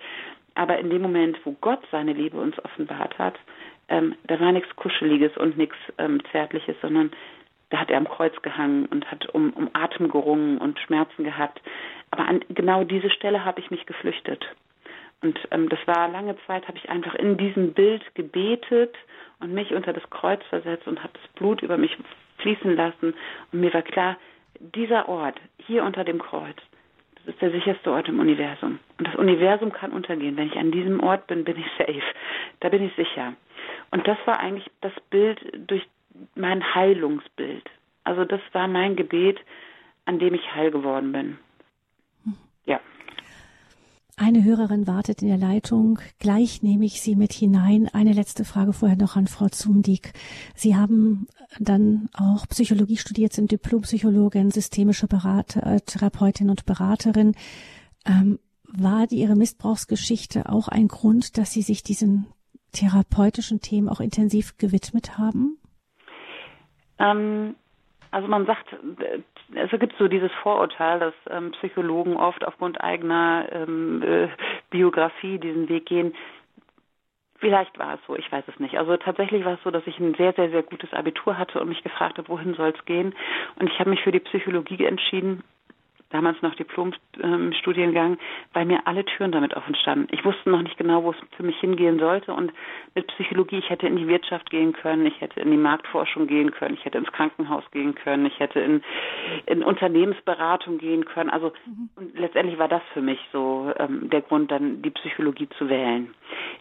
[0.60, 3.36] Aber in dem Moment, wo Gott seine Liebe uns offenbart hat,
[3.88, 7.12] ähm, da war nichts Kuscheliges und nichts ähm, Zärtliches, sondern
[7.70, 11.62] da hat er am Kreuz gehangen und hat um, um Atem gerungen und Schmerzen gehabt.
[12.12, 14.46] Aber an genau diese Stelle habe ich mich geflüchtet.
[15.22, 18.94] Und ähm, das war lange Zeit, habe ich einfach in diesem Bild gebetet
[19.40, 21.96] und mich unter das Kreuz versetzt und habe das Blut über mich
[22.40, 23.14] fließen lassen.
[23.54, 24.18] Und mir war klar,
[24.60, 26.58] dieser Ort hier unter dem Kreuz,
[27.26, 28.80] das ist der sicherste Ort im Universum.
[28.98, 30.38] Und das Universum kann untergehen.
[30.38, 32.02] Wenn ich an diesem Ort bin, bin ich safe.
[32.60, 33.34] Da bin ich sicher.
[33.92, 35.88] Und das war eigentlich das Bild durch
[36.36, 37.70] mein Heilungsbild.
[38.04, 39.40] Also das war mein Gebet,
[40.06, 41.38] an dem ich heil geworden bin.
[42.66, 42.80] Ja.
[44.22, 46.00] Eine Hörerin wartet in der Leitung.
[46.20, 47.88] Gleich nehme ich Sie mit hinein.
[47.94, 50.12] Eine letzte Frage vorher noch an Frau Zumdick.
[50.56, 51.26] Sie haben
[51.58, 57.34] dann auch Psychologie studiert, sind Diplompsychologin, systemische Berater, äh, Therapeutin und Beraterin.
[58.06, 62.28] Ähm, war die, Ihre Missbrauchsgeschichte auch ein Grund, dass Sie sich diesen
[62.74, 65.58] therapeutischen Themen auch intensiv gewidmet haben?
[67.00, 67.56] Ähm,
[68.12, 68.68] also man sagt,
[69.56, 74.28] es gibt so dieses Vorurteil, dass ähm, Psychologen oft aufgrund eigener ähm, äh,
[74.70, 76.14] Biografie diesen Weg gehen.
[77.38, 78.78] Vielleicht war es so, ich weiß es nicht.
[78.78, 81.70] Also tatsächlich war es so, dass ich ein sehr, sehr, sehr gutes Abitur hatte und
[81.70, 83.16] mich gefragt habe, wohin soll es gehen.
[83.56, 85.44] Und ich habe mich für die Psychologie entschieden
[86.10, 88.18] damals noch Diplomstudiengang,
[88.54, 90.08] weil mir alle Türen damit offen standen.
[90.12, 92.52] Ich wusste noch nicht genau, wo es für mich hingehen sollte und
[92.96, 96.52] mit Psychologie, ich hätte in die Wirtschaft gehen können, ich hätte in die Marktforschung gehen
[96.52, 98.82] können, ich hätte ins Krankenhaus gehen können, ich hätte in,
[99.46, 101.30] in Unternehmensberatung gehen können.
[101.30, 101.90] Also mhm.
[101.96, 106.14] und letztendlich war das für mich so ähm, der Grund, dann die Psychologie zu wählen.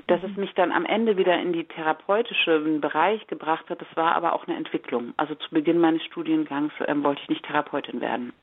[0.07, 0.31] Dass mhm.
[0.31, 4.35] es mich dann am Ende wieder in die therapeutischen Bereich gebracht hat, das war aber
[4.35, 5.15] auch eine Entwicklung.
[5.17, 8.33] Also zu Beginn meines Studiengangs ähm, wollte ich nicht Therapeutin werden.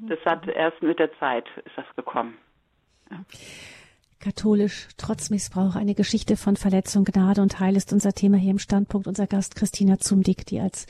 [0.00, 0.08] Mhm.
[0.08, 2.36] Das hat erst mit der Zeit ist das gekommen.
[3.10, 3.24] Ja.
[4.20, 8.58] Katholisch trotz Missbrauch, eine Geschichte von Verletzung, Gnade und Heil ist unser Thema hier im
[8.58, 9.06] Standpunkt.
[9.06, 10.86] Unser Gast Christina Zumdick, die als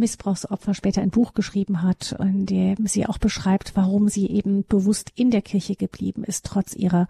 [0.00, 5.12] Missbrauchsopfer später ein Buch geschrieben hat, in dem sie auch beschreibt, warum sie eben bewusst
[5.14, 7.06] in der Kirche geblieben ist, trotz ihrer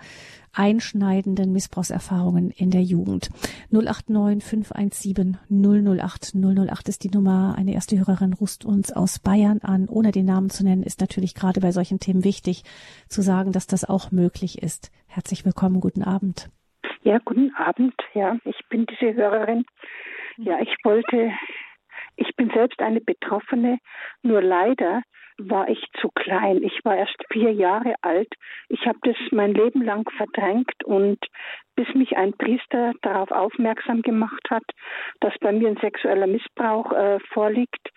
[0.53, 3.31] einschneidenden Missbrauchserfahrungen in der Jugend.
[3.71, 7.55] 089 517 008 008 ist die Nummer.
[7.57, 9.89] Eine erste Hörerin ruft uns aus Bayern an.
[9.89, 12.65] Ohne den Namen zu nennen, ist natürlich gerade bei solchen Themen wichtig
[13.09, 14.91] zu sagen, dass das auch möglich ist.
[15.07, 16.51] Herzlich willkommen, guten Abend.
[17.03, 17.95] Ja, guten Abend.
[18.13, 19.65] Ja, ich bin diese Hörerin.
[20.37, 21.31] Ja, ich wollte
[22.21, 23.79] ich bin selbst eine Betroffene,
[24.23, 25.03] nur leider
[25.39, 26.63] war ich zu klein.
[26.63, 28.29] Ich war erst vier Jahre alt.
[28.69, 31.19] Ich habe das mein Leben lang verdrängt und
[31.77, 34.65] bis mich ein Priester darauf aufmerksam gemacht hat,
[35.21, 37.89] dass bei mir ein sexueller Missbrauch äh, vorliegt.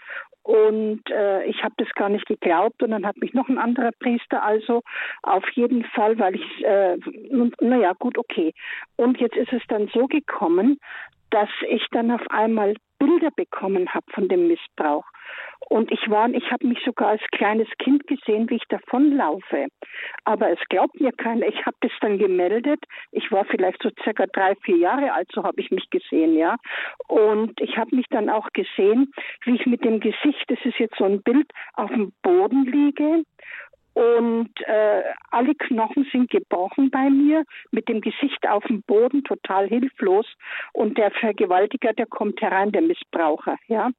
[0.44, 3.92] Und äh, ich habe das gar nicht geglaubt und dann hat mich noch ein anderer
[4.00, 4.82] Priester, also
[5.22, 6.98] auf jeden Fall, weil ich, äh,
[7.62, 8.54] naja, gut, okay.
[8.98, 10.80] Und jetzt ist es dann so gekommen,
[11.30, 15.06] dass ich dann auf einmal Bilder bekommen habe von dem Missbrauch.
[15.70, 19.68] Und ich war, ich habe mich sogar als kleines Kind gesehen, wie ich davonlaufe.
[20.24, 21.48] Aber es glaubt mir keiner.
[21.48, 22.84] Ich habe das dann gemeldet.
[23.12, 26.58] Ich war vielleicht so circa drei, vier Jahre alt, so habe ich mich gesehen, ja.
[27.08, 29.12] Und ich habe mich dann auch gesehen,
[29.46, 33.24] wie ich mit dem Gesicht, das ist jetzt so ein Bild, auf dem Boden liege
[33.94, 39.68] und äh, alle Knochen sind gebrochen bei mir, mit dem Gesicht auf dem Boden, total
[39.68, 40.26] hilflos.
[40.74, 43.92] Und der Vergewaltiger, der kommt herein, der Missbraucher, ja.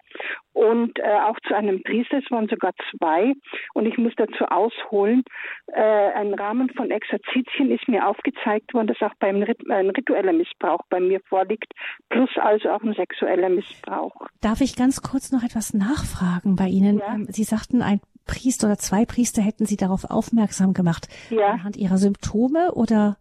[0.52, 3.34] Und äh, auch zu einem Priester, es waren sogar zwei.
[3.74, 5.24] Und ich muss dazu ausholen,
[5.68, 10.32] äh, ein Rahmen von Exerzitien ist mir aufgezeigt worden, dass auch beim Rit ein ritueller
[10.32, 11.72] Missbrauch bei mir vorliegt,
[12.08, 14.14] plus also auch ein sexueller Missbrauch.
[14.40, 16.98] Darf ich ganz kurz noch etwas nachfragen bei Ihnen?
[16.98, 17.14] Ja?
[17.14, 21.08] Ähm, Sie sagten, ein Priester oder zwei Priester hätten Sie darauf aufmerksam gemacht.
[21.30, 21.50] Ja.
[21.50, 23.16] Anhand Ihrer Symptome oder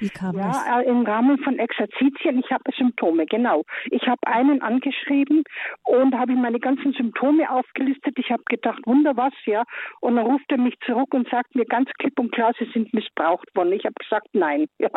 [0.00, 0.66] wie kam ja, das?
[0.66, 2.38] Ja, äh, im Rahmen von Exerzitien.
[2.38, 3.64] Ich habe Symptome, genau.
[3.90, 5.44] Ich habe einen angeschrieben
[5.84, 8.18] und habe ihm meine ganzen Symptome aufgelistet.
[8.18, 9.64] Ich habe gedacht, wunder was, ja.
[10.00, 12.92] Und dann ruft er mich zurück und sagt mir ganz klipp und klar, Sie sind
[12.94, 13.72] missbraucht worden.
[13.72, 14.90] Ich habe gesagt, nein, ja.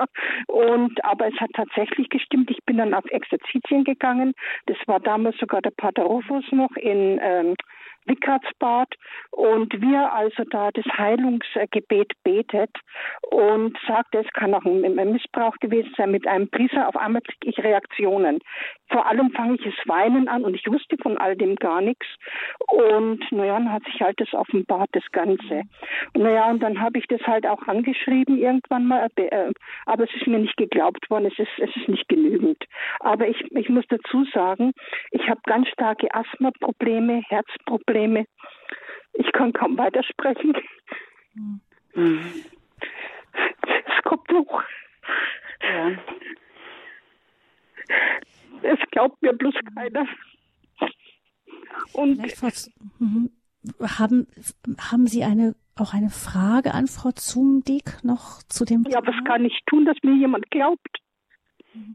[0.47, 2.49] Und aber es hat tatsächlich gestimmt.
[2.49, 4.33] Ich bin dann auf Exerzitien gegangen.
[4.67, 7.55] Das war damals sogar der Pater Rufus noch in ähm,
[8.05, 8.89] Wickratsbad
[9.31, 12.71] und wir also da das Heilungsgebet betet
[13.31, 16.87] und sagt, es kann auch ein, Missbrauch gewesen sein mit einem Priester.
[16.87, 18.39] Auf einmal kriege ich Reaktionen.
[18.89, 22.05] Vor allem fange ich es weinen an und ich wusste von all dem gar nichts.
[22.67, 25.63] Und naja, dann hat sich halt das offenbart, das Ganze.
[26.13, 29.51] Und naja, und dann habe ich das halt auch angeschrieben irgendwann mal, äh,
[29.85, 32.63] aber es ist mir nicht geglaubt worden, es ist, es ist nicht genügend.
[32.99, 34.73] Aber ich, ich muss dazu sagen,
[35.11, 38.25] ich habe ganz starke Asthma-Probleme, Herzprobleme, Probleme.
[39.13, 40.53] Ich kann kaum weitersprechen.
[41.93, 42.21] Mhm.
[43.53, 44.63] Es kommt hoch.
[45.61, 45.91] Ja.
[48.63, 50.07] Es glaubt mir bloß keiner.
[51.93, 52.19] Und
[52.99, 53.29] mhm.
[53.79, 54.27] haben,
[54.79, 59.45] haben Sie eine, auch eine Frage an Frau Zumdick noch zu dem Ja, was kann
[59.45, 61.02] ich tun, dass mir jemand glaubt?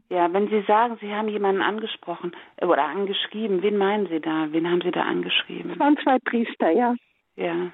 [0.09, 4.47] Ja, wenn Sie sagen, Sie haben jemanden angesprochen äh, oder angeschrieben, wen meinen Sie da?
[4.51, 5.71] Wen haben Sie da angeschrieben?
[5.71, 6.95] Es waren zwei Priester, ja.
[7.35, 7.71] Ja.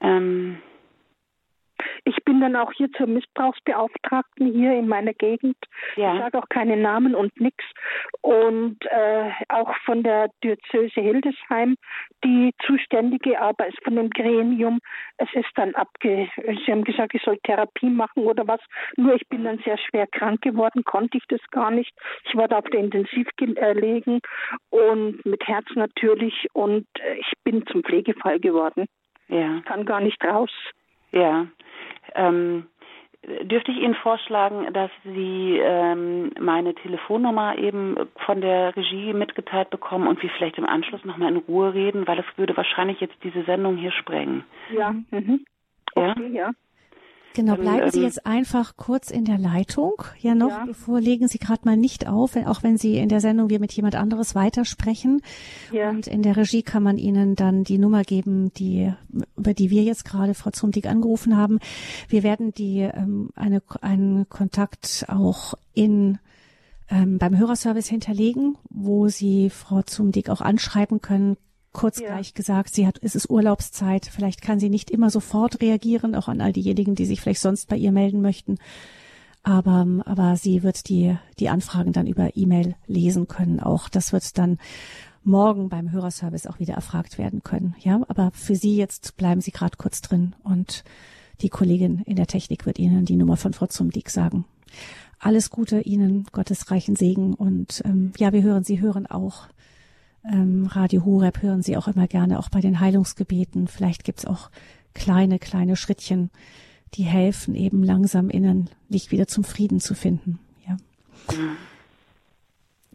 [0.00, 0.58] Ähm,
[2.42, 5.56] dann auch hier zur Missbrauchsbeauftragten hier in meiner Gegend.
[5.96, 6.14] Ja.
[6.14, 7.64] Ich sage auch keine Namen und nichts.
[8.20, 11.76] Und äh, auch von der Diözese Hildesheim
[12.24, 14.80] die zuständige, aber es von dem Gremium,
[15.18, 16.28] es ist dann abge.
[16.36, 18.60] Sie haben gesagt, ich soll Therapie machen oder was.
[18.96, 21.92] Nur ich bin dann sehr schwer krank geworden, konnte ich das gar nicht.
[22.24, 24.20] Ich war da auf der Intensiv gelegen
[24.70, 28.86] und mit Herz natürlich und äh, ich bin zum Pflegefall geworden.
[29.28, 29.58] Ja.
[29.58, 30.50] Ich kann gar nicht raus.
[31.12, 31.46] Ja.
[32.14, 32.66] Ähm,
[33.44, 37.96] dürfte ich Ihnen vorschlagen, dass Sie ähm, meine Telefonnummer eben
[38.26, 42.18] von der Regie mitgeteilt bekommen und wir vielleicht im Anschluss nochmal in Ruhe reden, weil
[42.18, 44.44] es würde wahrscheinlich jetzt diese Sendung hier sprengen.
[44.74, 44.92] Ja.
[45.10, 45.44] Mhm.
[45.94, 46.46] Okay, ja.
[46.46, 46.50] ja.
[47.34, 50.02] Genau, bleiben Sie ähm, jetzt einfach kurz in der Leitung.
[50.20, 50.64] Ja, noch, ja.
[50.66, 53.72] bevor legen Sie gerade mal nicht auf, auch wenn Sie in der Sendung wir mit
[53.72, 55.22] jemand anderes weitersprechen.
[55.72, 55.90] Ja.
[55.90, 58.92] Und in der Regie kann man Ihnen dann die Nummer geben, die,
[59.36, 61.58] über die wir jetzt gerade Frau Zumdig angerufen haben.
[62.08, 66.18] Wir werden die, ähm, eine, einen Kontakt auch in,
[66.90, 71.36] ähm, beim Hörerservice hinterlegen, wo Sie Frau Zumdig auch anschreiben können,
[71.72, 72.08] kurz ja.
[72.08, 76.28] gleich gesagt, sie hat, es ist Urlaubszeit, vielleicht kann sie nicht immer sofort reagieren, auch
[76.28, 78.58] an all diejenigen, die sich vielleicht sonst bei ihr melden möchten.
[79.42, 83.88] Aber, aber sie wird die, die Anfragen dann über E-Mail lesen können auch.
[83.88, 84.58] Das wird dann
[85.24, 87.74] morgen beim Hörerservice auch wieder erfragt werden können.
[87.80, 90.84] Ja, aber für Sie jetzt bleiben Sie gerade kurz drin und
[91.40, 94.44] die Kollegin in der Technik wird Ihnen die Nummer von Frau Zumdick sagen.
[95.18, 99.48] Alles Gute Ihnen, Gottes reichen Segen und ähm, ja, wir hören, Sie hören auch
[100.24, 103.68] ähm, Radio Horeb hören Sie auch immer gerne, auch bei den Heilungsgebeten.
[103.68, 104.50] Vielleicht gibt's auch
[104.94, 106.30] kleine, kleine Schrittchen,
[106.94, 110.38] die helfen, eben langsam innerlich wieder zum Frieden zu finden.
[110.66, 110.76] Ja.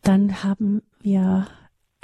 [0.04, 1.48] Dann haben wir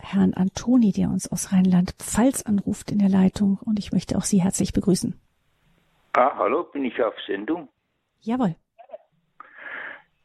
[0.02, 4.42] Herrn Antoni, der uns aus Rheinland-Pfalz anruft in der Leitung und ich möchte auch Sie
[4.42, 5.20] herzlich begrüßen.
[6.14, 7.70] Ah, hallo, bin ich auf Sendung?
[8.20, 8.56] Jawohl.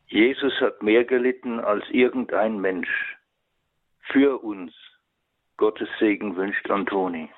[0.08, 3.16] Jesus hat mehr gelitten als irgendein Mensch.
[4.10, 4.72] Für uns.
[5.58, 7.28] Gottes Segen wünscht Antoni.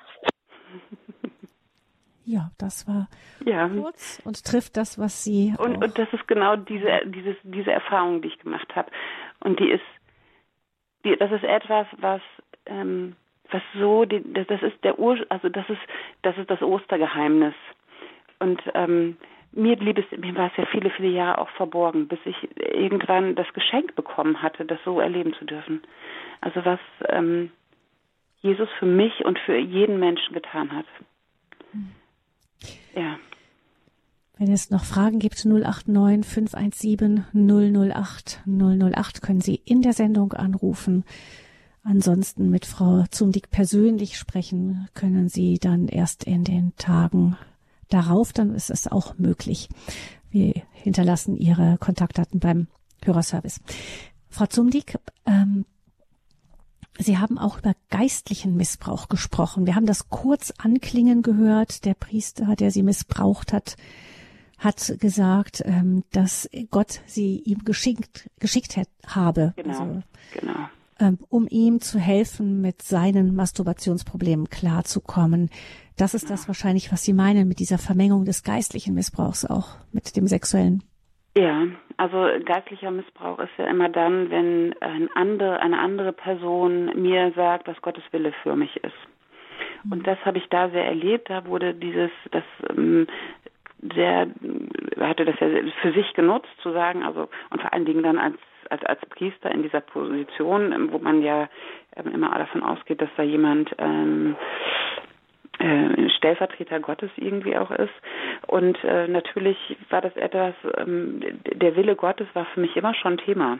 [2.23, 3.07] Ja, das war
[3.45, 3.67] ja.
[3.67, 5.53] kurz und trifft das, was Sie.
[5.57, 8.91] Und, und das ist genau diese, dieses, diese Erfahrung, die ich gemacht habe.
[9.39, 9.83] Und die ist,
[11.03, 12.21] die, das ist etwas, was,
[12.67, 13.15] ähm,
[13.49, 15.81] was so, die, das, das ist der Ur, also das ist,
[16.21, 17.55] das ist das Ostergeheimnis.
[18.39, 19.17] Und ähm,
[19.51, 23.35] mir blieb es, mir war es ja viele, viele Jahre auch verborgen, bis ich irgendwann
[23.35, 25.81] das Geschenk bekommen hatte, das so erleben zu dürfen.
[26.39, 26.79] Also was
[27.09, 27.51] ähm,
[28.41, 30.85] Jesus für mich und für jeden Menschen getan hat.
[32.95, 33.17] Ja.
[34.37, 41.05] Wenn es noch Fragen gibt, 089 517 008 008 können Sie in der Sendung anrufen.
[41.83, 47.37] Ansonsten mit Frau Zumdick persönlich sprechen können Sie dann erst in den Tagen
[47.89, 49.69] darauf, dann ist es auch möglich.
[50.29, 52.67] Wir hinterlassen Ihre Kontaktdaten beim
[53.03, 53.61] Hörerservice.
[54.29, 55.65] Frau Zumdick, ähm,
[57.01, 59.65] Sie haben auch über geistlichen Missbrauch gesprochen.
[59.65, 61.85] Wir haben das kurz anklingen gehört.
[61.85, 63.75] Der Priester, der Sie missbraucht hat,
[64.61, 69.53] hat gesagt, ähm, dass Gott sie ihm geschickt, geschickt habe.
[69.55, 70.03] Genau, also,
[70.33, 70.53] genau.
[70.99, 75.49] Ähm, um ihm zu helfen, mit seinen Masturbationsproblemen klarzukommen.
[75.97, 80.15] Das ist das wahrscheinlich, was Sie meinen mit dieser Vermengung des geistlichen Missbrauchs auch mit
[80.15, 80.83] dem sexuellen.
[81.35, 81.65] Ja,
[81.97, 87.67] also geistlicher Missbrauch ist ja immer dann, wenn ein andere, eine andere Person mir sagt,
[87.67, 88.93] was Gottes Wille für mich ist.
[89.89, 90.03] Und mhm.
[90.03, 91.29] das habe ich da sehr erlebt.
[91.29, 93.07] Da wurde dieses, das ähm,
[93.95, 94.27] sehr,
[94.99, 95.47] hatte das ja
[95.81, 98.35] für sich genutzt, zu sagen, also und vor allen Dingen dann als
[98.71, 101.49] als, als Priester in dieser Position, wo man ja
[101.95, 104.35] ähm, immer davon ausgeht, dass da jemand ähm,
[105.61, 107.93] äh, Stellvertreter Gottes irgendwie auch ist.
[108.47, 109.57] Und äh, natürlich
[109.89, 113.59] war das etwas, ähm, der Wille Gottes war für mich immer schon Thema.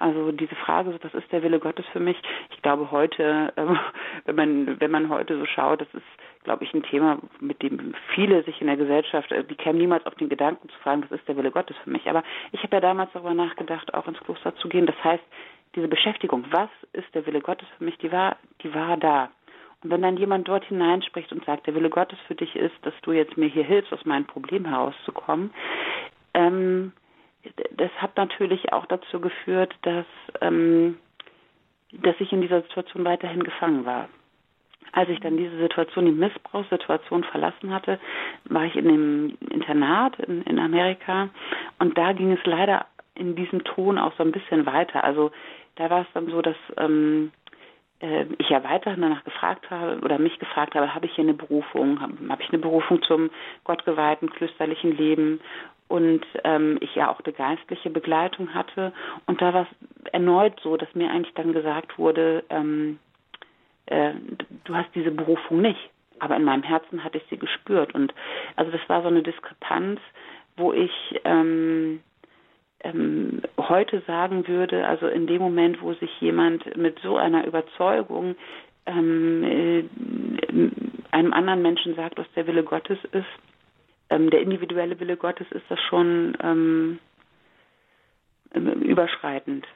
[0.00, 2.16] Also diese Frage, was ist der Wille Gottes für mich?
[2.52, 3.66] Ich glaube heute, äh,
[4.24, 7.94] wenn man wenn man heute so schaut, das ist, glaube ich, ein Thema, mit dem
[8.14, 11.18] viele sich in der Gesellschaft, äh, die kämen niemals auf den Gedanken zu fragen, was
[11.18, 12.08] ist der Wille Gottes für mich?
[12.08, 14.86] Aber ich habe ja damals darüber nachgedacht, auch ins Kloster zu gehen.
[14.86, 15.22] Das heißt,
[15.76, 19.30] diese Beschäftigung, was ist der Wille Gottes für mich, die war, die war da.
[19.82, 22.94] Und wenn dann jemand dort hineinspricht und sagt, der Wille Gottes für dich ist, dass
[23.02, 25.50] du jetzt mir hier hilfst, aus meinem Problem herauszukommen,
[26.34, 26.92] ähm,
[27.76, 30.06] das hat natürlich auch dazu geführt, dass,
[30.42, 30.98] ähm,
[31.92, 34.08] dass ich in dieser Situation weiterhin gefangen war.
[34.92, 38.00] Als ich dann diese Situation, die Missbrauchssituation verlassen hatte,
[38.44, 41.30] war ich in dem Internat in, in Amerika
[41.78, 45.04] und da ging es leider in diesem Ton auch so ein bisschen weiter.
[45.04, 45.30] Also
[45.76, 47.39] da war es dann so, dass ähm, äh,
[48.38, 52.00] ich ja weiterhin danach gefragt habe oder mich gefragt habe, habe ich hier eine Berufung,
[52.00, 53.30] habe hab ich eine Berufung zum
[53.64, 55.40] gottgeweihten klösterlichen Leben?
[55.88, 58.92] Und ähm, ich ja auch eine geistliche Begleitung hatte.
[59.26, 63.00] Und da war es erneut so, dass mir eigentlich dann gesagt wurde, ähm,
[63.86, 64.12] äh,
[64.64, 65.90] du hast diese Berufung nicht,
[66.20, 67.92] aber in meinem Herzen hatte ich sie gespürt.
[67.94, 68.14] Und
[68.56, 70.00] also das war so eine Diskrepanz,
[70.56, 70.92] wo ich
[71.24, 72.00] ähm,
[72.84, 78.36] ähm, heute sagen würde, also in dem Moment, wo sich jemand mit so einer Überzeugung
[78.86, 79.84] ähm, äh,
[81.10, 83.26] einem anderen Menschen sagt, was der Wille Gottes ist,
[84.10, 86.98] ähm, der individuelle Wille Gottes, ist das schon ähm,
[88.54, 89.66] überschreitend.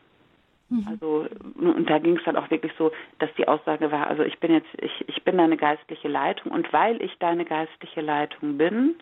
[0.75, 0.89] Mhm.
[0.89, 1.27] Also
[1.57, 4.53] und da ging es dann auch wirklich so, dass die Aussage war, also ich bin
[4.53, 8.97] jetzt, ich, ich bin deine geistliche Leitung und weil ich deine geistliche Leitung bin,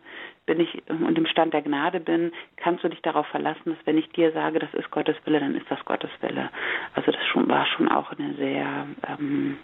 [0.45, 3.97] bin ich und im Stand der Gnade bin, kannst du dich darauf verlassen, dass wenn
[3.97, 6.51] ich dir sage, das ist Gottes Wille, dann ist das Gottes Wille.
[6.95, 9.57] Also das schon, war schon auch eine sehr ähm,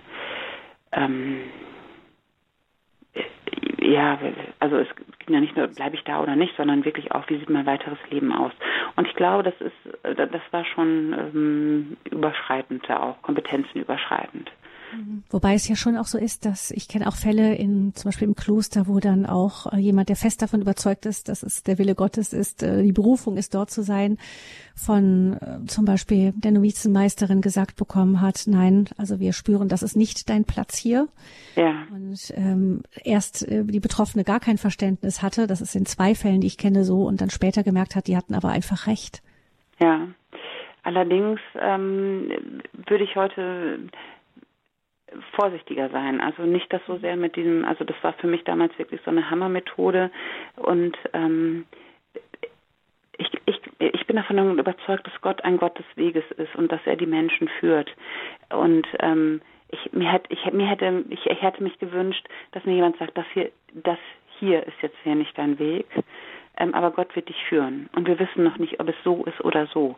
[0.93, 1.40] ähm,
[3.89, 4.19] ja,
[4.59, 4.89] also es
[5.20, 7.66] ging ja nicht nur, bleibe ich da oder nicht, sondern wirklich auch, wie sieht mein
[7.66, 8.52] weiteres Leben aus.
[8.97, 14.51] Und ich glaube, das ist, das war schon ähm, überschreitend auch, kompetenzenüberschreitend.
[15.31, 18.28] Wobei es ja schon auch so ist, dass ich kenne auch Fälle in zum Beispiel
[18.28, 21.78] im Kloster, wo dann auch äh, jemand, der fest davon überzeugt ist, dass es der
[21.78, 24.19] Wille Gottes ist, äh, die Berufung ist, dort zu sein,
[24.74, 29.97] von äh, zum Beispiel der Novizenmeisterin gesagt bekommen hat, nein, also wir spüren, das ist
[29.97, 31.09] nicht dein Platz hier.
[31.56, 31.86] Ja.
[31.90, 36.40] Und ähm, erst äh, die Betroffene gar kein Verständnis hatte, das ist in zwei Fällen,
[36.40, 39.23] die ich kenne, so, und dann später gemerkt hat, die hatten aber einfach recht.
[39.81, 40.09] Ja.
[40.82, 42.31] Allerdings ähm,
[42.86, 43.78] würde ich heute
[45.32, 46.20] vorsichtiger sein.
[46.20, 49.10] Also nicht das so sehr mit diesem, also das war für mich damals wirklich so
[49.10, 50.10] eine Hammermethode
[50.56, 51.66] und ähm,
[53.18, 56.80] ich, ich, ich bin davon überzeugt, dass Gott ein Gott des Weges ist und dass
[56.85, 57.90] er die Menschen führt.
[58.51, 59.40] Und ähm,
[59.70, 63.16] ich, mir, hätte, ich, mir hätte, ich, ich hätte mich gewünscht, dass mir jemand sagt,
[63.18, 63.98] das hier, das
[64.39, 65.86] hier ist jetzt hier nicht dein Weg,
[66.59, 67.89] ähm, aber Gott wird dich führen.
[67.94, 69.97] Und wir wissen noch nicht, ob es so ist oder so.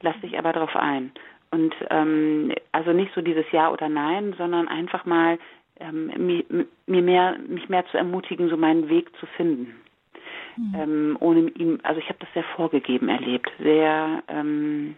[0.00, 1.12] Lass dich aber darauf ein.
[1.50, 5.38] Und ähm, also nicht so dieses Ja oder Nein, sondern einfach mal
[5.80, 6.44] ähm, mir,
[6.86, 9.74] mir mehr, mich mehr zu ermutigen, so meinen Weg zu finden.
[10.56, 10.74] Mhm.
[10.74, 14.96] Ähm, ohne ihm, also ich habe das sehr vorgegeben erlebt, sehr ähm,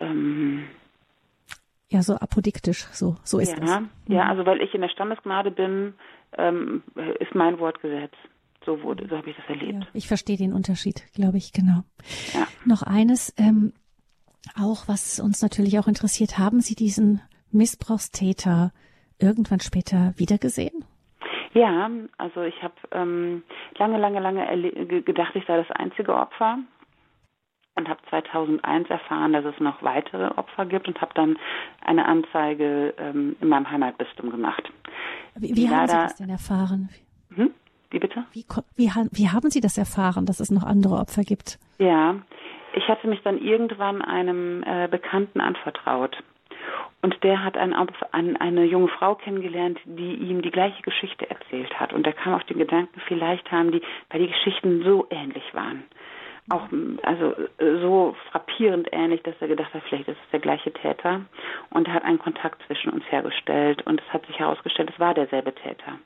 [0.00, 0.64] ähm,
[1.88, 3.90] ja so apodiktisch, so so ist ja, Mhm.
[4.08, 5.94] Ja, also weil ich in der Stammesgnade bin,
[6.38, 6.82] ähm,
[7.20, 8.14] ist mein Wort Gesetz.
[8.64, 9.82] So wurde, so habe ich das erlebt.
[9.82, 11.82] Ja, ich verstehe den Unterschied, glaube ich, genau.
[12.32, 12.46] Ja.
[12.64, 13.72] Noch eines, ähm,
[14.56, 17.20] auch, was uns natürlich auch interessiert, haben Sie diesen
[17.50, 18.72] Missbrauchstäter
[19.18, 20.84] irgendwann später wiedergesehen?
[21.54, 23.42] Ja, also ich habe ähm,
[23.78, 26.58] lange, lange, lange gedacht, ich sei das einzige Opfer
[27.74, 31.38] und habe 2001 erfahren, dass es noch weitere Opfer gibt und habe dann
[31.84, 34.70] eine Anzeige ähm, in meinem Heimatbistum gemacht.
[35.36, 36.88] Wie, wie haben Sie das denn erfahren?
[37.34, 37.50] Hm?
[37.90, 38.24] Wie bitte?
[38.32, 38.46] Wie,
[38.76, 41.58] wie, wie haben Sie das erfahren, dass es noch andere Opfer gibt?
[41.78, 42.16] Ja,
[42.74, 46.16] ich hatte mich dann irgendwann einem äh, Bekannten anvertraut.
[47.02, 47.74] Und der hat ein,
[48.12, 51.92] ein, eine junge Frau kennengelernt, die ihm die gleiche Geschichte erzählt hat.
[51.92, 55.82] Und er kam auf den Gedanken, vielleicht haben die, weil die Geschichten so ähnlich waren,
[56.50, 56.68] auch
[57.02, 61.22] also so frappierend ähnlich, dass er gedacht hat, vielleicht ist es der gleiche Täter.
[61.70, 63.84] Und er hat einen Kontakt zwischen uns hergestellt.
[63.84, 65.98] Und es hat sich herausgestellt, es war derselbe Täter.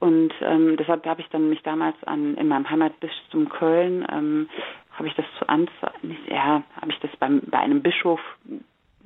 [0.00, 4.50] Und ähm, deshalb habe ich dann mich damals an in meinem Heimatbistum Köln ähm,
[4.94, 8.20] habe ich das zu Anzeigen, ja, habe ich das beim, bei einem Bischof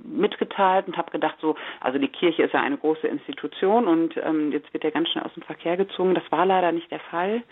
[0.02, 4.52] mitgeteilt und habe gedacht, so, also die Kirche ist ja eine große Institution und ähm,
[4.52, 6.14] jetzt wird er ganz schnell aus dem Verkehr gezogen.
[6.14, 7.42] Das war leider nicht der Fall.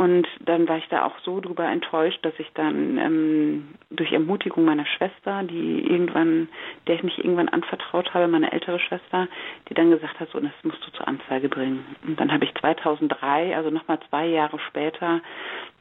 [0.00, 4.64] Und dann war ich da auch so drüber enttäuscht, dass ich dann ähm, durch Ermutigung
[4.64, 6.48] meiner Schwester, die irgendwann,
[6.86, 9.28] der ich mich irgendwann anvertraut habe, meine ältere Schwester,
[9.68, 11.84] die dann gesagt hat, so, das musst du zur Anzeige bringen.
[12.06, 15.20] Und dann habe ich 2003, also nochmal zwei Jahre später,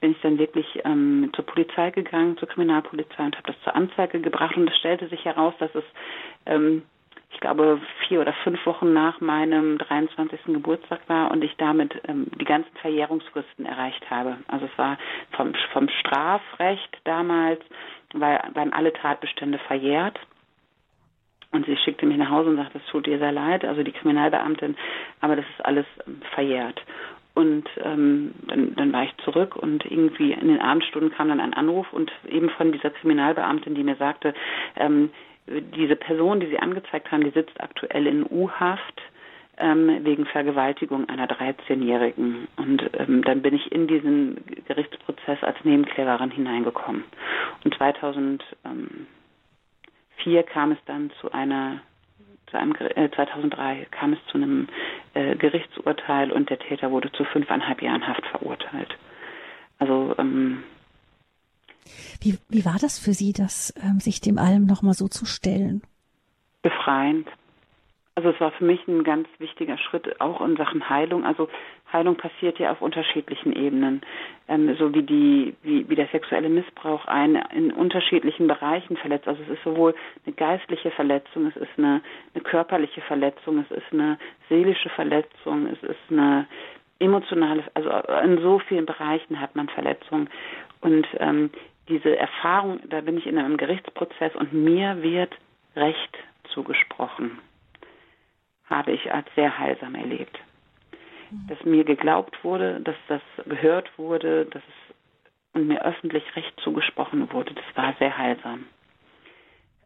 [0.02, 4.20] bin ich dann wirklich ähm, zur Polizei gegangen, zur Kriminalpolizei und habe das zur Anzeige
[4.20, 4.58] gebracht.
[4.58, 5.86] Und es stellte sich heraus, dass es
[6.46, 6.84] ähm,
[7.32, 10.46] ich glaube, vier oder fünf Wochen nach meinem 23.
[10.48, 14.38] Geburtstag war und ich damit ähm, die ganzen Verjährungsfristen erreicht habe.
[14.48, 14.98] Also es war
[15.32, 17.62] vom, vom Strafrecht damals,
[18.14, 20.20] weil, waren alle Tatbestände verjährt.
[21.52, 23.92] Und sie schickte mich nach Hause und sagte, es tut ihr sehr leid, also die
[23.92, 24.78] Kriminalbeamtin,
[25.20, 26.82] aber das ist alles ähm, verjährt.
[27.36, 31.54] Und ähm, dann, dann war ich zurück und irgendwie in den Abendstunden kam dann ein
[31.54, 34.34] Anruf und eben von dieser Kriminalbeamtin, die mir sagte,
[34.76, 35.12] ähm,
[35.76, 39.02] diese Person, die Sie angezeigt haben, die sitzt aktuell in U-Haft.
[39.60, 42.48] ähm, wegen Vergewaltigung einer 13-Jährigen.
[42.56, 47.04] Und ähm, dann bin ich in diesen Gerichtsprozess als Nebenklägerin hineingekommen.
[47.64, 48.44] Und 2004
[50.44, 51.82] kam es dann zu einer
[52.48, 54.68] zu einem, äh, 2003 kam es zu einem
[55.14, 58.98] äh, Gerichtsurteil und der Täter wurde zu fünfeinhalb Jahren Haft verurteilt.
[59.78, 60.64] Also ähm,
[62.22, 65.82] wie, wie war das für Sie, das ähm, sich dem allem nochmal so zu stellen?
[66.62, 67.28] Befreiend.
[68.16, 71.24] Also es war für mich ein ganz wichtiger Schritt auch in Sachen Heilung.
[71.24, 71.48] Also
[71.94, 74.02] Heilung passiert ja auf unterschiedlichen Ebenen,
[74.50, 79.26] ähm, so wie die wie, wie der sexuelle Missbrauch einen in unterschiedlichen Bereichen verletzt.
[79.26, 79.96] Also es ist sowohl
[80.26, 82.02] eine geistliche Verletzung, es ist eine,
[82.34, 86.46] eine körperliche Verletzung, es ist eine seelische Verletzung, es ist eine
[87.00, 87.90] emotionale, also
[88.26, 90.30] in so vielen Bereichen hat man Verletzungen
[90.82, 91.50] und ähm,
[91.90, 95.34] diese Erfahrung, da bin ich in einem Gerichtsprozess und mir wird
[95.76, 96.18] Recht
[96.54, 97.40] zugesprochen,
[98.66, 100.40] habe ich als sehr heilsam erlebt.
[101.48, 104.96] Dass mir geglaubt wurde, dass das gehört wurde, dass es
[105.54, 108.66] und mir öffentlich Recht zugesprochen wurde, das war sehr heilsam.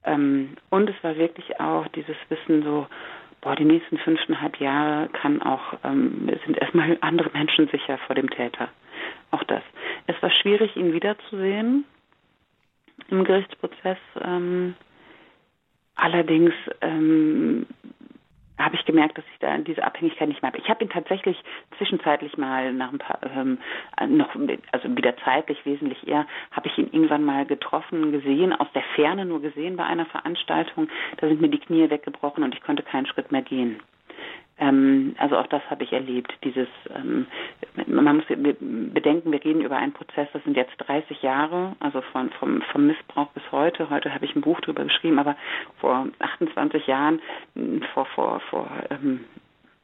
[0.04, 2.88] Ähm, und es war wirklich auch dieses Wissen so,
[3.40, 8.30] boah, die nächsten fünfeinhalb Jahre kann auch, ähm, sind erstmal andere Menschen sicher vor dem
[8.30, 8.70] Täter.
[9.32, 9.64] Auch das.
[10.08, 11.86] Es war schwierig, ihn wiederzusehen
[13.10, 13.98] im Gerichtsprozess.
[14.22, 14.76] Ähm,
[15.96, 17.66] allerdings ähm,
[18.60, 20.62] habe ich gemerkt, dass ich da diese Abhängigkeit nicht mehr habe.
[20.62, 21.38] Ich habe ihn tatsächlich
[21.78, 23.58] zwischenzeitlich mal nach ein paar, ähm,
[24.08, 24.36] noch,
[24.72, 29.26] also wieder zeitlich wesentlich eher, habe ich ihn irgendwann mal getroffen, gesehen, aus der Ferne
[29.26, 30.88] nur gesehen bei einer Veranstaltung.
[31.18, 33.82] Da sind mir die Knie weggebrochen und ich konnte keinen Schritt mehr gehen.
[34.60, 36.32] Ähm, also auch das habe ich erlebt.
[36.44, 37.28] Dieses, ähm,
[37.88, 42.30] man muss bedenken, wir reden über einen Prozess, das sind jetzt 30 Jahre, also von,
[42.32, 43.90] vom, vom Missbrauch bis heute.
[43.90, 45.36] Heute habe ich ein Buch darüber geschrieben, aber
[45.80, 47.22] vor 28 Jahren,
[47.94, 49.26] vor, vor, vor ähm,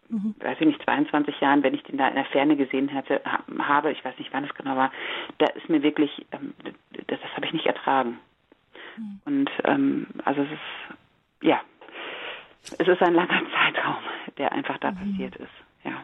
[0.09, 0.35] mhm.
[0.39, 3.21] weiß ich nicht, 22 Jahren, wenn ich den da in der Ferne gesehen hätte,
[3.59, 4.91] habe, ich weiß nicht, wann es genau war,
[5.37, 6.53] da ist mir wirklich, ähm,
[7.07, 8.19] das, das habe ich nicht ertragen.
[8.97, 9.21] Mhm.
[9.25, 10.97] Und ähm, also es ist,
[11.41, 11.61] ja,
[12.77, 14.03] es ist ein langer Zeitraum,
[14.39, 14.95] der einfach da mhm.
[14.95, 15.51] passiert ist.
[15.83, 16.03] Ja.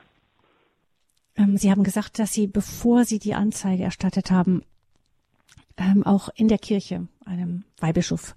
[1.37, 4.61] Ähm, Sie haben gesagt, dass Sie, bevor Sie die Anzeige erstattet haben,
[5.77, 8.35] ähm, auch in der Kirche einem Weihbischof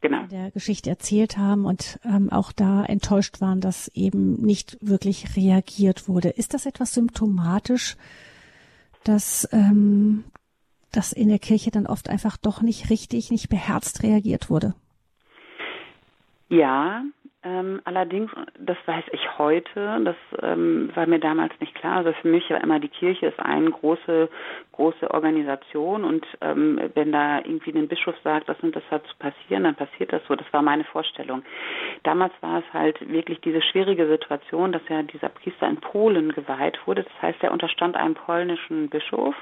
[0.00, 0.26] genau.
[0.26, 6.08] der Geschichte erzählt haben und ähm, auch da enttäuscht waren, dass eben nicht wirklich reagiert
[6.08, 6.30] wurde.
[6.30, 7.96] Ist das etwas symptomatisch,
[9.04, 10.24] dass, ähm,
[10.92, 14.74] dass in der Kirche dann oft einfach doch nicht richtig, nicht beherzt reagiert wurde?
[16.48, 17.04] Ja,
[17.42, 21.98] ähm, allerdings, das weiß ich heute, das ähm, war mir damals nicht klar.
[21.98, 24.28] Also für mich war immer die Kirche ist eine große,
[24.72, 29.16] große Organisation und ähm, wenn da irgendwie ein Bischof sagt, das und das hat zu
[29.18, 30.36] passieren, dann passiert das so.
[30.36, 31.42] Das war meine Vorstellung.
[32.02, 36.78] Damals war es halt wirklich diese schwierige Situation, dass ja dieser Priester in Polen geweiht
[36.86, 37.04] wurde.
[37.04, 39.34] Das heißt, er unterstand einem polnischen Bischof.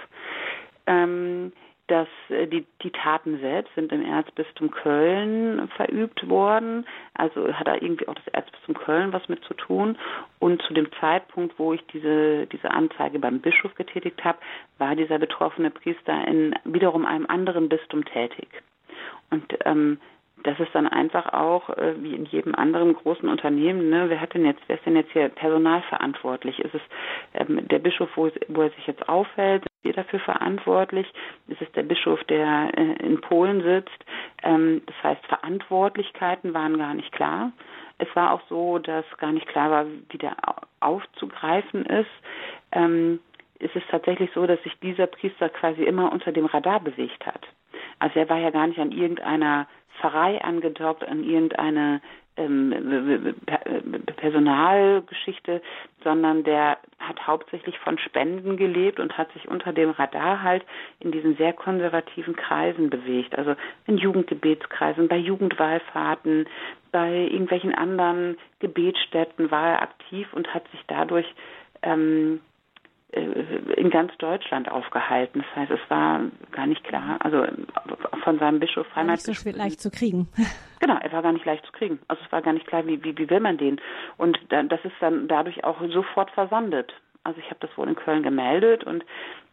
[0.86, 1.52] Ähm,
[1.88, 6.86] dass äh, die, die Taten selbst sind im Erzbistum Köln verübt worden.
[7.14, 9.98] Also hat da irgendwie auch das Erzbistum Köln was mit zu tun.
[10.38, 14.38] Und zu dem Zeitpunkt, wo ich diese, diese Anzeige beim Bischof getätigt habe,
[14.78, 18.48] war dieser betroffene Priester in wiederum einem anderen Bistum tätig.
[19.30, 19.98] Und ähm,
[20.44, 24.34] das ist dann einfach auch äh, wie in jedem anderen großen Unternehmen, ne, wer hat
[24.34, 26.60] denn jetzt, wer ist denn jetzt hier personalverantwortlich?
[26.60, 26.82] Ist es
[27.34, 31.06] ähm, der Bischof, wo, wo er sich jetzt aufhält, ist er dafür verantwortlich?
[31.48, 34.04] Ist es der Bischof, der äh, in Polen sitzt?
[34.42, 37.52] Ähm, das heißt, Verantwortlichkeiten waren gar nicht klar.
[37.98, 40.36] Es war auch so, dass gar nicht klar war, wie der
[40.80, 42.10] aufzugreifen ist.
[42.72, 43.20] Ähm,
[43.58, 47.46] ist es tatsächlich so, dass sich dieser Priester quasi immer unter dem Radar bewegt hat.
[47.98, 49.66] Also er war ja gar nicht an irgendeiner
[49.98, 52.00] Pfarrei angedockt, an irgendeine
[52.38, 53.34] ähm,
[54.16, 55.60] Personalgeschichte,
[56.02, 60.64] sondern der hat hauptsächlich von Spenden gelebt und hat sich unter dem Radar halt
[61.00, 63.36] in diesen sehr konservativen Kreisen bewegt.
[63.36, 63.54] Also
[63.86, 66.46] in Jugendgebetskreisen, bei Jugendwallfahrten,
[66.92, 71.26] bei irgendwelchen anderen Gebetsstätten war er aktiv und hat sich dadurch
[71.82, 72.47] ähm, äh,
[73.10, 75.42] in ganz Deutschland aufgehalten.
[75.42, 76.20] Das heißt, es war
[76.52, 77.46] gar nicht klar, also
[78.22, 80.28] von seinem Bischof War nicht so leicht zu kriegen.
[80.80, 81.98] Genau, er war gar nicht leicht zu kriegen.
[82.06, 83.80] Also es war gar nicht klar, wie, wie, wie will man den.
[84.16, 86.94] Und dann, das ist dann dadurch auch sofort versandet.
[87.24, 89.04] Also ich habe das wohl in Köln gemeldet und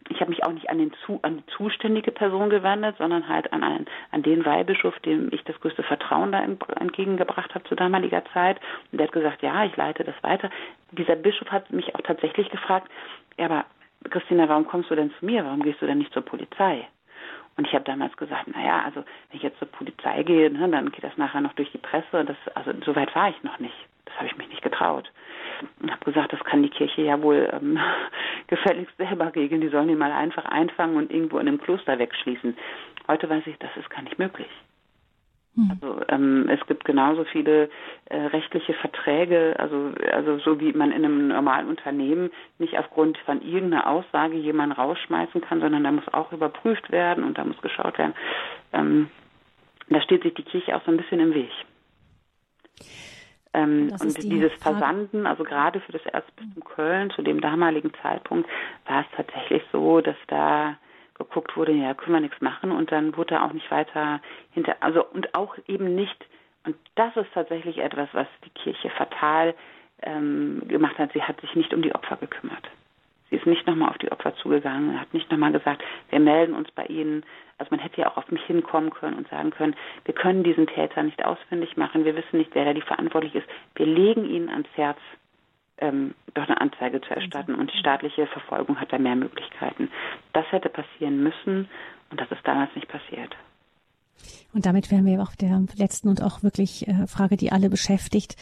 [0.08, 3.52] ich habe mich auch nicht an, den zu, an die zuständige Person gewendet, sondern halt
[3.52, 8.22] an, einen, an den Weihbischof, dem ich das größte Vertrauen da entgegengebracht habe zu damaliger
[8.32, 8.60] Zeit.
[8.92, 10.50] Und der hat gesagt, ja, ich leite das weiter.
[10.92, 12.88] Dieser Bischof hat mich auch tatsächlich gefragt,
[13.38, 13.64] ja, aber
[14.10, 15.44] Christina, warum kommst du denn zu mir?
[15.44, 16.86] Warum gehst du denn nicht zur Polizei?
[17.56, 20.90] Und ich habe damals gesagt, naja, also wenn ich jetzt zur Polizei gehe, ne, dann
[20.90, 22.24] geht das nachher noch durch die Presse.
[22.24, 23.74] Das, also so weit war ich noch nicht.
[24.04, 25.10] Das habe ich mich nicht getraut.
[25.80, 27.78] und habe gesagt, das kann die Kirche ja wohl ähm,
[28.46, 29.62] gefälligst selber regeln.
[29.62, 32.56] Die sollen ihn mal einfach einfangen und irgendwo in einem Kloster wegschließen.
[33.08, 34.48] Heute weiß ich, das ist gar nicht möglich.
[35.56, 35.70] Hm.
[35.70, 37.70] Also ähm, es gibt genauso viele
[38.06, 43.40] äh, rechtliche Verträge, also also so wie man in einem normalen Unternehmen nicht aufgrund von
[43.40, 47.98] irgendeiner Aussage jemanden rausschmeißen kann, sondern da muss auch überprüft werden und da muss geschaut
[47.98, 48.14] werden.
[48.72, 49.08] Ähm,
[49.88, 51.50] da steht sich die Kirche auch so ein bisschen im Weg.
[53.54, 58.48] Ähm, und die dieses Versanden, also gerade für das Erzbistum Köln zu dem damaligen Zeitpunkt,
[58.86, 60.76] war es tatsächlich so, dass da
[61.18, 64.20] geguckt wurde, ja, können wir nichts machen und dann wurde da auch nicht weiter
[64.52, 66.26] hinter, also und auch eben nicht,
[66.64, 69.54] und das ist tatsächlich etwas, was die Kirche fatal
[70.02, 72.68] ähm, gemacht hat, sie hat sich nicht um die Opfer gekümmert.
[73.30, 76.70] Sie ist nicht nochmal auf die Opfer zugegangen, hat nicht nochmal gesagt, wir melden uns
[76.70, 77.24] bei Ihnen.
[77.58, 79.74] Also man hätte ja auch auf mich hinkommen können und sagen können,
[80.04, 83.48] wir können diesen Täter nicht ausfindig machen, wir wissen nicht, wer da die verantwortlich ist.
[83.74, 84.98] Wir legen Ihnen ans Herz,
[85.78, 89.90] ähm, doch eine Anzeige zu erstatten und die staatliche Verfolgung hat da mehr Möglichkeiten.
[90.32, 91.68] Das hätte passieren müssen
[92.10, 93.36] und das ist damals nicht passiert.
[94.52, 98.36] Und damit wären wir auf der letzten und auch wirklich äh, Frage, die alle beschäftigt.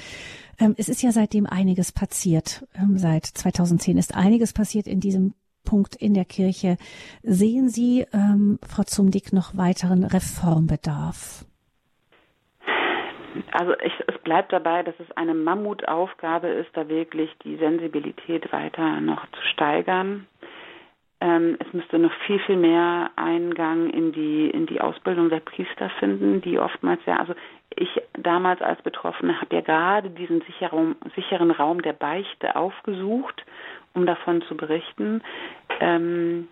[0.61, 2.67] Ähm, es ist ja seitdem einiges passiert.
[2.75, 5.35] Ähm, seit 2010 ist einiges passiert in diesem
[5.65, 6.77] Punkt in der Kirche.
[7.23, 11.47] Sehen Sie, ähm, Frau Zumdick, noch weiteren Reformbedarf?
[13.53, 19.01] Also ich, es bleibt dabei, dass es eine Mammutaufgabe ist, da wirklich die Sensibilität weiter
[19.01, 20.27] noch zu steigern.
[21.21, 25.91] Ähm, es müsste noch viel, viel mehr Eingang in die, in die Ausbildung der Priester
[25.99, 27.35] finden, die oftmals ja, also
[27.77, 27.89] ich
[28.19, 33.45] damals als Betroffene habe ja gerade diesen sicheren, sicheren Raum der Beichte aufgesucht,
[33.95, 35.23] um davon zu berichten.
[35.81, 36.49] Ähm,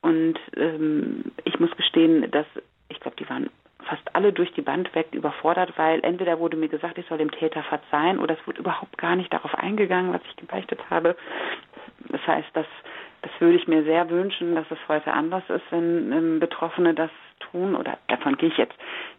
[0.00, 2.46] und ähm, ich muss gestehen, dass
[2.88, 3.50] ich glaube, die waren
[3.88, 7.30] fast alle durch die Band weg überfordert, weil entweder wurde mir gesagt, ich soll dem
[7.30, 11.16] Täter verzeihen oder es wurde überhaupt gar nicht darauf eingegangen, was ich gebeichtet habe.
[12.08, 12.66] Das heißt, das,
[13.22, 17.10] das würde ich mir sehr wünschen, dass es heute anders ist, wenn ähm, Betroffene das
[17.50, 18.76] tun oder davon gehe ich jetzt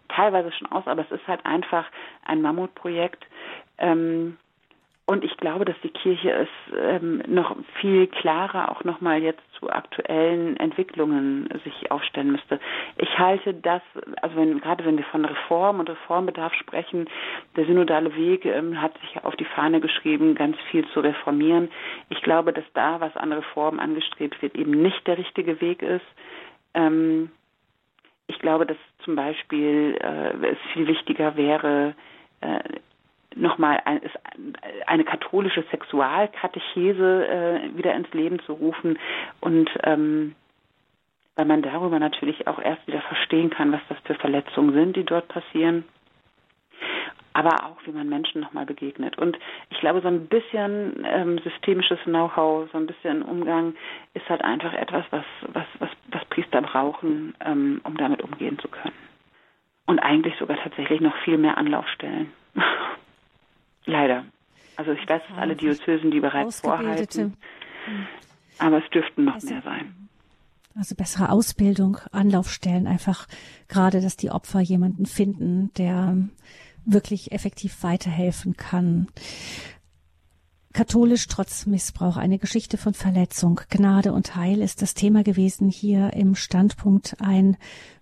[0.09, 1.85] teilweise schon aus, aber es ist halt einfach
[2.25, 3.25] ein Mammutprojekt.
[3.77, 4.37] Ähm,
[5.09, 6.47] und ich glaube, dass die Kirche es
[6.79, 12.59] ähm, noch viel klarer auch nochmal jetzt zu aktuellen Entwicklungen sich aufstellen müsste.
[12.97, 13.81] Ich halte das,
[14.21, 17.09] also wenn, gerade wenn wir von Reform und Reformbedarf sprechen,
[17.55, 21.69] der synodale Weg ähm, hat sich auf die Fahne geschrieben, ganz viel zu reformieren.
[22.09, 26.05] Ich glaube, dass da, was an Reform angestrebt wird, eben nicht der richtige Weg ist.
[26.75, 27.31] Ähm,
[28.27, 31.95] ich glaube, dass zum Beispiel äh, es viel wichtiger wäre,
[32.41, 32.59] äh,
[33.35, 34.01] nochmal ein,
[34.87, 38.97] eine katholische Sexualkatechese äh, wieder ins Leben zu rufen
[39.39, 40.35] und ähm,
[41.35, 45.05] weil man darüber natürlich auch erst wieder verstehen kann, was das für Verletzungen sind, die
[45.05, 45.85] dort passieren,
[47.31, 49.17] aber auch wie man Menschen nochmal begegnet.
[49.17, 49.37] Und
[49.69, 53.75] ich glaube, so ein bisschen ähm, systemisches Know-how, so ein bisschen Umgang
[54.13, 55.23] ist halt einfach etwas, was,
[55.53, 58.95] was, was, was Priester brauchen, ähm, um damit umgehen zu können.
[59.85, 62.33] Und eigentlich sogar tatsächlich noch viel mehr Anlaufstellen.
[63.89, 64.23] Leider.
[64.75, 67.33] Also ich weiß, dass alle Diözesen die bereits vorhalten.
[68.59, 69.93] Aber es dürften noch mehr sein.
[70.75, 73.27] Also bessere Ausbildung, Anlaufstellen, einfach
[73.67, 76.15] gerade, dass die Opfer jemanden finden, der
[76.85, 79.07] wirklich effektiv weiterhelfen kann.
[80.79, 86.13] Katholisch trotz Missbrauch, eine Geschichte von Verletzung, Gnade und Heil ist das Thema gewesen hier
[86.13, 87.57] im Standpunkt ein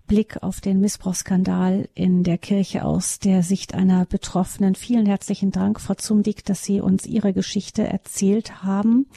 [0.06, 4.76] Blick auf den Missbrauchsskandal in der Kirche aus der Sicht einer Betroffenen.
[4.76, 9.08] Vielen herzlichen Dank, Frau Zumdick, dass Sie uns Ihre Geschichte erzählt haben.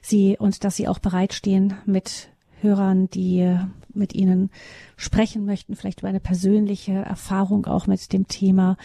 [0.00, 2.30] Sie und dass Sie auch bereitstehen mit
[2.62, 3.58] Hörern, die
[3.92, 4.48] mit Ihnen
[4.96, 8.78] sprechen möchten, vielleicht über eine persönliche Erfahrung auch mit dem Thema,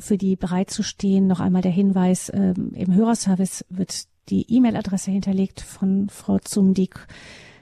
[0.00, 1.26] für die bereitzustehen.
[1.26, 7.06] Noch einmal der Hinweis, ähm, im Hörerservice wird die E-Mail-Adresse hinterlegt von Frau Zumdick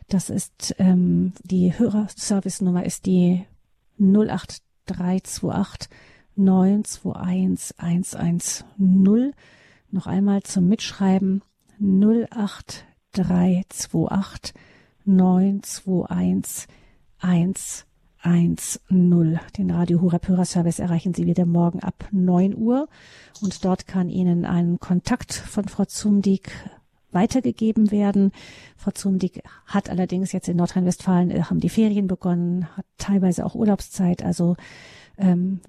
[0.08, 3.44] das ist ähm, die Hörerservice-Nummer ist die
[3.98, 5.90] 08328
[6.34, 9.34] 921 110.
[9.90, 11.42] Noch einmal zum Mitschreiben
[11.78, 14.54] 08328
[15.04, 16.68] 921
[17.18, 17.87] 110.
[18.24, 22.88] Den Radio Horeb Hörerservice erreichen Sie wieder morgen ab 9 Uhr
[23.40, 26.50] und dort kann Ihnen ein Kontakt von Frau Zumdick
[27.10, 28.32] weitergegeben werden.
[28.76, 33.54] Frau Zumdick hat allerdings jetzt in Nordrhein-Westfalen, äh, haben die Ferien begonnen, hat teilweise auch
[33.54, 34.22] Urlaubszeit.
[34.22, 34.56] Also
[35.16, 35.60] ähm,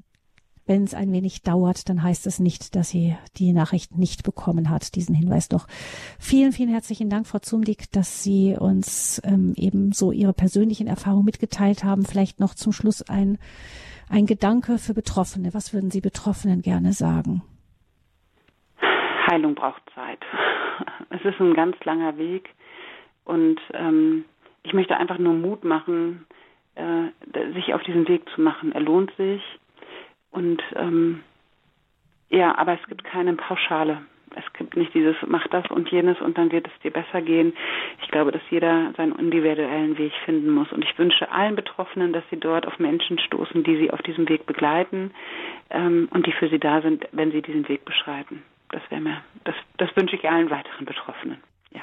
[0.69, 4.69] wenn es ein wenig dauert, dann heißt es nicht, dass sie die Nachricht nicht bekommen
[4.69, 4.95] hat.
[4.95, 5.65] Diesen Hinweis noch.
[6.19, 11.25] Vielen, vielen herzlichen Dank, Frau Zumdick, dass Sie uns ähm, eben so Ihre persönlichen Erfahrungen
[11.25, 12.05] mitgeteilt haben.
[12.05, 13.39] Vielleicht noch zum Schluss ein,
[14.11, 15.55] ein Gedanke für Betroffene.
[15.55, 17.41] Was würden Sie Betroffenen gerne sagen?
[19.27, 20.19] Heilung braucht Zeit.
[21.09, 22.47] Es ist ein ganz langer Weg
[23.25, 24.23] und ähm,
[24.61, 26.27] ich möchte einfach nur Mut machen,
[26.75, 27.07] äh,
[27.53, 28.71] sich auf diesen Weg zu machen.
[28.71, 29.41] Er lohnt sich
[30.31, 31.23] und ähm,
[32.29, 34.01] ja, aber es gibt keine Pauschale.
[34.35, 37.53] Es gibt nicht dieses, mach das und jenes und dann wird es dir besser gehen.
[38.03, 40.71] Ich glaube, dass jeder seinen individuellen Weg finden muss.
[40.71, 44.29] Und ich wünsche allen Betroffenen, dass sie dort auf Menschen stoßen, die sie auf diesem
[44.29, 45.11] Weg begleiten
[45.71, 48.43] ähm, und die für sie da sind, wenn sie diesen Weg beschreiten.
[48.69, 51.37] Das wäre mir, das, das wünsche ich allen weiteren Betroffenen.
[51.71, 51.81] Ja.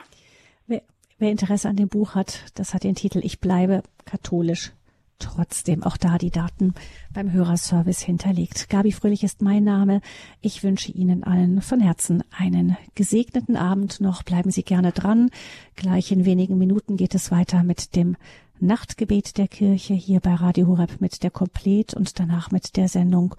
[0.68, 0.82] Wer,
[1.18, 4.70] wer Interesse an dem Buch hat, das hat den Titel Ich bleibe katholisch
[5.18, 6.74] trotzdem auch da die Daten
[7.12, 8.68] beim Hörerservice hinterlegt.
[8.68, 10.00] Gabi Fröhlich ist mein Name.
[10.40, 14.22] Ich wünsche Ihnen allen von Herzen einen gesegneten Abend noch.
[14.22, 15.30] Bleiben Sie gerne dran.
[15.74, 18.16] Gleich in wenigen Minuten geht es weiter mit dem
[18.58, 23.34] Nachtgebet der Kirche hier bei Radio Horeb mit der Komplet und danach mit der Sendung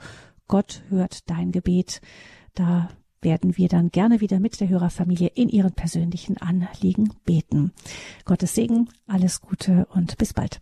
[0.47, 2.01] Gott hört dein Gebet.
[2.53, 2.89] Da
[3.21, 7.73] werden wir dann gerne wieder mit der Hörerfamilie in ihren persönlichen Anliegen beten.
[8.25, 10.61] Gottes Segen, alles Gute und bis bald.